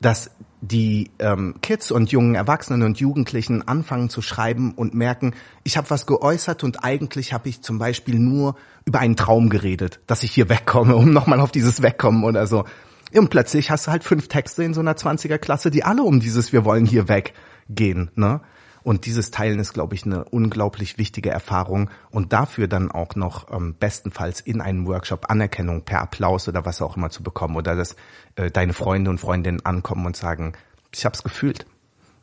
dass 0.00 0.30
die 0.60 1.10
ähm, 1.18 1.54
Kids 1.62 1.90
und 1.90 2.12
jungen 2.12 2.34
Erwachsenen 2.34 2.82
und 2.82 2.98
Jugendlichen 2.98 3.66
anfangen 3.66 4.10
zu 4.10 4.20
schreiben 4.20 4.72
und 4.74 4.94
merken, 4.94 5.34
ich 5.64 5.78
habe 5.78 5.88
was 5.88 6.06
geäußert 6.06 6.64
und 6.64 6.84
eigentlich 6.84 7.32
habe 7.32 7.48
ich 7.48 7.62
zum 7.62 7.78
Beispiel 7.78 8.18
nur 8.18 8.56
über 8.84 8.98
einen 8.98 9.16
Traum 9.16 9.48
geredet, 9.48 10.00
dass 10.06 10.22
ich 10.22 10.32
hier 10.32 10.48
wegkomme, 10.50 10.94
um 10.96 11.12
nochmal 11.12 11.40
auf 11.40 11.50
dieses 11.50 11.82
Wegkommen 11.82 12.24
oder 12.24 12.46
so. 12.46 12.64
Und 13.12 13.30
plötzlich 13.30 13.70
hast 13.70 13.86
du 13.86 13.92
halt 13.92 14.04
fünf 14.04 14.28
Texte 14.28 14.64
in 14.64 14.74
so 14.74 14.80
einer 14.80 14.94
20er 14.94 15.38
Klasse, 15.38 15.70
die 15.70 15.84
alle 15.84 16.02
um 16.02 16.20
dieses 16.20 16.52
Wir 16.52 16.64
wollen 16.64 16.86
hier 16.86 17.08
weg 17.08 17.34
gehen. 17.68 18.10
Ne? 18.14 18.40
Und 18.82 19.06
dieses 19.06 19.32
Teilen 19.32 19.58
ist, 19.58 19.72
glaube 19.72 19.96
ich, 19.96 20.06
eine 20.06 20.24
unglaublich 20.24 20.96
wichtige 20.96 21.30
Erfahrung 21.30 21.90
und 22.10 22.32
dafür 22.32 22.68
dann 22.68 22.90
auch 22.90 23.16
noch 23.16 23.50
ähm, 23.52 23.74
bestenfalls 23.78 24.40
in 24.40 24.60
einem 24.60 24.86
Workshop 24.86 25.28
Anerkennung 25.28 25.82
per 25.82 26.02
Applaus 26.02 26.46
oder 26.48 26.64
was 26.64 26.80
auch 26.80 26.96
immer 26.96 27.10
zu 27.10 27.24
bekommen 27.24 27.56
oder 27.56 27.74
dass 27.74 27.96
äh, 28.36 28.48
deine 28.50 28.72
Freunde 28.72 29.10
und 29.10 29.18
Freundinnen 29.18 29.64
ankommen 29.64 30.06
und 30.06 30.16
sagen, 30.16 30.52
ich 30.94 31.04
habe 31.04 31.14
es 31.14 31.24
gefühlt. 31.24 31.66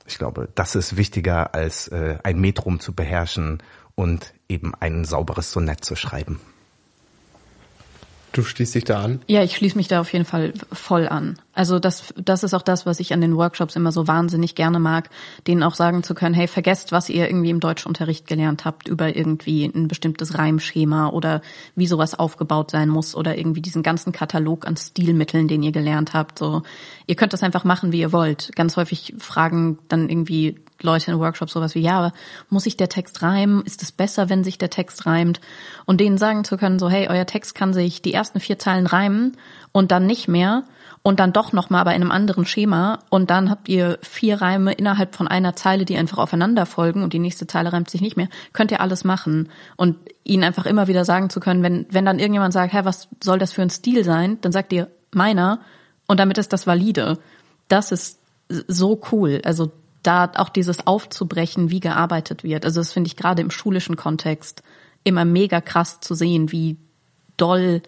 Ich 0.05 0.17
glaube, 0.17 0.49
das 0.55 0.75
ist 0.75 0.95
wichtiger 0.95 1.53
als 1.53 1.89
äh, 1.89 2.17
ein 2.23 2.39
Metrum 2.39 2.79
zu 2.79 2.93
beherrschen 2.93 3.61
und 3.95 4.33
eben 4.47 4.73
ein 4.75 5.03
sauberes 5.03 5.51
Sonett 5.51 5.83
zu 5.83 5.97
schreiben. 5.97 6.39
Du 8.33 8.43
schließt 8.43 8.73
dich 8.73 8.83
da 8.83 8.99
an? 8.99 9.21
Ja, 9.27 9.43
ich 9.43 9.55
schließe 9.55 9.77
mich 9.77 9.87
da 9.87 10.01
auf 10.01 10.11
jeden 10.11 10.25
Fall 10.25 10.53
voll 10.71 11.07
an. 11.07 11.37
Also 11.53 11.77
das, 11.77 12.15
das 12.17 12.41
ist 12.41 12.55
auch 12.55 12.63
das, 12.63 12.87
was 12.87 12.99
ich 12.99 13.13
an 13.13 13.21
den 13.21 13.37
Workshops 13.37 13.75
immer 13.75 13.91
so 13.91 14.07
wahnsinnig 14.07 14.55
gerne 14.55 14.79
mag, 14.79 15.11
denen 15.45 15.61
auch 15.61 15.75
sagen 15.75 16.01
zu 16.01 16.15
können, 16.15 16.33
hey, 16.33 16.47
vergesst, 16.47 16.91
was 16.91 17.09
ihr 17.09 17.27
irgendwie 17.27 17.51
im 17.51 17.59
Deutschunterricht 17.59 18.25
gelernt 18.25 18.65
habt 18.65 18.87
über 18.87 19.15
irgendwie 19.15 19.65
ein 19.65 19.87
bestimmtes 19.87 20.35
Reimschema 20.35 21.09
oder 21.09 21.43
wie 21.75 21.85
sowas 21.85 22.17
aufgebaut 22.17 22.71
sein 22.71 22.89
muss 22.89 23.15
oder 23.15 23.37
irgendwie 23.37 23.61
diesen 23.61 23.83
ganzen 23.83 24.11
Katalog 24.11 24.65
an 24.65 24.77
Stilmitteln, 24.77 25.47
den 25.47 25.61
ihr 25.61 25.71
gelernt 25.71 26.13
habt. 26.13 26.39
So, 26.39 26.63
ihr 27.05 27.15
könnt 27.15 27.33
das 27.33 27.43
einfach 27.43 27.65
machen, 27.65 27.91
wie 27.91 27.99
ihr 27.99 28.11
wollt. 28.11 28.55
Ganz 28.55 28.77
häufig 28.77 29.13
fragen 29.19 29.77
dann 29.89 30.09
irgendwie 30.09 30.55
Leute 30.83 31.11
in 31.11 31.19
Workshops 31.19 31.53
sowas 31.53 31.75
wie, 31.75 31.81
ja, 31.81 32.11
muss 32.49 32.63
sich 32.63 32.77
der 32.77 32.89
Text 32.89 33.21
reimen? 33.21 33.61
Ist 33.63 33.81
es 33.83 33.91
besser, 33.91 34.29
wenn 34.29 34.43
sich 34.43 34.57
der 34.57 34.69
Text 34.69 35.05
reimt? 35.05 35.41
Und 35.85 35.99
denen 35.99 36.17
sagen 36.17 36.43
zu 36.43 36.57
können, 36.57 36.79
so, 36.79 36.89
hey, 36.89 37.07
euer 37.09 37.25
Text 37.25 37.55
kann 37.55 37.73
sich 37.73 38.01
die 38.01 38.13
ersten 38.13 38.39
vier 38.39 38.59
Zeilen 38.59 38.87
reimen 38.87 39.37
und 39.71 39.91
dann 39.91 40.05
nicht 40.05 40.27
mehr 40.27 40.63
und 41.03 41.19
dann 41.19 41.33
doch 41.33 41.51
nochmal 41.51 41.81
aber 41.81 41.93
in 41.93 42.01
einem 42.01 42.11
anderen 42.11 42.45
Schema 42.45 42.99
und 43.09 43.29
dann 43.29 43.49
habt 43.49 43.67
ihr 43.67 43.99
vier 44.01 44.41
Reime 44.41 44.71
innerhalb 44.71 45.15
von 45.15 45.27
einer 45.27 45.55
Zeile, 45.55 45.83
die 45.83 45.97
einfach 45.97 46.17
aufeinander 46.17 46.65
folgen 46.65 47.03
und 47.03 47.11
die 47.11 47.19
nächste 47.19 47.45
Zeile 47.45 47.73
reimt 47.73 47.89
sich 47.89 48.01
nicht 48.01 48.15
mehr, 48.15 48.29
könnt 48.53 48.71
ihr 48.71 48.79
alles 48.79 49.03
machen 49.03 49.49
und 49.75 49.97
ihnen 50.23 50.43
einfach 50.43 50.65
immer 50.65 50.87
wieder 50.87 51.03
sagen 51.03 51.29
zu 51.29 51.41
können, 51.41 51.61
wenn, 51.61 51.85
wenn 51.89 52.05
dann 52.05 52.19
irgendjemand 52.19 52.53
sagt, 52.53 52.73
hä, 52.73 52.81
was 52.83 53.09
soll 53.21 53.37
das 53.37 53.51
für 53.51 53.61
ein 53.61 53.69
Stil 53.69 54.05
sein, 54.05 54.39
dann 54.41 54.53
sagt 54.53 54.71
ihr 54.71 54.87
meiner 55.11 55.59
und 56.07 56.19
damit 56.21 56.37
ist 56.37 56.53
das 56.53 56.65
valide. 56.65 57.19
Das 57.67 57.91
ist 57.91 58.19
so 58.47 59.01
cool. 59.11 59.41
Also 59.43 59.71
da 60.03 60.31
auch 60.35 60.49
dieses 60.49 60.85
aufzubrechen, 60.85 61.71
wie 61.71 61.79
gearbeitet 61.79 62.43
wird. 62.43 62.65
Also 62.65 62.81
das 62.81 62.91
finde 62.91 63.07
ich 63.07 63.15
gerade 63.15 63.41
im 63.41 63.51
schulischen 63.51 63.95
Kontext 63.95 64.61
immer 65.03 65.25
mega 65.25 65.61
krass 65.61 65.99
zu 66.01 66.13
sehen, 66.13 66.51
wie 66.51 66.77
doll 67.37 67.81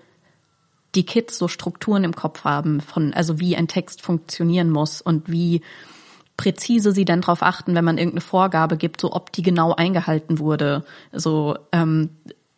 die 0.96 1.06
Kids 1.06 1.38
so 1.38 1.48
Strukturen 1.48 2.04
im 2.04 2.16
Kopf 2.16 2.46
haben 2.46 2.80
von, 2.80 3.14
also 3.14 3.40
wie 3.40 3.56
ein 3.56 3.68
Text 3.68 4.02
funktionieren 4.02 4.70
muss 4.70 5.02
und 5.02 5.30
wie 5.30 5.62
präzise 6.38 6.92
sie 6.92 7.06
dann 7.06 7.22
darauf 7.22 7.44
achten, 7.44 7.76
wenn 7.76 7.86
man 7.86 7.98
irgendeine 7.98 8.22
Vorgabe 8.22 8.78
gibt, 8.78 9.02
so 9.02 9.14
ob 9.14 9.32
die 9.32 9.42
genau 9.42 9.74
eingehalten 9.74 10.40
wurde. 10.40 10.86
So 11.12 11.58
ähm, 11.72 12.10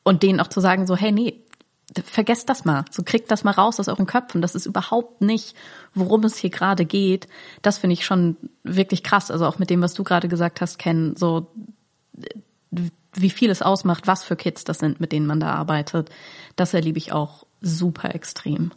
und 0.03 0.23
denen 0.23 0.39
auch 0.39 0.47
zu 0.47 0.61
sagen, 0.61 0.87
so 0.87 0.95
hey 0.95 1.11
nee, 1.11 1.41
vergesst 2.05 2.49
das 2.49 2.65
mal, 2.65 2.85
so 2.91 3.03
kriegt 3.03 3.31
das 3.31 3.43
mal 3.43 3.51
raus 3.51 3.79
aus 3.79 3.87
euren 3.87 4.05
Köpfen. 4.05 4.41
Das 4.41 4.55
ist 4.55 4.65
überhaupt 4.65 5.21
nicht, 5.21 5.55
worum 5.93 6.23
es 6.23 6.37
hier 6.37 6.49
gerade 6.49 6.85
geht. 6.85 7.27
Das 7.61 7.77
finde 7.77 7.93
ich 7.93 8.05
schon 8.05 8.37
wirklich 8.63 9.03
krass. 9.03 9.31
Also 9.31 9.45
auch 9.45 9.59
mit 9.59 9.69
dem, 9.69 9.81
was 9.81 9.93
du 9.93 10.03
gerade 10.03 10.27
gesagt 10.27 10.61
hast, 10.61 10.79
Ken, 10.79 11.15
so 11.15 11.51
wie 13.13 13.29
viel 13.29 13.49
es 13.49 13.61
ausmacht, 13.61 14.07
was 14.07 14.23
für 14.23 14.35
Kids 14.35 14.63
das 14.63 14.79
sind, 14.79 14.99
mit 14.99 15.11
denen 15.11 15.25
man 15.25 15.39
da 15.39 15.53
arbeitet. 15.53 16.09
Das 16.55 16.73
erlebe 16.73 16.97
ich 16.97 17.11
auch 17.11 17.45
super 17.61 18.13
extrem. 18.13 18.71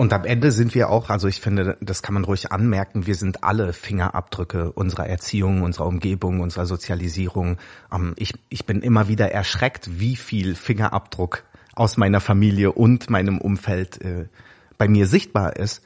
Und 0.00 0.14
am 0.14 0.24
Ende 0.24 0.50
sind 0.50 0.74
wir 0.74 0.88
auch, 0.88 1.10
also 1.10 1.28
ich 1.28 1.42
finde, 1.42 1.76
das 1.82 2.00
kann 2.00 2.14
man 2.14 2.24
ruhig 2.24 2.52
anmerken, 2.52 3.06
wir 3.06 3.16
sind 3.16 3.44
alle 3.44 3.74
Fingerabdrücke 3.74 4.72
unserer 4.72 5.06
Erziehung, 5.06 5.60
unserer 5.60 5.86
Umgebung, 5.86 6.40
unserer 6.40 6.64
Sozialisierung. 6.64 7.58
Ähm, 7.92 8.14
ich, 8.16 8.32
ich 8.48 8.64
bin 8.64 8.80
immer 8.80 9.08
wieder 9.08 9.30
erschreckt, 9.30 10.00
wie 10.00 10.16
viel 10.16 10.54
Fingerabdruck 10.54 11.44
aus 11.80 11.96
meiner 11.96 12.20
Familie 12.20 12.72
und 12.72 13.08
meinem 13.08 13.38
Umfeld 13.38 14.02
äh, 14.02 14.26
bei 14.76 14.86
mir 14.86 15.06
sichtbar 15.06 15.56
ist. 15.56 15.82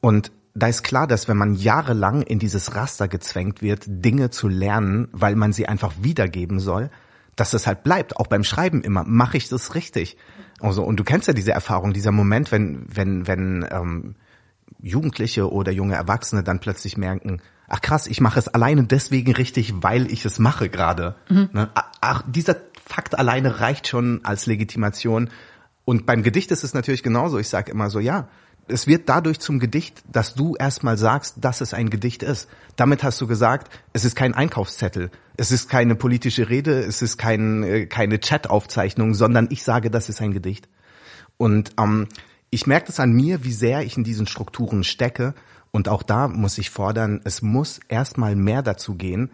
Und 0.00 0.32
da 0.54 0.68
ist 0.68 0.82
klar, 0.82 1.06
dass 1.06 1.28
wenn 1.28 1.36
man 1.36 1.54
jahrelang 1.54 2.22
in 2.22 2.38
dieses 2.38 2.74
Raster 2.74 3.08
gezwängt 3.08 3.60
wird, 3.60 3.84
Dinge 3.86 4.30
zu 4.30 4.48
lernen, 4.48 5.08
weil 5.12 5.36
man 5.36 5.52
sie 5.52 5.68
einfach 5.68 5.92
wiedergeben 6.00 6.60
soll, 6.60 6.88
dass 7.36 7.52
es 7.52 7.66
halt 7.66 7.82
bleibt, 7.82 8.16
auch 8.16 8.26
beim 8.26 8.42
Schreiben 8.42 8.80
immer, 8.80 9.04
mache 9.04 9.36
ich 9.36 9.50
das 9.50 9.74
richtig? 9.74 10.16
Also, 10.60 10.82
und 10.82 10.98
du 10.98 11.04
kennst 11.04 11.28
ja 11.28 11.34
diese 11.34 11.52
Erfahrung, 11.52 11.92
dieser 11.92 12.12
Moment, 12.12 12.50
wenn, 12.50 12.86
wenn, 12.88 13.26
wenn 13.26 13.68
ähm, 13.70 14.14
Jugendliche 14.80 15.52
oder 15.52 15.72
junge 15.72 15.94
Erwachsene 15.94 16.42
dann 16.42 16.60
plötzlich 16.60 16.96
merken, 16.96 17.42
ach 17.68 17.82
krass, 17.82 18.06
ich 18.06 18.22
mache 18.22 18.38
es 18.38 18.48
alleine 18.48 18.84
deswegen 18.84 19.32
richtig, 19.32 19.74
weil 19.82 20.10
ich 20.10 20.24
es 20.24 20.38
mache 20.38 20.70
gerade. 20.70 21.16
Mhm. 21.28 21.50
Ne? 21.52 21.70
Ach, 22.00 22.22
dieser 22.26 22.56
Fakt 22.86 23.18
alleine 23.18 23.60
reicht 23.60 23.88
schon 23.88 24.20
als 24.24 24.46
Legitimation. 24.46 25.30
Und 25.84 26.06
beim 26.06 26.22
Gedicht 26.22 26.50
ist 26.50 26.64
es 26.64 26.74
natürlich 26.74 27.02
genauso. 27.02 27.38
Ich 27.38 27.48
sage 27.48 27.70
immer 27.70 27.90
so, 27.90 28.00
ja, 28.00 28.28
es 28.68 28.86
wird 28.86 29.08
dadurch 29.08 29.40
zum 29.40 29.58
Gedicht, 29.58 30.02
dass 30.10 30.34
du 30.34 30.54
erstmal 30.56 30.96
sagst, 30.96 31.36
dass 31.40 31.60
es 31.60 31.74
ein 31.74 31.90
Gedicht 31.90 32.22
ist. 32.22 32.48
Damit 32.76 33.02
hast 33.02 33.20
du 33.20 33.26
gesagt, 33.26 33.70
es 33.92 34.04
ist 34.04 34.16
kein 34.16 34.34
Einkaufszettel, 34.34 35.10
es 35.36 35.52
ist 35.52 35.68
keine 35.68 35.94
politische 35.94 36.48
Rede, 36.48 36.80
es 36.80 37.02
ist 37.02 37.18
kein, 37.18 37.62
äh, 37.62 37.86
keine 37.86 38.20
Chat-Aufzeichnung, 38.20 39.14
sondern 39.14 39.48
ich 39.50 39.62
sage, 39.62 39.90
das 39.90 40.08
ist 40.08 40.20
ein 40.22 40.32
Gedicht. 40.32 40.68
Und 41.36 41.72
ähm, 41.78 42.08
ich 42.50 42.66
merke 42.66 42.86
das 42.86 43.00
an 43.00 43.12
mir, 43.12 43.44
wie 43.44 43.52
sehr 43.52 43.82
ich 43.82 43.96
in 43.96 44.04
diesen 44.04 44.26
Strukturen 44.26 44.84
stecke. 44.84 45.34
Und 45.70 45.88
auch 45.88 46.02
da 46.02 46.28
muss 46.28 46.56
ich 46.58 46.70
fordern, 46.70 47.20
es 47.24 47.42
muss 47.42 47.80
erstmal 47.88 48.36
mehr 48.36 48.62
dazu 48.62 48.94
gehen, 48.94 49.30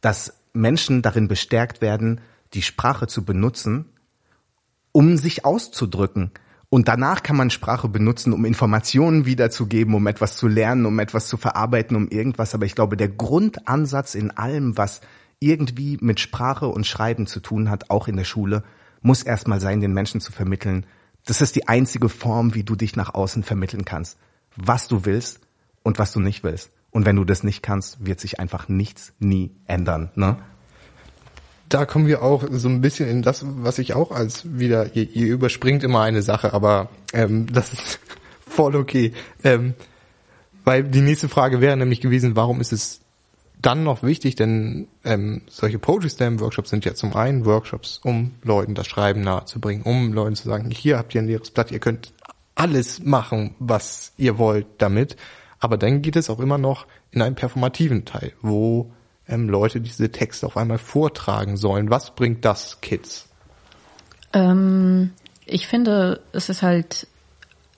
dass 0.00 0.34
Menschen 0.52 1.02
darin 1.02 1.28
bestärkt 1.28 1.80
werden, 1.80 2.20
die 2.54 2.62
Sprache 2.62 3.06
zu 3.06 3.24
benutzen, 3.24 3.86
um 4.92 5.16
sich 5.16 5.44
auszudrücken 5.44 6.32
und 6.72 6.86
danach 6.86 7.24
kann 7.24 7.36
man 7.36 7.50
Sprache 7.50 7.88
benutzen, 7.88 8.32
um 8.32 8.44
Informationen 8.44 9.26
wiederzugeben, 9.26 9.92
um 9.92 10.06
etwas 10.06 10.36
zu 10.36 10.46
lernen, 10.46 10.86
um 10.86 11.00
etwas 11.00 11.26
zu 11.26 11.36
verarbeiten, 11.36 11.96
um 11.96 12.08
irgendwas. 12.08 12.54
Aber 12.54 12.64
ich 12.64 12.76
glaube, 12.76 12.96
der 12.96 13.08
Grundansatz 13.08 14.14
in 14.14 14.30
allem, 14.30 14.78
was 14.78 15.00
irgendwie 15.40 15.98
mit 16.00 16.20
Sprache 16.20 16.68
und 16.68 16.86
Schreiben 16.86 17.26
zu 17.26 17.40
tun 17.40 17.70
hat, 17.70 17.90
auch 17.90 18.06
in 18.06 18.16
der 18.16 18.24
Schule, 18.24 18.62
muss 19.02 19.24
erstmal 19.24 19.60
sein, 19.60 19.80
den 19.80 19.92
Menschen 19.92 20.20
zu 20.20 20.30
vermitteln. 20.30 20.86
Das 21.26 21.40
ist 21.40 21.56
die 21.56 21.66
einzige 21.66 22.08
Form, 22.08 22.54
wie 22.54 22.62
du 22.62 22.76
dich 22.76 22.94
nach 22.94 23.14
außen 23.14 23.42
vermitteln 23.42 23.84
kannst. 23.84 24.16
Was 24.54 24.86
du 24.86 25.04
willst 25.04 25.40
und 25.82 25.98
was 25.98 26.12
du 26.12 26.20
nicht 26.20 26.44
willst. 26.44 26.70
Und 26.92 27.04
wenn 27.04 27.16
du 27.16 27.24
das 27.24 27.42
nicht 27.42 27.64
kannst, 27.64 28.06
wird 28.06 28.20
sich 28.20 28.38
einfach 28.38 28.68
nichts 28.68 29.12
nie 29.18 29.56
ändern. 29.66 30.10
Ne? 30.14 30.38
Da 31.70 31.86
kommen 31.86 32.06
wir 32.06 32.22
auch 32.22 32.44
so 32.50 32.68
ein 32.68 32.80
bisschen 32.80 33.08
in 33.08 33.22
das, 33.22 33.44
was 33.46 33.78
ich 33.78 33.94
auch 33.94 34.10
als 34.10 34.58
wieder, 34.58 34.94
ihr, 34.94 35.08
ihr 35.08 35.28
überspringt 35.28 35.84
immer 35.84 36.02
eine 36.02 36.20
Sache, 36.20 36.52
aber 36.52 36.90
ähm, 37.12 37.46
das 37.50 37.72
ist 37.72 38.00
voll 38.46 38.76
okay. 38.76 39.12
Ähm, 39.44 39.74
weil 40.64 40.84
die 40.84 41.00
nächste 41.00 41.28
Frage 41.28 41.60
wäre 41.60 41.76
nämlich 41.76 42.00
gewesen, 42.00 42.36
warum 42.36 42.60
ist 42.60 42.72
es 42.72 43.00
dann 43.62 43.84
noch 43.84 44.02
wichtig, 44.02 44.34
denn 44.34 44.88
ähm, 45.04 45.42
solche 45.48 45.78
Poetry 45.78 46.10
Slam 46.10 46.40
Workshops 46.40 46.70
sind 46.70 46.84
ja 46.84 46.94
zum 46.94 47.14
einen 47.14 47.44
Workshops, 47.44 48.00
um 48.02 48.32
Leuten 48.42 48.74
das 48.74 48.88
Schreiben 48.88 49.20
nahezubringen, 49.20 49.84
um 49.84 50.12
Leuten 50.12 50.34
zu 50.34 50.48
sagen, 50.48 50.70
hier 50.70 50.98
habt 50.98 51.14
ihr 51.14 51.20
ein 51.20 51.26
leeres 51.26 51.50
Blatt, 51.50 51.70
ihr 51.70 51.78
könnt 51.78 52.12
alles 52.54 53.00
machen, 53.04 53.54
was 53.58 54.12
ihr 54.16 54.38
wollt 54.38 54.66
damit. 54.78 55.16
Aber 55.60 55.76
dann 55.76 56.02
geht 56.02 56.16
es 56.16 56.30
auch 56.30 56.40
immer 56.40 56.58
noch 56.58 56.86
in 57.10 57.22
einen 57.22 57.34
performativen 57.34 58.04
Teil, 58.06 58.32
wo 58.40 58.90
ähm, 59.30 59.48
Leute 59.48 59.80
diese 59.80 60.10
Texte 60.10 60.46
auf 60.46 60.56
einmal 60.56 60.78
vortragen 60.78 61.56
sollen. 61.56 61.90
Was 61.90 62.14
bringt 62.14 62.44
das 62.44 62.80
Kids? 62.80 63.28
Ähm, 64.32 65.12
ich 65.46 65.66
finde, 65.66 66.20
es 66.32 66.48
ist 66.48 66.62
halt, 66.62 67.06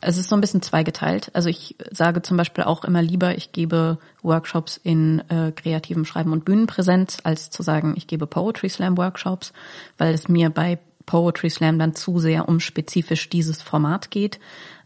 es 0.00 0.16
ist 0.16 0.28
so 0.28 0.34
ein 0.34 0.40
bisschen 0.40 0.62
zweigeteilt. 0.62 1.30
Also 1.34 1.48
ich 1.48 1.76
sage 1.90 2.22
zum 2.22 2.36
Beispiel 2.36 2.64
auch 2.64 2.84
immer 2.84 3.03
lieber, 3.03 3.36
ich 3.36 3.53
gebe 3.53 3.98
Workshops 4.22 4.80
in 4.82 5.20
äh, 5.28 5.53
kreativem 5.53 6.05
Schreiben 6.05 6.32
und 6.32 6.44
Bühnenpräsenz, 6.44 7.18
als 7.22 7.50
zu 7.50 7.62
sagen, 7.62 7.94
ich 7.96 8.07
gebe 8.07 8.26
Poetry 8.26 8.68
Slam 8.68 8.96
Workshops, 8.96 9.53
weil 9.98 10.12
es 10.12 10.28
mir 10.28 10.50
bei 10.50 10.78
Poetry 11.07 11.50
Slam 11.50 11.78
dann 11.78 11.94
zu 11.94 12.18
sehr 12.18 12.48
um 12.48 12.61
spezifisch 12.61 13.28
dieses 13.28 13.62
Format 13.62 14.11
geht. 14.11 14.38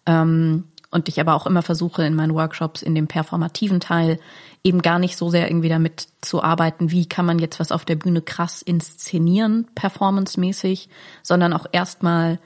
Ähm, 0.07 0.65
und 0.97 1.11
ich 1.11 1.21
aber 1.21 1.35
auch 1.35 1.47
immer 1.47 1.61
versuche 1.61 2.05
in 2.05 2.15
meinen 2.15 2.33
Workshops 2.33 2.81
in 2.81 2.95
dem 2.95 3.07
performativen 3.07 3.81
Teil 3.81 4.19
eben 4.65 4.81
gar 4.81 4.99
nicht 4.99 5.19
so 5.19 5.29
sehr 5.29 5.47
irgendwie 5.47 5.69
damit 5.69 6.09
zu 6.23 6.43
arbeiten, 6.43 6.91
wie 6.91 7.05
kann 7.05 7.27
man 7.27 7.39
jetzt 7.39 7.61
was 7.61 7.71
auf 7.71 7.85
der 7.85 7.97
Bühne 7.97 8.23
krass 8.23 8.63
inszenieren, 8.63 9.69
performancemäßig, 9.75 10.89
sondern 11.23 11.53
auch 11.53 11.67
erstmal 11.71 12.39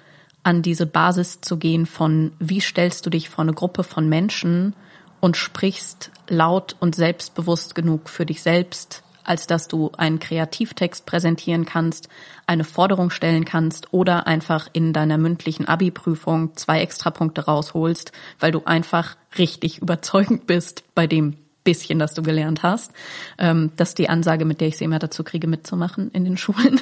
an 0.43 0.63
diese 0.63 0.87
Basis 0.87 1.41
zu 1.41 1.59
gehen 1.59 1.87
von, 1.87 2.33
wie 2.41 2.61
stellst 2.61 3.07
du 3.07 3.11
dich 3.11 3.29
vor 3.29 3.43
eine 3.43 3.53
Gruppe 3.53 3.85
von 3.85 4.09
Menschen 4.09 4.75
und 5.21 5.37
sprichst 5.37 6.11
laut 6.29 6.75
und 6.81 6.97
selbstbewusst 6.97 7.77
genug 7.77 8.09
für 8.09 8.27
dich 8.27 8.43
selbst, 8.43 9.05
als 9.31 9.47
dass 9.47 9.69
du 9.69 9.93
einen 9.97 10.19
Kreativtext 10.19 11.07
präsentieren 11.07 11.65
kannst, 11.65 12.09
eine 12.49 12.65
Forderung 12.65 13.11
stellen 13.11 13.45
kannst 13.45 13.93
oder 13.93 14.27
einfach 14.27 14.67
in 14.73 14.93
deiner 14.93 15.19
mündlichen 15.19 15.69
Abi-Prüfung 15.69 16.57
zwei 16.57 16.81
Extrapunkte 16.81 17.45
rausholst, 17.45 18.11
weil 18.41 18.51
du 18.51 18.65
einfach 18.65 19.17
richtig 19.39 19.79
überzeugend 19.79 20.49
bist 20.49 20.83
bei 20.97 21.07
dem 21.07 21.37
bisschen, 21.63 22.01
das 22.01 22.15
du 22.15 22.23
gelernt 22.23 22.65
hast. 22.65 22.91
Ähm, 23.39 23.71
das 23.77 23.91
ist 23.91 23.99
die 23.99 24.09
Ansage, 24.09 24.45
mit 24.45 24.61
der 24.61 24.67
ich 24.67 24.79
sie 24.79 24.85
immer 24.85 24.99
dazu 24.99 25.23
kriege, 25.23 25.47
mitzumachen 25.47 26.11
in 26.11 26.25
den 26.25 26.37
Schulen. 26.37 26.81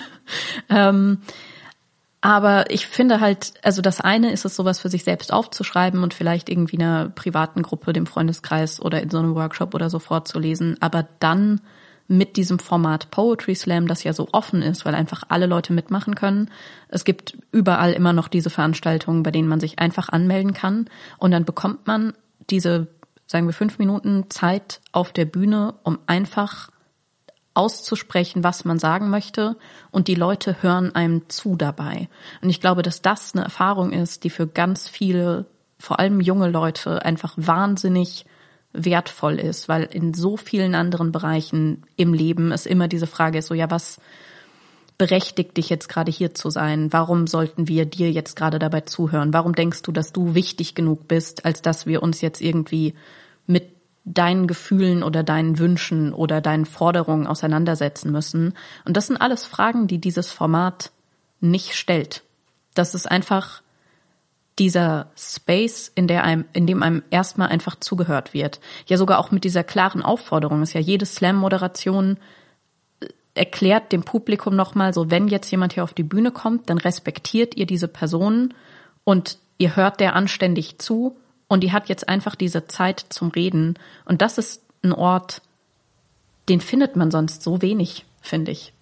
ähm, 0.70 1.18
aber 2.22 2.70
ich 2.70 2.86
finde 2.86 3.20
halt, 3.20 3.53
also 3.62 3.82
das 3.82 4.01
eine 4.01 4.32
ist 4.32 4.46
es, 4.46 4.57
sowas 4.57 4.80
für 4.80 4.88
sich 4.88 5.05
selbst 5.05 5.34
aufzuschreiben 5.34 6.03
und 6.03 6.14
vielleicht 6.14 6.49
irgendwie 6.49 6.78
einer 6.78 7.11
privaten 7.11 7.61
Gruppe, 7.61 7.92
dem 7.92 8.07
Freundeskreis 8.07 8.80
oder 8.80 9.03
in 9.03 9.11
so 9.11 9.18
einem 9.18 9.34
Workshop 9.34 9.74
oder 9.74 9.90
so 9.90 9.99
vorzulesen. 9.99 10.78
Aber 10.80 11.07
dann 11.20 11.61
mit 12.09 12.37
diesem 12.37 12.59
Format 12.59 13.11
Poetry 13.11 13.55
Slam, 13.55 13.87
das 13.87 14.03
ja 14.03 14.15
so 14.15 14.29
offen 14.33 14.63
ist, 14.63 14.87
weil 14.87 14.95
einfach 14.95 15.25
alle 15.29 15.47
Leute 15.47 15.75
mitmachen 15.75 16.15
können. 16.15 16.51
Es 16.89 17.05
gibt 17.05 17.37
überall 17.53 17.93
immer 17.93 18.15
noch 18.15 18.29
diese 18.29 18.51
Veranstaltungen, 18.51 19.23
bei 19.23 19.31
denen 19.31 19.49
man 19.49 19.61
sich 19.61 19.79
einfach 19.79 20.09
anmelden 20.09 20.55
kann 20.55 20.89
und 21.19 21.31
dann 21.31 21.45
bekommt 21.45 21.87
man 21.87 22.15
diese, 22.49 22.89
sagen 23.27 23.47
wir, 23.47 23.53
fünf 23.53 23.79
Minuten 23.79 24.31
Zeit 24.31 24.81
auf 24.91 25.13
der 25.13 25.27
Bühne, 25.27 25.75
um 25.83 25.99
einfach 26.07 26.71
auszusprechen, 27.53 28.43
was 28.43 28.65
man 28.65 28.79
sagen 28.79 29.11
möchte 29.11 29.57
und 29.91 30.09
die 30.09 30.15
Leute 30.15 30.63
hören 30.63 30.95
einem 30.95 31.29
zu 31.29 31.57
dabei. 31.57 32.09
Und 32.41 32.49
ich 32.49 32.61
glaube, 32.61 32.83
dass 32.83 33.03
das 33.03 33.35
eine 33.35 33.45
Erfahrung 33.45 33.93
ist, 33.93 34.25
die 34.25 34.31
für 34.31 34.47
ganz 34.47 34.89
viele, 34.89 35.45
vor 35.79 35.99
allem 35.99 36.21
junge 36.21 36.49
Leute, 36.49 37.05
einfach 37.05 37.35
wahnsinnig 37.37 38.25
wertvoll 38.73 39.39
ist, 39.39 39.69
weil 39.69 39.85
in 39.85 40.14
so 40.14 40.37
vielen 40.37 40.75
anderen 40.75 41.12
Bereichen 41.12 41.85
im 41.97 42.12
Leben 42.12 42.53
es 42.53 42.66
immer 42.66 42.89
diese 42.89 43.07
Frage 43.07 43.39
ist, 43.39 43.47
so 43.47 43.55
ja, 43.55 43.71
was 43.71 44.01
berechtigt 44.99 45.57
dich 45.57 45.69
jetzt 45.69 45.89
gerade 45.89 46.11
hier 46.11 46.35
zu 46.35 46.51
sein? 46.51 46.93
Warum 46.93 47.29
sollten 47.29 47.69
wir 47.69 47.87
dir 47.87 48.11
jetzt 48.11 48.35
gerade 48.35 48.59
dabei 48.59 48.81
zuhören? 48.83 49.33
Warum 49.33 49.55
denkst 49.55 49.83
du, 49.83 49.93
dass 49.93 50.12
du 50.12 50.35
wichtig 50.35 50.75
genug 50.75 51.07
bist, 51.07 51.45
als 51.45 51.62
dass 51.62 51.87
wir 51.87 52.03
uns 52.03 52.21
jetzt 52.21 52.41
irgendwie 52.41 52.95
mit 53.47 53.71
deinen 54.05 54.49
Gefühlen 54.49 55.03
oder 55.05 55.23
deinen 55.23 55.59
Wünschen 55.59 56.12
oder 56.12 56.41
deinen 56.41 56.66
Forderungen 56.66 57.29
auseinandersetzen 57.29 58.11
müssen? 58.11 58.55
Und 58.85 58.97
das 58.97 59.07
sind 59.07 59.19
alles 59.19 59.45
Fragen, 59.47 59.87
die 59.87 59.99
dieses 59.99 60.33
Format 60.33 60.91
nicht 61.41 61.75
stellt. 61.75 62.25
Das 62.75 62.95
ist 62.95 63.09
einfach 63.09 63.62
dieser 64.59 65.11
Space, 65.17 65.91
in 65.95 66.09
der 66.09 66.25
einem, 66.25 66.45
in 66.53 66.67
dem 66.67 66.83
einem 66.83 67.03
erstmal 67.11 67.49
einfach 67.49 67.77
zugehört 67.77 68.35
wird. 68.35 68.61
Ja, 68.87 68.97
sogar 68.97 69.19
auch 69.19 69.31
mit 69.31 69.45
dieser 69.45 69.65
klaren 69.65 70.03
Aufforderung 70.03 70.63
ist 70.63 70.73
ja 70.73 70.81
jede 70.81 71.07
Slam-Moderation 71.07 72.19
äh, 73.01 73.07
erklärt 73.35 73.93
dem 73.93 74.03
Publikum 74.03 74.57
nochmal 74.57 74.93
so, 74.93 75.11
wenn 75.11 75.29
jetzt 75.29 75.51
jemand 75.51 75.75
hier 75.75 75.85
auf 75.85 75.95
die 75.95 76.03
Bühne 76.03 76.33
kommt, 76.33 76.71
dann 76.71 76.79
respektiert 76.79 77.57
ihr 77.57 77.67
diese 77.67 77.89
Person 77.89 78.55
und 79.05 79.39
ihr 79.59 79.77
hört 79.77 80.01
der 80.01 80.15
anständig 80.15 80.79
zu 80.79 81.17
und 81.47 81.63
die 81.63 81.73
hat 81.73 81.89
jetzt 81.89 82.09
einfach 82.09 82.35
diese 82.35 82.67
Zeit 82.67 83.05
zum 83.09 83.29
Reden. 83.29 83.79
Und 84.05 84.23
das 84.23 84.39
ist 84.39 84.63
ein 84.83 84.93
Ort, 84.93 85.41
den 86.49 86.61
findet 86.61 86.97
man 86.97 87.11
sonst 87.11 87.43
so 87.43 87.63
wenig, 87.63 88.05
finde 88.21 88.53
ich. 88.53 88.73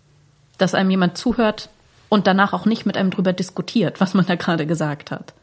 Dass 0.59 0.75
einem 0.75 0.91
jemand 0.91 1.19
zuhört 1.19 1.69
und 2.09 2.27
danach 2.27 2.53
auch 2.53 2.67
nicht 2.67 2.87
mit 2.87 2.97
einem 2.97 3.11
drüber 3.11 3.33
diskutiert, 3.33 4.01
was 4.01 4.15
man 4.15 4.27
da 4.27 4.37
gerade 4.37 4.67
gesagt 4.67 5.11
hat. 5.11 5.35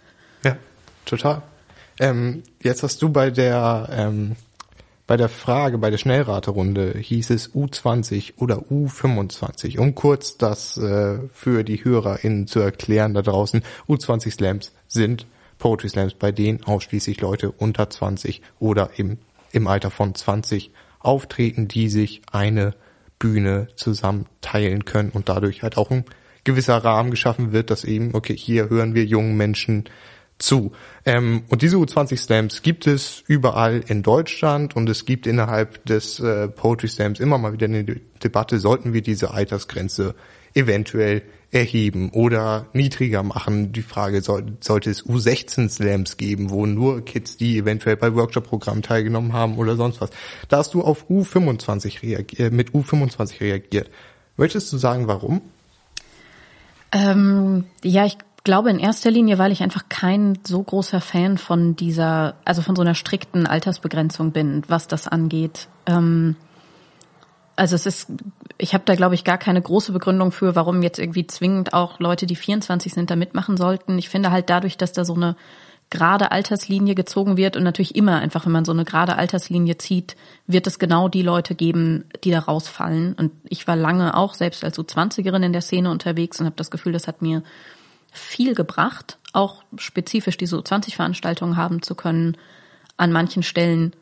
Total. 1.05 1.41
Ähm, 1.99 2.43
jetzt 2.61 2.83
hast 2.83 3.01
du 3.01 3.09
bei 3.09 3.29
der 3.29 3.89
ähm, 3.91 4.35
bei 5.05 5.17
der 5.17 5.29
Frage, 5.29 5.77
bei 5.77 5.89
der 5.89 5.97
Schnellraterunde 5.97 6.97
hieß 6.97 7.29
es 7.31 7.53
U20 7.53 8.33
oder 8.37 8.59
U25. 8.71 9.77
Um 9.77 9.95
kurz 9.95 10.37
das 10.37 10.77
äh, 10.77 11.19
für 11.33 11.63
die 11.63 11.83
HörerInnen 11.83 12.47
zu 12.47 12.61
erklären 12.61 13.13
da 13.13 13.21
draußen, 13.21 13.63
U20 13.89 14.31
Slams 14.31 14.71
sind 14.87 15.27
Poetry 15.59 15.89
Slams, 15.89 16.13
bei 16.13 16.31
denen 16.31 16.63
ausschließlich 16.63 17.19
Leute 17.19 17.51
unter 17.51 17.89
20 17.89 18.41
oder 18.59 18.91
im, 18.95 19.17
im 19.51 19.67
Alter 19.67 19.91
von 19.91 20.15
20 20.15 20.71
auftreten, 20.99 21.67
die 21.67 21.89
sich 21.89 22.21
eine 22.31 22.73
Bühne 23.19 23.67
zusammen 23.75 24.25
teilen 24.41 24.85
können 24.85 25.09
und 25.09 25.27
dadurch 25.27 25.63
halt 25.63 25.77
auch 25.77 25.91
ein 25.91 26.05
gewisser 26.43 26.77
Rahmen 26.77 27.11
geschaffen 27.11 27.51
wird, 27.51 27.69
dass 27.69 27.83
eben, 27.83 28.15
okay, 28.15 28.35
hier 28.35 28.69
hören 28.69 28.95
wir 28.95 29.05
jungen 29.05 29.35
Menschen 29.35 29.85
zu. 30.43 30.73
Ähm, 31.05 31.43
und 31.49 31.61
diese 31.61 31.77
U20 31.77 32.17
Slams 32.17 32.61
gibt 32.61 32.85
es 32.85 33.23
überall 33.27 33.83
in 33.87 34.03
Deutschland 34.03 34.75
und 34.75 34.89
es 34.89 35.05
gibt 35.05 35.25
innerhalb 35.25 35.85
des 35.85 36.19
äh, 36.19 36.47
Poetry 36.47 36.87
Slams 36.87 37.19
immer 37.19 37.37
mal 37.37 37.53
wieder 37.53 37.65
eine 37.65 37.83
Debatte, 38.23 38.59
sollten 38.59 38.93
wir 38.93 39.01
diese 39.01 39.31
Altersgrenze 39.31 40.15
eventuell 40.53 41.23
erheben 41.51 42.09
oder 42.09 42.65
niedriger 42.73 43.23
machen. 43.23 43.71
Die 43.71 43.83
Frage, 43.83 44.21
soll, 44.21 44.57
sollte 44.59 44.89
es 44.89 45.05
U16 45.05 45.69
Slams 45.69 46.17
geben, 46.17 46.49
wo 46.49 46.65
nur 46.65 47.05
Kids, 47.05 47.37
die 47.37 47.57
eventuell 47.57 47.95
bei 47.95 48.13
Workshop-Programmen 48.13 48.81
teilgenommen 48.81 49.33
haben 49.33 49.57
oder 49.57 49.75
sonst 49.75 50.01
was. 50.01 50.09
Da 50.49 50.57
hast 50.57 50.73
du 50.73 50.81
auf 50.81 51.09
U25 51.09 52.01
reagiert, 52.01 52.39
äh, 52.39 52.49
mit 52.49 52.71
U25 52.71 53.39
reagiert. 53.39 53.89
Möchtest 54.35 54.73
du 54.73 54.77
sagen, 54.77 55.07
warum? 55.07 55.41
Ähm, 56.91 57.65
ja, 57.83 58.05
ich 58.05 58.17
glaube 58.43 58.69
in 58.69 58.79
erster 58.79 59.11
Linie, 59.11 59.37
weil 59.37 59.51
ich 59.51 59.63
einfach 59.63 59.85
kein 59.89 60.37
so 60.45 60.61
großer 60.61 61.01
Fan 61.01 61.37
von 61.37 61.75
dieser, 61.75 62.35
also 62.45 62.61
von 62.61 62.75
so 62.75 62.81
einer 62.81 62.95
strikten 62.95 63.47
Altersbegrenzung 63.47 64.31
bin, 64.31 64.63
was 64.67 64.87
das 64.87 65.07
angeht. 65.07 65.67
Ähm, 65.85 66.35
also 67.55 67.75
es 67.75 67.85
ist, 67.85 68.11
ich 68.57 68.73
habe 68.73 68.83
da 68.85 68.95
glaube 68.95 69.15
ich 69.15 69.23
gar 69.23 69.37
keine 69.37 69.61
große 69.61 69.91
Begründung 69.91 70.31
für, 70.31 70.55
warum 70.55 70.81
jetzt 70.81 70.99
irgendwie 70.99 71.27
zwingend 71.27 71.73
auch 71.73 71.99
Leute, 71.99 72.25
die 72.25 72.35
24 72.35 72.93
sind, 72.93 73.09
da 73.09 73.15
mitmachen 73.15 73.57
sollten. 73.57 73.97
Ich 73.97 74.09
finde 74.09 74.31
halt 74.31 74.49
dadurch, 74.49 74.77
dass 74.77 74.91
da 74.91 75.05
so 75.05 75.13
eine 75.13 75.35
gerade 75.89 76.31
Alterslinie 76.31 76.95
gezogen 76.95 77.37
wird 77.37 77.55
und 77.55 77.63
natürlich 77.63 77.95
immer 77.95 78.19
einfach, 78.19 78.45
wenn 78.45 78.51
man 78.51 78.65
so 78.65 78.71
eine 78.71 78.83
gerade 78.83 79.15
Alterslinie 79.15 79.77
zieht, 79.77 80.15
wird 80.47 80.65
es 80.65 80.79
genau 80.79 81.07
die 81.07 81.21
Leute 81.21 81.53
geben, 81.53 82.05
die 82.23 82.31
da 82.31 82.39
rausfallen. 82.39 83.13
Und 83.13 83.31
ich 83.47 83.67
war 83.67 83.75
lange 83.75 84.17
auch 84.17 84.33
selbst 84.33 84.63
als 84.63 84.75
so 84.75 84.81
20erin 84.81 85.43
in 85.43 85.53
der 85.53 85.61
Szene 85.61 85.91
unterwegs 85.91 86.39
und 86.39 86.47
habe 86.47 86.55
das 86.55 86.71
Gefühl, 86.71 86.93
das 86.93 87.07
hat 87.07 87.21
mir 87.21 87.43
viel 88.13 88.55
gebracht, 88.55 89.17
auch 89.33 89.63
spezifisch 89.77 90.37
diese 90.37 90.57
U20-Veranstaltungen 90.57 91.57
haben 91.57 91.81
zu 91.81 91.95
können, 91.95 92.37
an 92.97 93.11
manchen 93.11 93.43
Stellen 93.43 93.93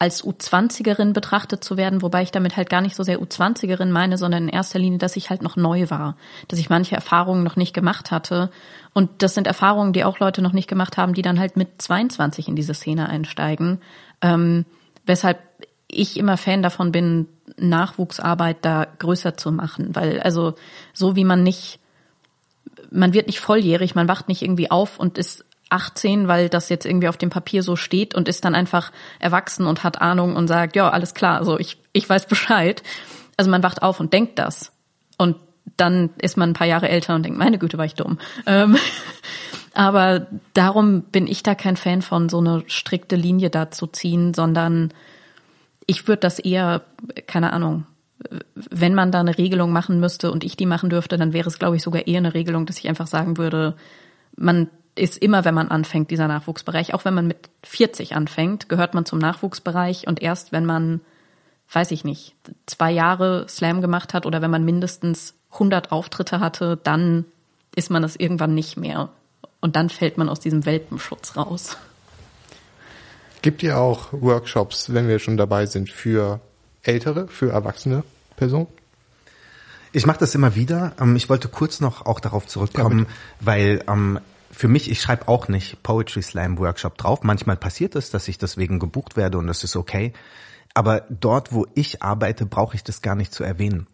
als 0.00 0.24
U20erin 0.24 1.12
betrachtet 1.12 1.62
zu 1.62 1.76
werden, 1.76 2.02
wobei 2.02 2.22
ich 2.22 2.32
damit 2.32 2.56
halt 2.56 2.68
gar 2.68 2.80
nicht 2.80 2.96
so 2.96 3.04
sehr 3.04 3.20
U20erin 3.20 3.90
meine, 3.90 4.18
sondern 4.18 4.44
in 4.44 4.48
erster 4.48 4.78
Linie, 4.78 4.98
dass 4.98 5.16
ich 5.16 5.30
halt 5.30 5.40
noch 5.40 5.56
neu 5.56 5.88
war, 5.88 6.16
dass 6.48 6.58
ich 6.58 6.68
manche 6.68 6.96
Erfahrungen 6.96 7.44
noch 7.44 7.56
nicht 7.56 7.72
gemacht 7.72 8.10
hatte. 8.10 8.50
Und 8.92 9.22
das 9.22 9.34
sind 9.34 9.46
Erfahrungen, 9.46 9.92
die 9.92 10.04
auch 10.04 10.18
Leute 10.18 10.42
noch 10.42 10.52
nicht 10.52 10.68
gemacht 10.68 10.96
haben, 10.96 11.14
die 11.14 11.22
dann 11.22 11.38
halt 11.38 11.56
mit 11.56 11.80
22 11.80 12.48
in 12.48 12.56
diese 12.56 12.74
Szene 12.74 13.08
einsteigen. 13.08 13.80
Ähm, 14.20 14.66
weshalb 15.06 15.38
ich 15.86 16.18
immer 16.18 16.36
Fan 16.36 16.62
davon 16.62 16.90
bin, 16.90 17.28
Nachwuchsarbeit 17.56 18.58
da 18.62 18.86
größer 18.98 19.36
zu 19.36 19.52
machen, 19.52 19.94
weil 19.94 20.20
also 20.20 20.54
so 20.92 21.14
wie 21.14 21.24
man 21.24 21.42
nicht 21.42 21.78
man 22.94 23.12
wird 23.12 23.26
nicht 23.26 23.40
volljährig, 23.40 23.94
man 23.94 24.08
wacht 24.08 24.28
nicht 24.28 24.42
irgendwie 24.42 24.70
auf 24.70 24.98
und 24.98 25.18
ist 25.18 25.44
18, 25.70 26.28
weil 26.28 26.48
das 26.48 26.68
jetzt 26.68 26.86
irgendwie 26.86 27.08
auf 27.08 27.16
dem 27.16 27.30
Papier 27.30 27.62
so 27.62 27.74
steht 27.74 28.14
und 28.14 28.28
ist 28.28 28.44
dann 28.44 28.54
einfach 28.54 28.92
erwachsen 29.18 29.66
und 29.66 29.82
hat 29.82 30.00
Ahnung 30.00 30.36
und 30.36 30.46
sagt, 30.46 30.76
ja, 30.76 30.88
alles 30.88 31.14
klar, 31.14 31.38
also 31.38 31.58
ich, 31.58 31.78
ich 31.92 32.08
weiß 32.08 32.26
Bescheid. 32.28 32.82
Also 33.36 33.50
man 33.50 33.62
wacht 33.62 33.82
auf 33.82 33.98
und 33.98 34.12
denkt 34.12 34.38
das. 34.38 34.72
Und 35.18 35.36
dann 35.76 36.10
ist 36.18 36.36
man 36.36 36.50
ein 36.50 36.54
paar 36.54 36.68
Jahre 36.68 36.88
älter 36.88 37.14
und 37.14 37.24
denkt, 37.24 37.38
meine 37.38 37.58
Güte, 37.58 37.78
war 37.78 37.84
ich 37.84 37.94
dumm. 37.94 38.18
Ähm, 38.46 38.76
aber 39.76 40.28
darum 40.52 41.02
bin 41.02 41.26
ich 41.26 41.42
da 41.42 41.56
kein 41.56 41.76
Fan 41.76 42.00
von, 42.00 42.28
so 42.28 42.38
eine 42.38 42.62
strikte 42.68 43.16
Linie 43.16 43.50
da 43.50 43.72
zu 43.72 43.88
ziehen, 43.88 44.32
sondern 44.32 44.94
ich 45.86 46.06
würde 46.06 46.20
das 46.20 46.38
eher, 46.38 46.82
keine 47.26 47.52
Ahnung, 47.52 47.84
wenn 48.54 48.94
man 48.94 49.10
da 49.10 49.20
eine 49.20 49.36
Regelung 49.36 49.72
machen 49.72 50.00
müsste 50.00 50.30
und 50.30 50.44
ich 50.44 50.56
die 50.56 50.66
machen 50.66 50.90
dürfte, 50.90 51.16
dann 51.16 51.32
wäre 51.32 51.48
es, 51.48 51.58
glaube 51.58 51.76
ich, 51.76 51.82
sogar 51.82 52.06
eher 52.06 52.18
eine 52.18 52.34
Regelung, 52.34 52.66
dass 52.66 52.78
ich 52.78 52.88
einfach 52.88 53.06
sagen 53.06 53.36
würde, 53.36 53.74
man 54.36 54.68
ist 54.94 55.18
immer, 55.18 55.44
wenn 55.44 55.54
man 55.54 55.68
anfängt, 55.68 56.10
dieser 56.10 56.28
Nachwuchsbereich. 56.28 56.94
Auch 56.94 57.04
wenn 57.04 57.14
man 57.14 57.26
mit 57.26 57.50
40 57.64 58.14
anfängt, 58.14 58.68
gehört 58.68 58.94
man 58.94 59.04
zum 59.04 59.18
Nachwuchsbereich 59.18 60.06
und 60.06 60.22
erst 60.22 60.52
wenn 60.52 60.64
man, 60.64 61.00
weiß 61.72 61.90
ich 61.90 62.04
nicht, 62.04 62.34
zwei 62.66 62.92
Jahre 62.92 63.46
Slam 63.48 63.80
gemacht 63.80 64.14
hat 64.14 64.26
oder 64.26 64.40
wenn 64.40 64.50
man 64.50 64.64
mindestens 64.64 65.34
100 65.52 65.90
Auftritte 65.92 66.40
hatte, 66.40 66.78
dann 66.82 67.24
ist 67.74 67.90
man 67.90 68.02
das 68.02 68.16
irgendwann 68.16 68.54
nicht 68.54 68.76
mehr. 68.76 69.08
Und 69.60 69.76
dann 69.76 69.88
fällt 69.88 70.18
man 70.18 70.28
aus 70.28 70.40
diesem 70.40 70.64
Welpenschutz 70.64 71.36
raus. 71.36 71.76
Gibt 73.42 73.62
ihr 73.62 73.78
auch 73.78 74.12
Workshops, 74.12 74.92
wenn 74.94 75.08
wir 75.08 75.18
schon 75.18 75.36
dabei 75.36 75.66
sind, 75.66 75.90
für 75.90 76.40
ältere, 76.84 77.28
für 77.28 77.50
erwachsene 77.50 78.04
Personen? 78.36 78.68
Ich 79.92 80.06
mache 80.06 80.18
das 80.18 80.34
immer 80.34 80.54
wieder. 80.54 80.92
Ähm, 81.00 81.16
ich 81.16 81.28
wollte 81.28 81.48
kurz 81.48 81.80
noch 81.80 82.06
auch 82.06 82.20
darauf 82.20 82.46
zurückkommen, 82.46 83.00
ja, 83.00 83.06
weil 83.40 83.84
ähm, 83.88 84.18
für 84.50 84.68
mich, 84.68 84.90
ich 84.90 85.00
schreibe 85.00 85.28
auch 85.28 85.48
nicht 85.48 85.82
Poetry 85.82 86.22
Slam 86.22 86.58
Workshop 86.58 86.96
drauf. 86.96 87.22
Manchmal 87.22 87.56
passiert 87.56 87.96
es, 87.96 88.10
dass 88.10 88.28
ich 88.28 88.38
deswegen 88.38 88.78
gebucht 88.78 89.16
werde 89.16 89.38
und 89.38 89.46
das 89.46 89.64
ist 89.64 89.76
okay. 89.76 90.12
Aber 90.74 91.06
dort, 91.08 91.52
wo 91.52 91.66
ich 91.74 92.02
arbeite, 92.02 92.46
brauche 92.46 92.74
ich 92.74 92.82
das 92.82 93.02
gar 93.02 93.14
nicht 93.14 93.32
zu 93.32 93.44
erwähnen, 93.44 93.86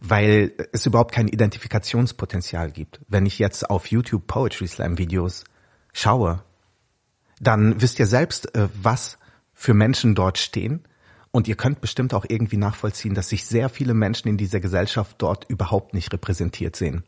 weil 0.00 0.52
es 0.72 0.86
überhaupt 0.86 1.12
kein 1.12 1.28
Identifikationspotenzial 1.28 2.70
gibt. 2.70 3.00
Wenn 3.08 3.26
ich 3.26 3.38
jetzt 3.38 3.70
auf 3.70 3.86
YouTube 3.86 4.26
Poetry 4.26 4.66
Slam 4.66 4.98
Videos 4.98 5.44
schaue, 5.92 6.42
dann 7.40 7.80
wisst 7.80 7.98
ihr 7.98 8.06
selbst, 8.06 8.54
äh, 8.56 8.68
was 8.80 9.18
für 9.54 9.74
Menschen 9.74 10.14
dort 10.14 10.38
stehen. 10.38 10.84
Und 11.36 11.48
ihr 11.48 11.54
könnt 11.54 11.82
bestimmt 11.82 12.14
auch 12.14 12.24
irgendwie 12.26 12.56
nachvollziehen, 12.56 13.12
dass 13.12 13.28
sich 13.28 13.44
sehr 13.44 13.68
viele 13.68 13.92
Menschen 13.92 14.28
in 14.28 14.38
dieser 14.38 14.58
Gesellschaft 14.58 15.16
dort 15.18 15.44
überhaupt 15.50 15.92
nicht 15.92 16.10
repräsentiert 16.10 16.76
sehen. 16.76 17.02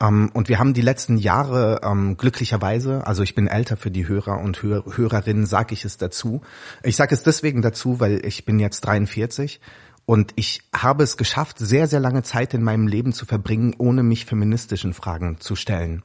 Ähm, 0.00 0.30
und 0.32 0.48
wir 0.48 0.58
haben 0.58 0.72
die 0.72 0.80
letzten 0.80 1.18
Jahre 1.18 1.82
ähm, 1.84 2.16
glücklicherweise, 2.16 3.06
also 3.06 3.22
ich 3.22 3.34
bin 3.34 3.46
älter 3.46 3.76
für 3.76 3.90
die 3.90 4.08
Hörer 4.08 4.40
und 4.40 4.62
Hör 4.62 4.84
Hörerinnen, 4.96 5.44
sage 5.44 5.74
ich 5.74 5.84
es 5.84 5.98
dazu. 5.98 6.40
Ich 6.82 6.96
sage 6.96 7.14
es 7.14 7.22
deswegen 7.22 7.60
dazu, 7.60 8.00
weil 8.00 8.24
ich 8.24 8.46
bin 8.46 8.58
jetzt 8.58 8.80
43 8.80 9.60
und 10.06 10.32
ich 10.36 10.62
habe 10.74 11.02
es 11.02 11.18
geschafft, 11.18 11.58
sehr, 11.58 11.86
sehr 11.86 12.00
lange 12.00 12.22
Zeit 12.22 12.54
in 12.54 12.62
meinem 12.62 12.86
Leben 12.86 13.12
zu 13.12 13.26
verbringen, 13.26 13.74
ohne 13.76 14.02
mich 14.02 14.24
feministischen 14.24 14.94
Fragen 14.94 15.38
zu 15.38 15.54
stellen. 15.54 16.02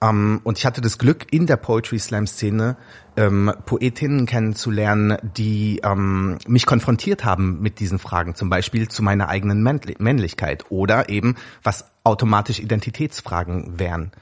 Ähm, 0.00 0.40
und 0.44 0.58
ich 0.58 0.66
hatte 0.66 0.80
das 0.80 0.98
Glück, 0.98 1.26
in 1.32 1.46
der 1.46 1.56
Poetry 1.56 1.98
Slam 1.98 2.26
Szene 2.26 2.76
ähm, 3.16 3.52
Poetinnen 3.66 4.26
kennenzulernen, 4.26 5.16
die 5.22 5.80
ähm, 5.84 6.38
mich 6.46 6.66
konfrontiert 6.66 7.24
haben 7.24 7.60
mit 7.60 7.80
diesen 7.80 7.98
Fragen, 7.98 8.34
zum 8.34 8.48
Beispiel 8.48 8.88
zu 8.88 9.02
meiner 9.02 9.28
eigenen 9.28 9.62
Männlichkeit 9.62 10.66
oder 10.70 11.08
eben 11.08 11.34
was 11.62 11.90
automatisch 12.04 12.60
Identitätsfragen 12.60 13.78
wären. 13.78 14.12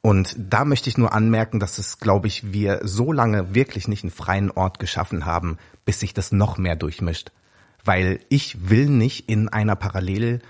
Und 0.00 0.36
da 0.38 0.64
möchte 0.64 0.88
ich 0.88 0.96
nur 0.96 1.12
anmerken, 1.12 1.58
dass 1.58 1.78
es, 1.78 1.98
glaube 1.98 2.28
ich, 2.28 2.52
wir 2.52 2.80
so 2.84 3.12
lange 3.12 3.54
wirklich 3.54 3.88
nicht 3.88 4.04
einen 4.04 4.12
freien 4.12 4.50
Ort 4.52 4.78
geschaffen 4.78 5.26
haben, 5.26 5.58
bis 5.84 6.00
sich 6.00 6.14
das 6.14 6.30
noch 6.30 6.56
mehr 6.56 6.76
durchmischt. 6.76 7.32
Weil 7.84 8.20
ich 8.28 8.70
will 8.70 8.88
nicht 8.88 9.28
in 9.28 9.48
einer 9.48 9.74
Parallelwelt 9.74 10.40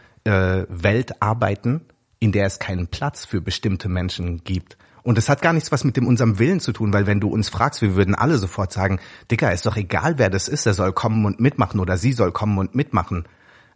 äh, 1.11 1.15
arbeiten, 1.21 1.81
in 2.21 2.33
der 2.33 2.47
es 2.47 2.59
keinen 2.59 2.89
Platz 2.89 3.25
für 3.25 3.41
bestimmte 3.41 3.89
Menschen 3.89 4.43
gibt. 4.45 4.77
Und 5.03 5.17
es 5.17 5.29
hat 5.29 5.41
gar 5.41 5.53
nichts 5.53 5.73
was 5.73 5.85
mit 5.85 5.97
dem 5.97 6.07
unserem 6.07 6.39
Willen 6.39 6.61
zu 6.61 6.73
tun, 6.73 6.93
weil 6.93 7.07
wenn 7.07 7.21
du 7.21 7.29
uns 7.29 7.49
fragst, 7.49 7.81
wir 7.81 7.95
würden 7.95 8.15
alle 8.15 8.37
sofort 8.37 8.73
sagen, 8.73 9.01
Dicker, 9.31 9.53
ist 9.53 9.65
doch 9.65 9.77
egal, 9.77 10.19
wer 10.19 10.29
das 10.29 10.49
ist, 10.49 10.67
er 10.67 10.75
soll 10.75 10.93
kommen 10.93 11.25
und 11.25 11.41
mitmachen 11.41 11.81
oder 11.81 11.97
sie 11.97 12.13
soll 12.13 12.33
kommen 12.33 12.59
und 12.59 12.75
mitmachen. 12.75 13.25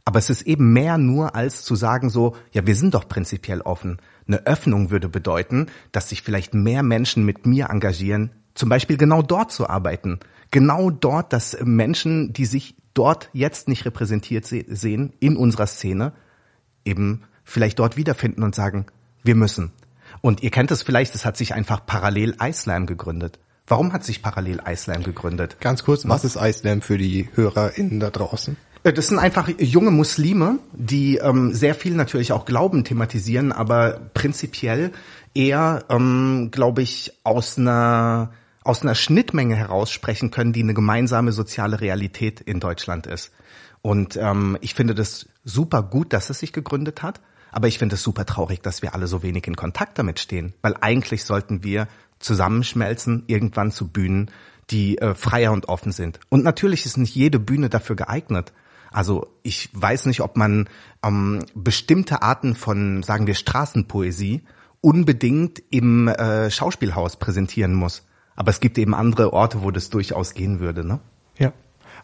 Aber 0.04 0.18
es 0.18 0.30
ist 0.30 0.42
eben 0.42 0.72
mehr 0.72 0.98
nur 0.98 1.34
als 1.36 1.62
zu 1.62 1.76
sagen 1.76 2.10
so, 2.10 2.36
ja, 2.50 2.66
wir 2.66 2.74
sind 2.74 2.94
doch 2.94 3.08
prinzipiell 3.08 3.60
offen. 3.60 3.98
Eine 4.26 4.46
Öffnung 4.46 4.90
würde 4.90 5.08
bedeuten, 5.08 5.66
dass 5.92 6.08
sich 6.08 6.22
vielleicht 6.22 6.54
mehr 6.54 6.82
Menschen 6.82 7.24
mit 7.24 7.46
mir 7.46 7.70
engagieren, 7.70 8.30
zum 8.54 8.68
Beispiel 8.68 8.96
genau 8.96 9.22
dort 9.22 9.52
zu 9.52 9.68
arbeiten. 9.68 10.18
Genau 10.50 10.90
dort, 10.90 11.32
dass 11.32 11.56
Menschen, 11.62 12.32
die 12.32 12.44
sich 12.44 12.76
dort 12.94 13.30
jetzt 13.32 13.68
nicht 13.68 13.86
repräsentiert 13.86 14.44
sehen 14.44 15.12
in 15.20 15.36
unserer 15.36 15.66
Szene, 15.66 16.12
eben 16.84 17.22
vielleicht 17.44 17.78
dort 17.78 17.96
wiederfinden 17.96 18.42
und 18.42 18.54
sagen, 18.54 18.86
wir 19.22 19.34
müssen. 19.34 19.72
Und 20.20 20.42
ihr 20.42 20.50
kennt 20.50 20.70
es 20.70 20.82
vielleicht, 20.82 21.14
es 21.14 21.24
hat 21.24 21.36
sich 21.36 21.54
einfach 21.54 21.84
parallel 21.84 22.36
Islam 22.46 22.86
gegründet. 22.86 23.38
Warum 23.66 23.92
hat 23.92 24.04
sich 24.04 24.22
parallel 24.22 24.60
Islam 24.70 25.02
gegründet? 25.02 25.56
Ganz 25.60 25.84
kurz, 25.84 26.08
was 26.08 26.24
ist 26.24 26.36
Islam 26.36 26.82
für 26.82 26.98
die 26.98 27.28
HörerInnen 27.34 28.00
da 28.00 28.10
draußen? 28.10 28.56
Äh, 28.84 28.92
das 28.92 29.08
sind 29.08 29.18
einfach 29.18 29.48
junge 29.58 29.90
Muslime, 29.90 30.58
die 30.72 31.16
ähm, 31.16 31.52
sehr 31.52 31.74
viel 31.74 31.94
natürlich 31.94 32.32
auch 32.32 32.44
Glauben 32.44 32.84
thematisieren, 32.84 33.52
aber 33.52 34.00
prinzipiell 34.14 34.92
eher, 35.34 35.84
ähm, 35.88 36.50
glaube 36.50 36.82
ich, 36.82 37.12
aus 37.24 37.58
einer 37.58 38.32
aus 38.64 38.82
einer 38.82 38.94
Schnittmenge 38.94 39.56
heraus 39.56 39.90
sprechen 39.90 40.30
können, 40.30 40.52
die 40.52 40.62
eine 40.62 40.72
gemeinsame 40.72 41.32
soziale 41.32 41.80
Realität 41.80 42.40
in 42.40 42.60
Deutschland 42.60 43.08
ist. 43.08 43.32
Und 43.80 44.16
ähm, 44.16 44.56
ich 44.60 44.74
finde 44.74 44.94
das 44.94 45.26
super 45.44 45.82
gut, 45.82 46.12
dass 46.12 46.30
es 46.30 46.38
sich 46.38 46.52
gegründet 46.52 47.02
hat. 47.02 47.20
Aber 47.52 47.68
ich 47.68 47.78
finde 47.78 47.94
es 47.94 48.02
super 48.02 48.26
traurig, 48.26 48.62
dass 48.62 48.82
wir 48.82 48.94
alle 48.94 49.06
so 49.06 49.22
wenig 49.22 49.46
in 49.46 49.56
Kontakt 49.56 49.98
damit 49.98 50.18
stehen, 50.18 50.54
weil 50.62 50.74
eigentlich 50.80 51.24
sollten 51.24 51.62
wir 51.62 51.86
zusammenschmelzen 52.18 53.24
irgendwann 53.26 53.70
zu 53.70 53.88
Bühnen, 53.88 54.30
die 54.70 54.98
äh, 54.98 55.14
freier 55.14 55.52
und 55.52 55.68
offen 55.68 55.92
sind. 55.92 56.18
Und 56.30 56.44
natürlich 56.44 56.86
ist 56.86 56.96
nicht 56.96 57.14
jede 57.14 57.38
Bühne 57.38 57.68
dafür 57.68 57.94
geeignet. 57.94 58.52
Also 58.90 59.28
ich 59.42 59.70
weiß 59.72 60.06
nicht, 60.06 60.20
ob 60.20 60.36
man 60.36 60.68
ähm, 61.02 61.44
bestimmte 61.54 62.22
Arten 62.22 62.54
von, 62.54 63.02
sagen 63.02 63.26
wir, 63.26 63.34
Straßenpoesie 63.34 64.42
unbedingt 64.80 65.62
im 65.70 66.08
äh, 66.08 66.50
Schauspielhaus 66.50 67.16
präsentieren 67.16 67.74
muss. 67.74 68.06
Aber 68.34 68.50
es 68.50 68.60
gibt 68.60 68.78
eben 68.78 68.94
andere 68.94 69.32
Orte, 69.32 69.62
wo 69.62 69.70
das 69.70 69.90
durchaus 69.90 70.34
gehen 70.34 70.58
würde, 70.58 70.86
ne? 70.86 71.00
Ja. 71.38 71.52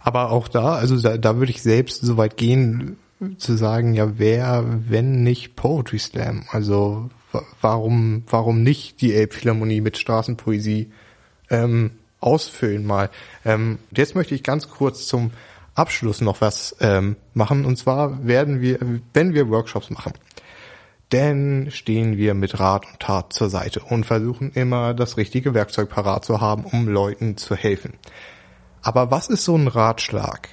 Aber 0.01 0.30
auch 0.30 0.49
da, 0.49 0.74
also 0.74 1.01
da, 1.01 1.16
da 1.16 1.36
würde 1.36 1.51
ich 1.51 1.62
selbst 1.62 2.03
so 2.03 2.16
weit 2.16 2.36
gehen, 2.36 2.96
zu 3.39 3.57
sagen, 3.57 3.95
ja, 3.95 4.19
wer, 4.19 4.64
wenn 4.89 5.23
nicht 5.23 5.57
Poetry 5.57 5.99
Slam? 5.99 6.45
Also 6.51 7.11
warum, 7.61 8.25
warum 8.29 8.62
nicht 8.62 9.01
die 9.01 9.14
Elbphilharmonie 9.14 9.81
mit 9.81 9.99
Straßenpoesie 9.99 10.93
ähm, 11.51 11.93
ausfüllen 12.21 12.87
mal? 12.87 13.11
Ähm, 13.45 13.79
jetzt 13.95 14.14
möchte 14.14 14.35
ich 14.35 14.43
ganz 14.43 14.69
kurz 14.69 15.07
zum 15.07 15.33
Abschluss 15.75 16.21
noch 16.21 16.41
was 16.41 16.77
ähm, 16.81 17.16
machen. 17.35 17.64
Und 17.64 17.77
zwar 17.77 18.27
werden 18.27 18.61
wir, 18.61 18.79
wenn 19.14 19.35
wir 19.35 19.49
Workshops 19.49 19.91
machen, 19.91 20.12
denn 21.12 21.69
stehen 21.71 22.16
wir 22.16 22.35
mit 22.35 22.59
Rat 22.59 22.85
und 22.87 23.01
Tat 23.01 23.33
zur 23.33 23.49
Seite 23.49 23.81
und 23.81 24.05
versuchen 24.05 24.53
immer 24.53 24.93
das 24.93 25.16
richtige 25.16 25.55
Werkzeug 25.55 25.89
parat 25.89 26.25
zu 26.25 26.41
haben, 26.41 26.64
um 26.64 26.89
Leuten 26.89 27.37
zu 27.37 27.57
helfen. 27.57 27.95
Aber 28.83 29.11
was 29.11 29.29
ist 29.29 29.45
so 29.45 29.57
ein 29.57 29.69
Ratschlag, 29.69 30.49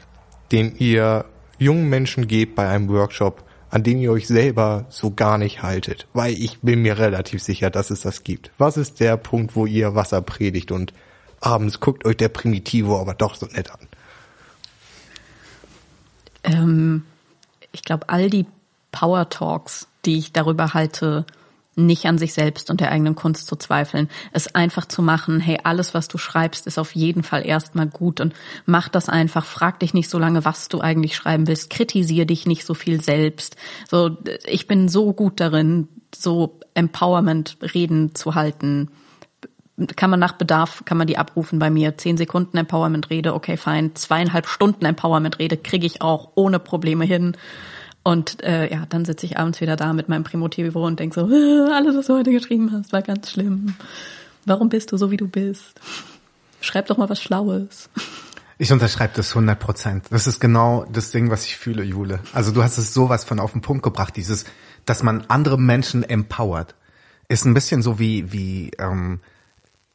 den 0.52 0.76
ihr 0.78 1.26
jungen 1.58 1.90
Menschen 1.90 2.28
gebt 2.28 2.56
bei 2.56 2.68
einem 2.68 2.90
Workshop, 2.90 3.44
an 3.70 3.84
dem 3.84 4.00
ihr 4.00 4.12
euch 4.12 4.28
selber 4.28 4.86
so 4.90 5.12
gar 5.12 5.38
nicht 5.38 5.64
haltet? 5.64 6.08
Weil 6.14 6.34
ich 6.34 6.62
bin 6.62 6.82
mir 6.82 6.98
relativ 6.98 7.42
sicher, 7.42 7.70
dass 7.70 7.90
es 7.90 8.02
das 8.02 8.24
gibt. 8.24 8.52
Was 8.58 8.78
ist 8.78 9.00
der 9.00 9.18
Punkt, 9.18 9.56
wo 9.56 9.66
ihr 9.66 9.96
Wasser 9.96 10.22
predigt 10.22 10.72
und 10.72 10.94
abends 11.42 11.80
guckt 11.80 12.06
euch 12.06 12.18
der 12.18 12.30
Primitivo 12.30 13.00
aber 13.00 13.14
doch 13.14 13.36
so 13.36 13.46
nett 13.48 13.72
an? 13.72 13.88
Ähm, 16.44 17.04
ich 17.72 17.84
glaube, 17.84 18.10
all 18.10 18.30
die 18.30 18.46
Power 18.92 19.30
Talks, 19.30 19.88
die 20.06 20.18
ich 20.18 20.32
darüber 20.32 20.74
halte, 20.74 21.26
nicht 21.76 22.06
an 22.06 22.18
sich 22.18 22.34
selbst 22.34 22.70
und 22.70 22.80
der 22.80 22.92
eigenen 22.92 23.16
Kunst 23.16 23.48
zu 23.48 23.56
zweifeln, 23.56 24.10
es 24.32 24.54
einfach 24.56 24.86
zu 24.86 25.02
machen, 25.02 25.40
hey, 25.40 25.60
alles, 25.64 25.94
was 25.94 26.08
du 26.08 26.18
schreibst, 26.18 26.68
ist 26.68 26.80
auf 26.80 26.96
jeden 26.96 27.24
Fall 27.24 27.46
erstmal 27.46 27.88
gut 27.88 28.22
und 28.22 28.34
mach 28.66 28.88
das 28.88 29.10
einfach, 29.10 29.46
frag 29.46 29.80
dich 29.80 29.94
nicht 29.94 30.10
so 30.10 30.18
lange, 30.18 30.46
was 30.46 30.70
du 30.70 30.80
eigentlich 30.80 31.16
schreiben 31.16 31.48
willst, 31.48 31.70
kritisiere 31.70 32.26
dich 32.26 32.46
nicht 32.46 32.66
so 32.66 32.74
viel 32.74 33.02
selbst. 33.02 33.58
So, 33.90 34.18
ich 34.46 34.68
bin 34.68 34.88
so 34.88 35.14
gut 35.14 35.40
darin, 35.40 35.90
so 36.16 36.60
Empowerment-Reden 36.74 38.16
zu 38.16 38.36
halten. 38.36 38.90
Kann 39.98 40.10
man 40.10 40.22
nach 40.22 40.34
Bedarf, 40.34 40.84
kann 40.86 40.98
man 40.98 41.08
die 41.08 41.18
abrufen 41.18 41.60
bei 41.60 41.70
mir. 41.70 41.98
Zehn 41.98 42.16
Sekunden 42.16 42.58
Empowerment-Rede, 42.58 43.34
okay, 43.34 43.58
fein. 43.58 43.94
Zweieinhalb 43.96 44.48
Stunden 44.48 44.86
Empowerment-Rede 44.86 45.58
kriege 45.58 45.86
ich 45.86 46.02
auch 46.02 46.32
ohne 46.36 46.60
Probleme 46.60 47.04
hin. 47.04 47.36
Und 48.08 48.44
äh, 48.44 48.72
ja, 48.72 48.86
dann 48.88 49.04
sitze 49.04 49.26
ich 49.26 49.40
abends 49.40 49.62
wieder 49.62 49.76
da 49.76 49.92
mit 49.92 50.10
meinem 50.10 50.24
Primotivo 50.24 50.86
und 50.86 51.00
denke 51.00 51.22
so, 51.22 51.28
äh, 51.28 51.74
alles, 51.74 51.98
was 51.98 52.06
du 52.06 52.14
heute 52.14 52.32
geschrieben 52.32 52.72
hast, 52.72 52.94
war 52.94 53.02
ganz 53.02 53.32
schlimm. 53.32 53.74
Warum 54.46 54.70
bist 54.70 54.92
du 54.92 54.98
so, 54.98 55.10
wie 55.10 55.18
du 55.18 55.28
bist? 55.28 55.82
Schreib 56.62 56.86
doch 56.86 56.98
mal 56.98 57.10
was 57.10 57.20
Schlaues. 57.20 57.90
Ich 58.60 58.72
unterschreibe 58.72 59.14
das 59.16 59.32
100 59.32 59.60
Prozent. 59.60 60.06
Das 60.12 60.28
ist 60.28 60.40
genau 60.40 60.86
das 60.92 61.10
Ding, 61.10 61.32
was 61.32 61.46
ich 61.46 61.58
fühle, 61.58 61.84
Jule. 61.84 62.20
Also 62.32 62.52
du 62.52 62.62
hast 62.62 62.78
es 62.78 62.94
sowas 62.94 63.24
von 63.24 63.40
auf 63.40 63.54
den 63.54 63.62
Punkt 63.62 63.82
gebracht, 63.82 64.16
dieses, 64.16 64.46
dass 64.86 65.02
man 65.02 65.26
andere 65.28 65.58
Menschen 65.58 66.04
empowert. 66.04 66.76
Ist 67.28 67.46
ein 67.46 67.56
bisschen 67.56 67.82
so 67.82 67.98
wie, 67.98 68.32
wie 68.32 68.70
ähm, 68.78 69.20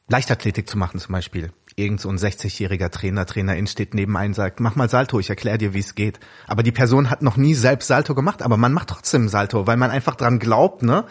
Leichtathletik 0.09 0.69
zu 0.69 0.77
machen 0.77 0.99
zum 0.99 1.13
Beispiel 1.13 1.53
irgend 1.81 2.01
so 2.01 2.09
ein 2.09 2.19
60-jähriger 2.19 2.91
Trainer, 2.91 3.27
Trainerin 3.27 3.67
steht 3.67 3.95
neben 3.95 4.17
einen 4.17 4.31
und 4.31 4.35
sagt, 4.35 4.61
mach 4.61 4.77
mal 4.77 4.89
Salto, 4.89 5.19
ich 5.19 5.31
erkläre 5.31 5.59
dir, 5.59 5.75
wie 5.75 5.81
es 5.81 5.95
geht. 5.95 6.21
Aber 6.47 6.63
die 6.63 6.73
Person 6.73 7.11
hat 7.11 7.23
noch 7.23 7.37
nie 7.37 7.55
selbst 7.55 7.89
Salto 7.89 8.15
gemacht, 8.15 8.43
aber 8.43 8.57
man 8.57 8.73
macht 8.73 8.89
trotzdem 8.89 9.29
Salto, 9.29 9.67
weil 9.67 9.77
man 9.77 9.91
einfach 9.91 10.15
dran 10.15 10.39
glaubt, 10.39 10.83
ne, 10.83 11.05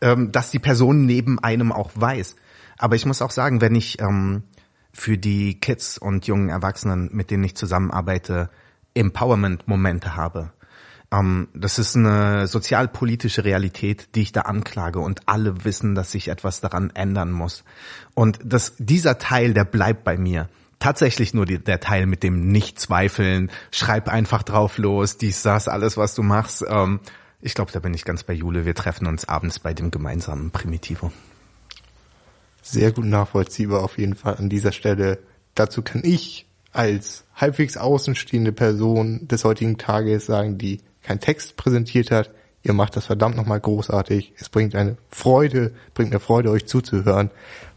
ähm, 0.00 0.32
dass 0.32 0.50
die 0.50 0.58
Person 0.58 1.04
neben 1.06 1.38
einem 1.38 1.72
auch 1.72 1.90
weiß. 1.94 2.36
Aber 2.78 2.96
ich 2.96 3.06
muss 3.06 3.22
auch 3.22 3.30
sagen, 3.30 3.60
wenn 3.60 3.74
ich 3.74 4.00
ähm, 4.00 4.44
für 4.92 5.18
die 5.18 5.58
Kids 5.60 5.98
und 5.98 6.26
jungen 6.26 6.48
Erwachsenen, 6.48 7.10
mit 7.12 7.30
denen 7.30 7.44
ich 7.44 7.56
zusammenarbeite, 7.56 8.50
Empowerment-Momente 8.94 10.16
habe, 10.16 10.52
ähm, 11.12 11.48
das 11.54 11.78
ist 11.78 11.94
eine 11.94 12.46
sozialpolitische 12.46 13.44
Realität, 13.44 14.08
die 14.14 14.22
ich 14.22 14.32
da 14.32 14.42
anklage 14.42 14.98
und 14.98 15.28
alle 15.28 15.64
wissen, 15.64 15.94
dass 15.94 16.10
sich 16.10 16.28
etwas 16.28 16.60
daran 16.60 16.90
ändern 16.94 17.30
muss. 17.30 17.64
Und 18.14 18.38
das, 18.42 18.74
dieser 18.78 19.18
Teil, 19.18 19.52
der 19.52 19.64
bleibt 19.64 20.04
bei 20.04 20.16
mir. 20.16 20.48
Tatsächlich 20.78 21.34
nur 21.34 21.46
die, 21.46 21.58
der 21.58 21.78
Teil 21.78 22.06
mit 22.06 22.22
dem 22.22 22.48
Nicht-Zweifeln, 22.48 23.50
schreib 23.70 24.08
einfach 24.08 24.42
drauf 24.42 24.78
los, 24.78 25.18
dies, 25.18 25.42
das, 25.42 25.68
alles, 25.68 25.96
was 25.96 26.14
du 26.14 26.22
machst. 26.22 26.64
Ähm, 26.66 27.00
ich 27.40 27.54
glaube, 27.54 27.72
da 27.72 27.78
bin 27.78 27.94
ich 27.94 28.04
ganz 28.04 28.24
bei 28.24 28.32
Jule. 28.32 28.64
Wir 28.64 28.74
treffen 28.74 29.06
uns 29.06 29.26
abends 29.26 29.58
bei 29.58 29.74
dem 29.74 29.90
gemeinsamen 29.90 30.50
Primitivo. 30.50 31.12
Sehr 32.62 32.92
gut 32.92 33.04
nachvollziehbar 33.04 33.82
auf 33.82 33.98
jeden 33.98 34.14
Fall 34.14 34.36
an 34.36 34.48
dieser 34.48 34.72
Stelle. 34.72 35.18
Dazu 35.54 35.82
kann 35.82 36.02
ich 36.04 36.46
als 36.72 37.24
halbwegs 37.34 37.76
außenstehende 37.76 38.52
Person 38.52 39.28
des 39.28 39.44
heutigen 39.44 39.76
Tages 39.76 40.26
sagen, 40.26 40.56
die 40.56 40.80
keinen 41.02 41.20
Text 41.20 41.56
präsentiert 41.56 42.10
hat. 42.10 42.30
Ihr 42.62 42.72
macht 42.72 42.96
das 42.96 43.06
verdammt 43.06 43.36
nochmal 43.36 43.60
großartig. 43.60 44.34
Es 44.38 44.48
bringt 44.48 44.74
eine 44.74 44.96
Freude, 45.10 45.72
bringt 45.94 46.12
eine 46.12 46.20
Freude, 46.20 46.50
euch 46.50 46.66
zuzuhören. 46.66 47.30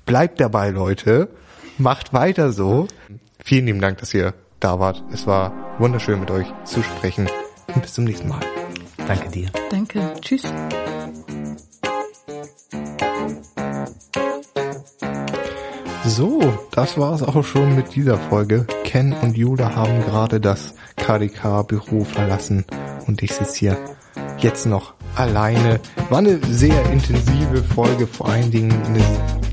Bleibt 0.06 0.40
dabei, 0.40 0.70
Leute. 0.70 1.30
Macht 1.78 2.14
weiter 2.14 2.52
so. 2.52 2.88
Vielen 3.44 3.66
lieben 3.66 3.82
Dank, 3.82 3.98
dass 3.98 4.14
ihr 4.14 4.34
da 4.60 4.80
wart. 4.80 5.04
Es 5.12 5.26
war 5.26 5.80
wunderschön 5.80 6.20
mit 6.20 6.32
euch 6.32 6.48
zu 6.64 6.84
sprechen. 6.84 7.28
Und 7.74 7.82
bis 7.82 7.94
zum 7.94 8.04
nächsten 8.04 8.28
Mal. 8.28 8.42
Danke 9.08 9.30
dir. 9.30 9.50
Danke. 9.70 10.14
Tschüss. 10.22 10.44
So, 16.06 16.54
das 16.72 17.00
war 17.00 17.16
es 17.16 17.24
auch 17.24 17.44
schon 17.44 17.76
mit 17.76 17.96
dieser 17.96 18.18
Folge. 18.18 18.68
Ken 18.84 19.14
und 19.14 19.36
Jule 19.36 19.76
haben 19.76 20.02
gerade 20.04 20.40
das 20.40 20.76
KDK-Büro 20.96 22.04
verlassen 22.04 22.66
und 23.08 23.22
ich 23.24 23.34
sitze 23.34 23.58
hier 23.58 23.78
jetzt 24.40 24.66
noch 24.66 24.94
alleine. 25.16 25.80
War 26.10 26.20
eine 26.20 26.40
sehr 26.50 26.84
intensive 26.92 27.64
Folge, 27.64 28.08
vor 28.08 28.30
allen 28.30 28.52
Dingen 28.52 28.72
eine, 28.86 29.04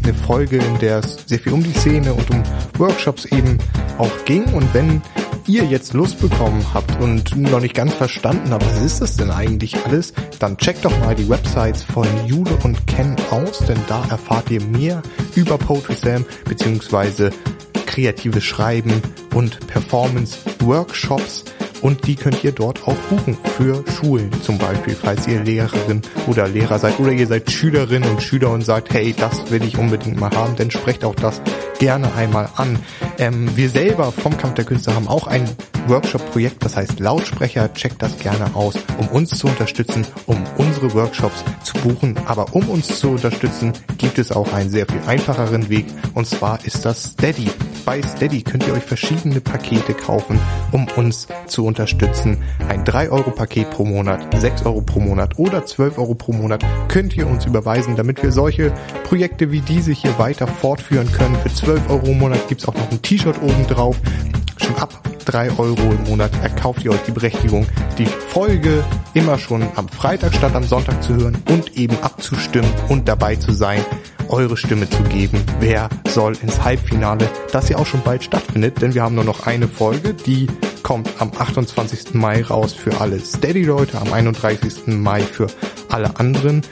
eine 0.03 0.15
Folge, 0.15 0.59
in 0.59 0.79
der 0.79 0.99
es 0.99 1.19
sehr 1.27 1.39
viel 1.39 1.53
um 1.53 1.63
die 1.63 1.73
Szene 1.73 2.13
und 2.15 2.31
um 2.31 2.43
Workshops 2.79 3.25
eben 3.27 3.59
auch 3.99 4.25
ging. 4.25 4.45
Und 4.53 4.73
wenn 4.75 5.03
ihr 5.47 5.65
jetzt 5.65 5.93
Lust 5.95 6.21
bekommen 6.21 6.65
habt 6.73 7.01
und 7.01 7.37
noch 7.37 7.61
nicht 7.61 7.75
ganz 7.75 7.95
verstanden 7.95 8.51
habt, 8.51 8.65
was 8.65 8.83
ist 8.83 9.01
das 9.01 9.17
denn 9.17 9.31
eigentlich 9.31 9.77
alles, 9.85 10.13
dann 10.39 10.57
checkt 10.57 10.85
doch 10.85 10.99
mal 11.01 11.15
die 11.15 11.29
Websites 11.29 11.83
von 11.83 12.07
Jule 12.27 12.57
und 12.63 12.87
Ken 12.87 13.17
aus, 13.31 13.59
denn 13.59 13.79
da 13.89 14.05
erfahrt 14.09 14.51
ihr 14.51 14.63
mehr 14.63 15.03
über 15.35 15.59
Poetry 15.59 15.95
Slam 15.95 16.25
beziehungsweise 16.45 17.31
kreatives 17.93 18.43
Schreiben 18.43 19.03
und 19.35 19.67
Performance 19.67 20.39
Workshops 20.61 21.45
und 21.83 22.07
die 22.07 22.17
könnt 22.17 22.43
ihr 22.43 22.53
dort 22.53 22.89
auch 22.89 22.97
buchen 23.11 23.37
für 23.57 23.85
Schulen. 23.91 24.31
Zum 24.41 24.57
Beispiel, 24.57 24.95
falls 24.95 25.27
ihr 25.27 25.43
Lehrerin 25.43 26.01
oder 26.27 26.49
Lehrer 26.49 26.79
seid 26.79 26.99
oder 26.99 27.13
ihr 27.13 27.27
seid 27.27 27.51
Schülerin 27.51 28.05
und 28.05 28.23
Schüler 28.23 28.51
und 28.51 28.63
sagt, 28.63 28.95
hey, 28.95 29.15
das 29.17 29.51
will 29.51 29.63
ich 29.63 29.77
unbedingt 29.77 30.19
mal 30.19 30.31
haben, 30.31 30.57
dann 30.57 30.71
sprecht 30.71 31.05
auch 31.05 31.15
das 31.15 31.43
gerne 31.83 32.15
einmal 32.15 32.49
an. 32.55 32.79
Ähm, 33.19 33.57
wir 33.57 33.69
selber 33.69 34.13
vom 34.13 34.39
Kampf 34.39 34.55
der 34.55 34.65
Künste 34.65 34.95
haben 34.95 35.09
auch 35.09 35.27
ein 35.27 35.51
Workshop-Projekt, 35.89 36.65
das 36.65 36.77
heißt 36.77 37.01
Lautsprecher, 37.01 37.75
checkt 37.75 38.01
das 38.03 38.17
gerne 38.21 38.55
aus, 38.55 38.75
um 38.99 39.09
uns 39.09 39.37
zu 39.37 39.49
unterstützen, 39.49 40.07
um 40.27 40.37
unsere 40.59 40.95
Workshops 40.95 41.43
zu 41.65 41.75
buchen. 41.79 42.17
Aber 42.27 42.55
um 42.55 42.69
uns 42.69 43.01
zu 43.01 43.11
unterstützen, 43.11 43.73
gibt 43.99 44.21
es 44.21 44.31
auch 44.31 44.53
einen 44.53 44.71
sehr 44.71 44.87
viel 44.87 45.01
einfacheren 45.09 45.69
Weg 45.71 45.87
und 46.15 46.29
zwar 46.29 46.65
ist 46.65 46.85
das 46.85 47.03
Steady. 47.03 47.51
Bei 47.85 48.01
Steady 48.01 48.43
könnt 48.43 48.65
ihr 48.69 48.75
euch 48.75 48.85
verschiedene 48.85 49.41
Pakete 49.41 49.93
kaufen, 49.93 50.39
um 50.71 50.87
uns 50.95 51.27
zu 51.47 51.67
unterstützen. 51.67 52.39
Ein 52.69 52.85
3-Euro-Paket 52.85 53.71
pro 53.71 53.85
Monat, 53.85 54.29
6 54.39 54.67
Euro 54.67 54.83
pro 54.83 55.01
Monat 55.01 55.37
oder 55.41 55.67
12 55.67 55.99
Euro 55.99 56.15
pro 56.15 56.33
Monat 56.33 56.65
könnt 56.87 57.17
ihr 57.17 57.27
uns 57.27 57.45
überweisen, 57.45 57.97
damit 57.97 58.23
wir 58.23 58.31
solche 58.31 58.73
Projekte 59.03 59.51
wie 59.51 59.61
diese 59.61 59.91
hier 59.91 60.17
weiter 60.19 60.47
fortführen 60.47 61.11
können. 61.11 61.35
Für 61.43 61.53
12 61.53 61.72
Euro 61.89 62.07
im 62.07 62.19
Monat 62.19 62.49
gibt's 62.49 62.67
auch 62.67 62.75
noch 62.75 62.91
ein 62.91 63.01
T-Shirt 63.01 63.41
oben 63.43 63.67
drauf. 63.67 63.97
Schon 64.59 64.77
ab 64.77 65.03
3 65.25 65.59
Euro 65.59 65.93
im 65.93 66.05
Monat 66.09 66.31
erkauft 66.43 66.85
ihr 66.85 66.91
euch 66.91 67.03
die 67.07 67.13
Berechtigung, 67.13 67.67
die 67.99 68.07
Folge 68.07 68.85
immer 69.15 69.39
schon 69.39 69.63
am 69.77 69.89
Freitag 69.89 70.35
statt 70.35 70.55
am 70.55 70.65
Sonntag 70.65 71.03
zu 71.03 71.15
hören 71.15 71.37
und 71.49 71.77
eben 71.77 71.97
abzustimmen 72.03 72.71
und 72.89 73.09
dabei 73.09 73.37
zu 73.37 73.53
sein, 73.53 73.85
eure 74.29 74.57
Stimme 74.57 74.89
zu 74.89 75.03
geben. 75.05 75.45
Wer 75.61 75.89
soll 76.09 76.37
ins 76.43 76.63
Halbfinale, 76.63 77.29
das 77.53 77.69
ja 77.69 77.77
auch 77.77 77.87
schon 77.87 78.03
bald 78.03 78.25
stattfindet, 78.25 78.81
denn 78.81 78.95
wir 78.95 79.03
haben 79.03 79.15
nur 79.15 79.25
noch 79.25 79.47
eine 79.47 79.69
Folge, 79.69 80.15
die 80.15 80.47
kommt 80.83 81.11
am 81.19 81.31
28. 81.37 82.15
Mai 82.15 82.43
raus 82.43 82.73
für 82.73 83.01
alle 83.01 83.21
Steady-Leute, 83.21 84.01
am 84.01 84.13
31. 84.13 84.87
Mai 84.87 85.21
für 85.21 85.47
alle 85.89 86.19
anderen. 86.19 86.63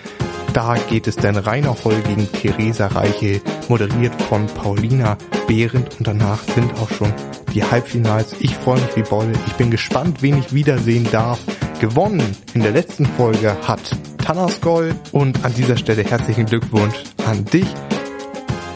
Da 0.52 0.74
geht 0.88 1.06
es 1.06 1.16
dann 1.16 1.36
Rainer 1.36 1.76
Holl 1.84 2.00
gegen 2.02 2.30
Theresa 2.32 2.88
Reiche, 2.88 3.40
moderiert 3.68 4.20
von 4.22 4.46
Paulina 4.46 5.16
Behrendt 5.46 5.96
und 5.98 6.08
danach 6.08 6.42
sind 6.42 6.72
auch 6.74 6.90
schon 6.90 7.12
die 7.54 7.62
Halbfinals. 7.62 8.34
Ich 8.40 8.54
freue 8.56 8.80
mich 8.80 8.96
wie 8.96 9.02
Bolle. 9.02 9.32
Ich 9.46 9.52
bin 9.54 9.70
gespannt, 9.70 10.22
wen 10.22 10.38
ich 10.38 10.52
wiedersehen 10.52 11.06
darf. 11.12 11.38
Gewonnen 11.80 12.36
in 12.54 12.62
der 12.62 12.72
letzten 12.72 13.06
Folge 13.06 13.56
hat 13.66 13.80
Tanaskol 14.18 14.94
und 15.12 15.44
an 15.44 15.54
dieser 15.54 15.76
Stelle 15.76 16.02
herzlichen 16.02 16.46
Glückwunsch 16.46 16.96
an 17.26 17.44
dich. 17.44 17.66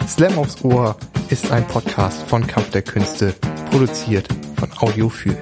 Slam 0.09 0.39
aufs 0.39 0.62
Ohr 0.64 0.97
ist 1.29 1.51
ein 1.51 1.66
Podcast 1.66 2.22
von 2.29 2.47
Kampf 2.47 2.70
der 2.70 2.83
Künste, 2.83 3.35
produziert 3.70 4.29
von 4.57 4.70
Audiophil. 4.79 5.37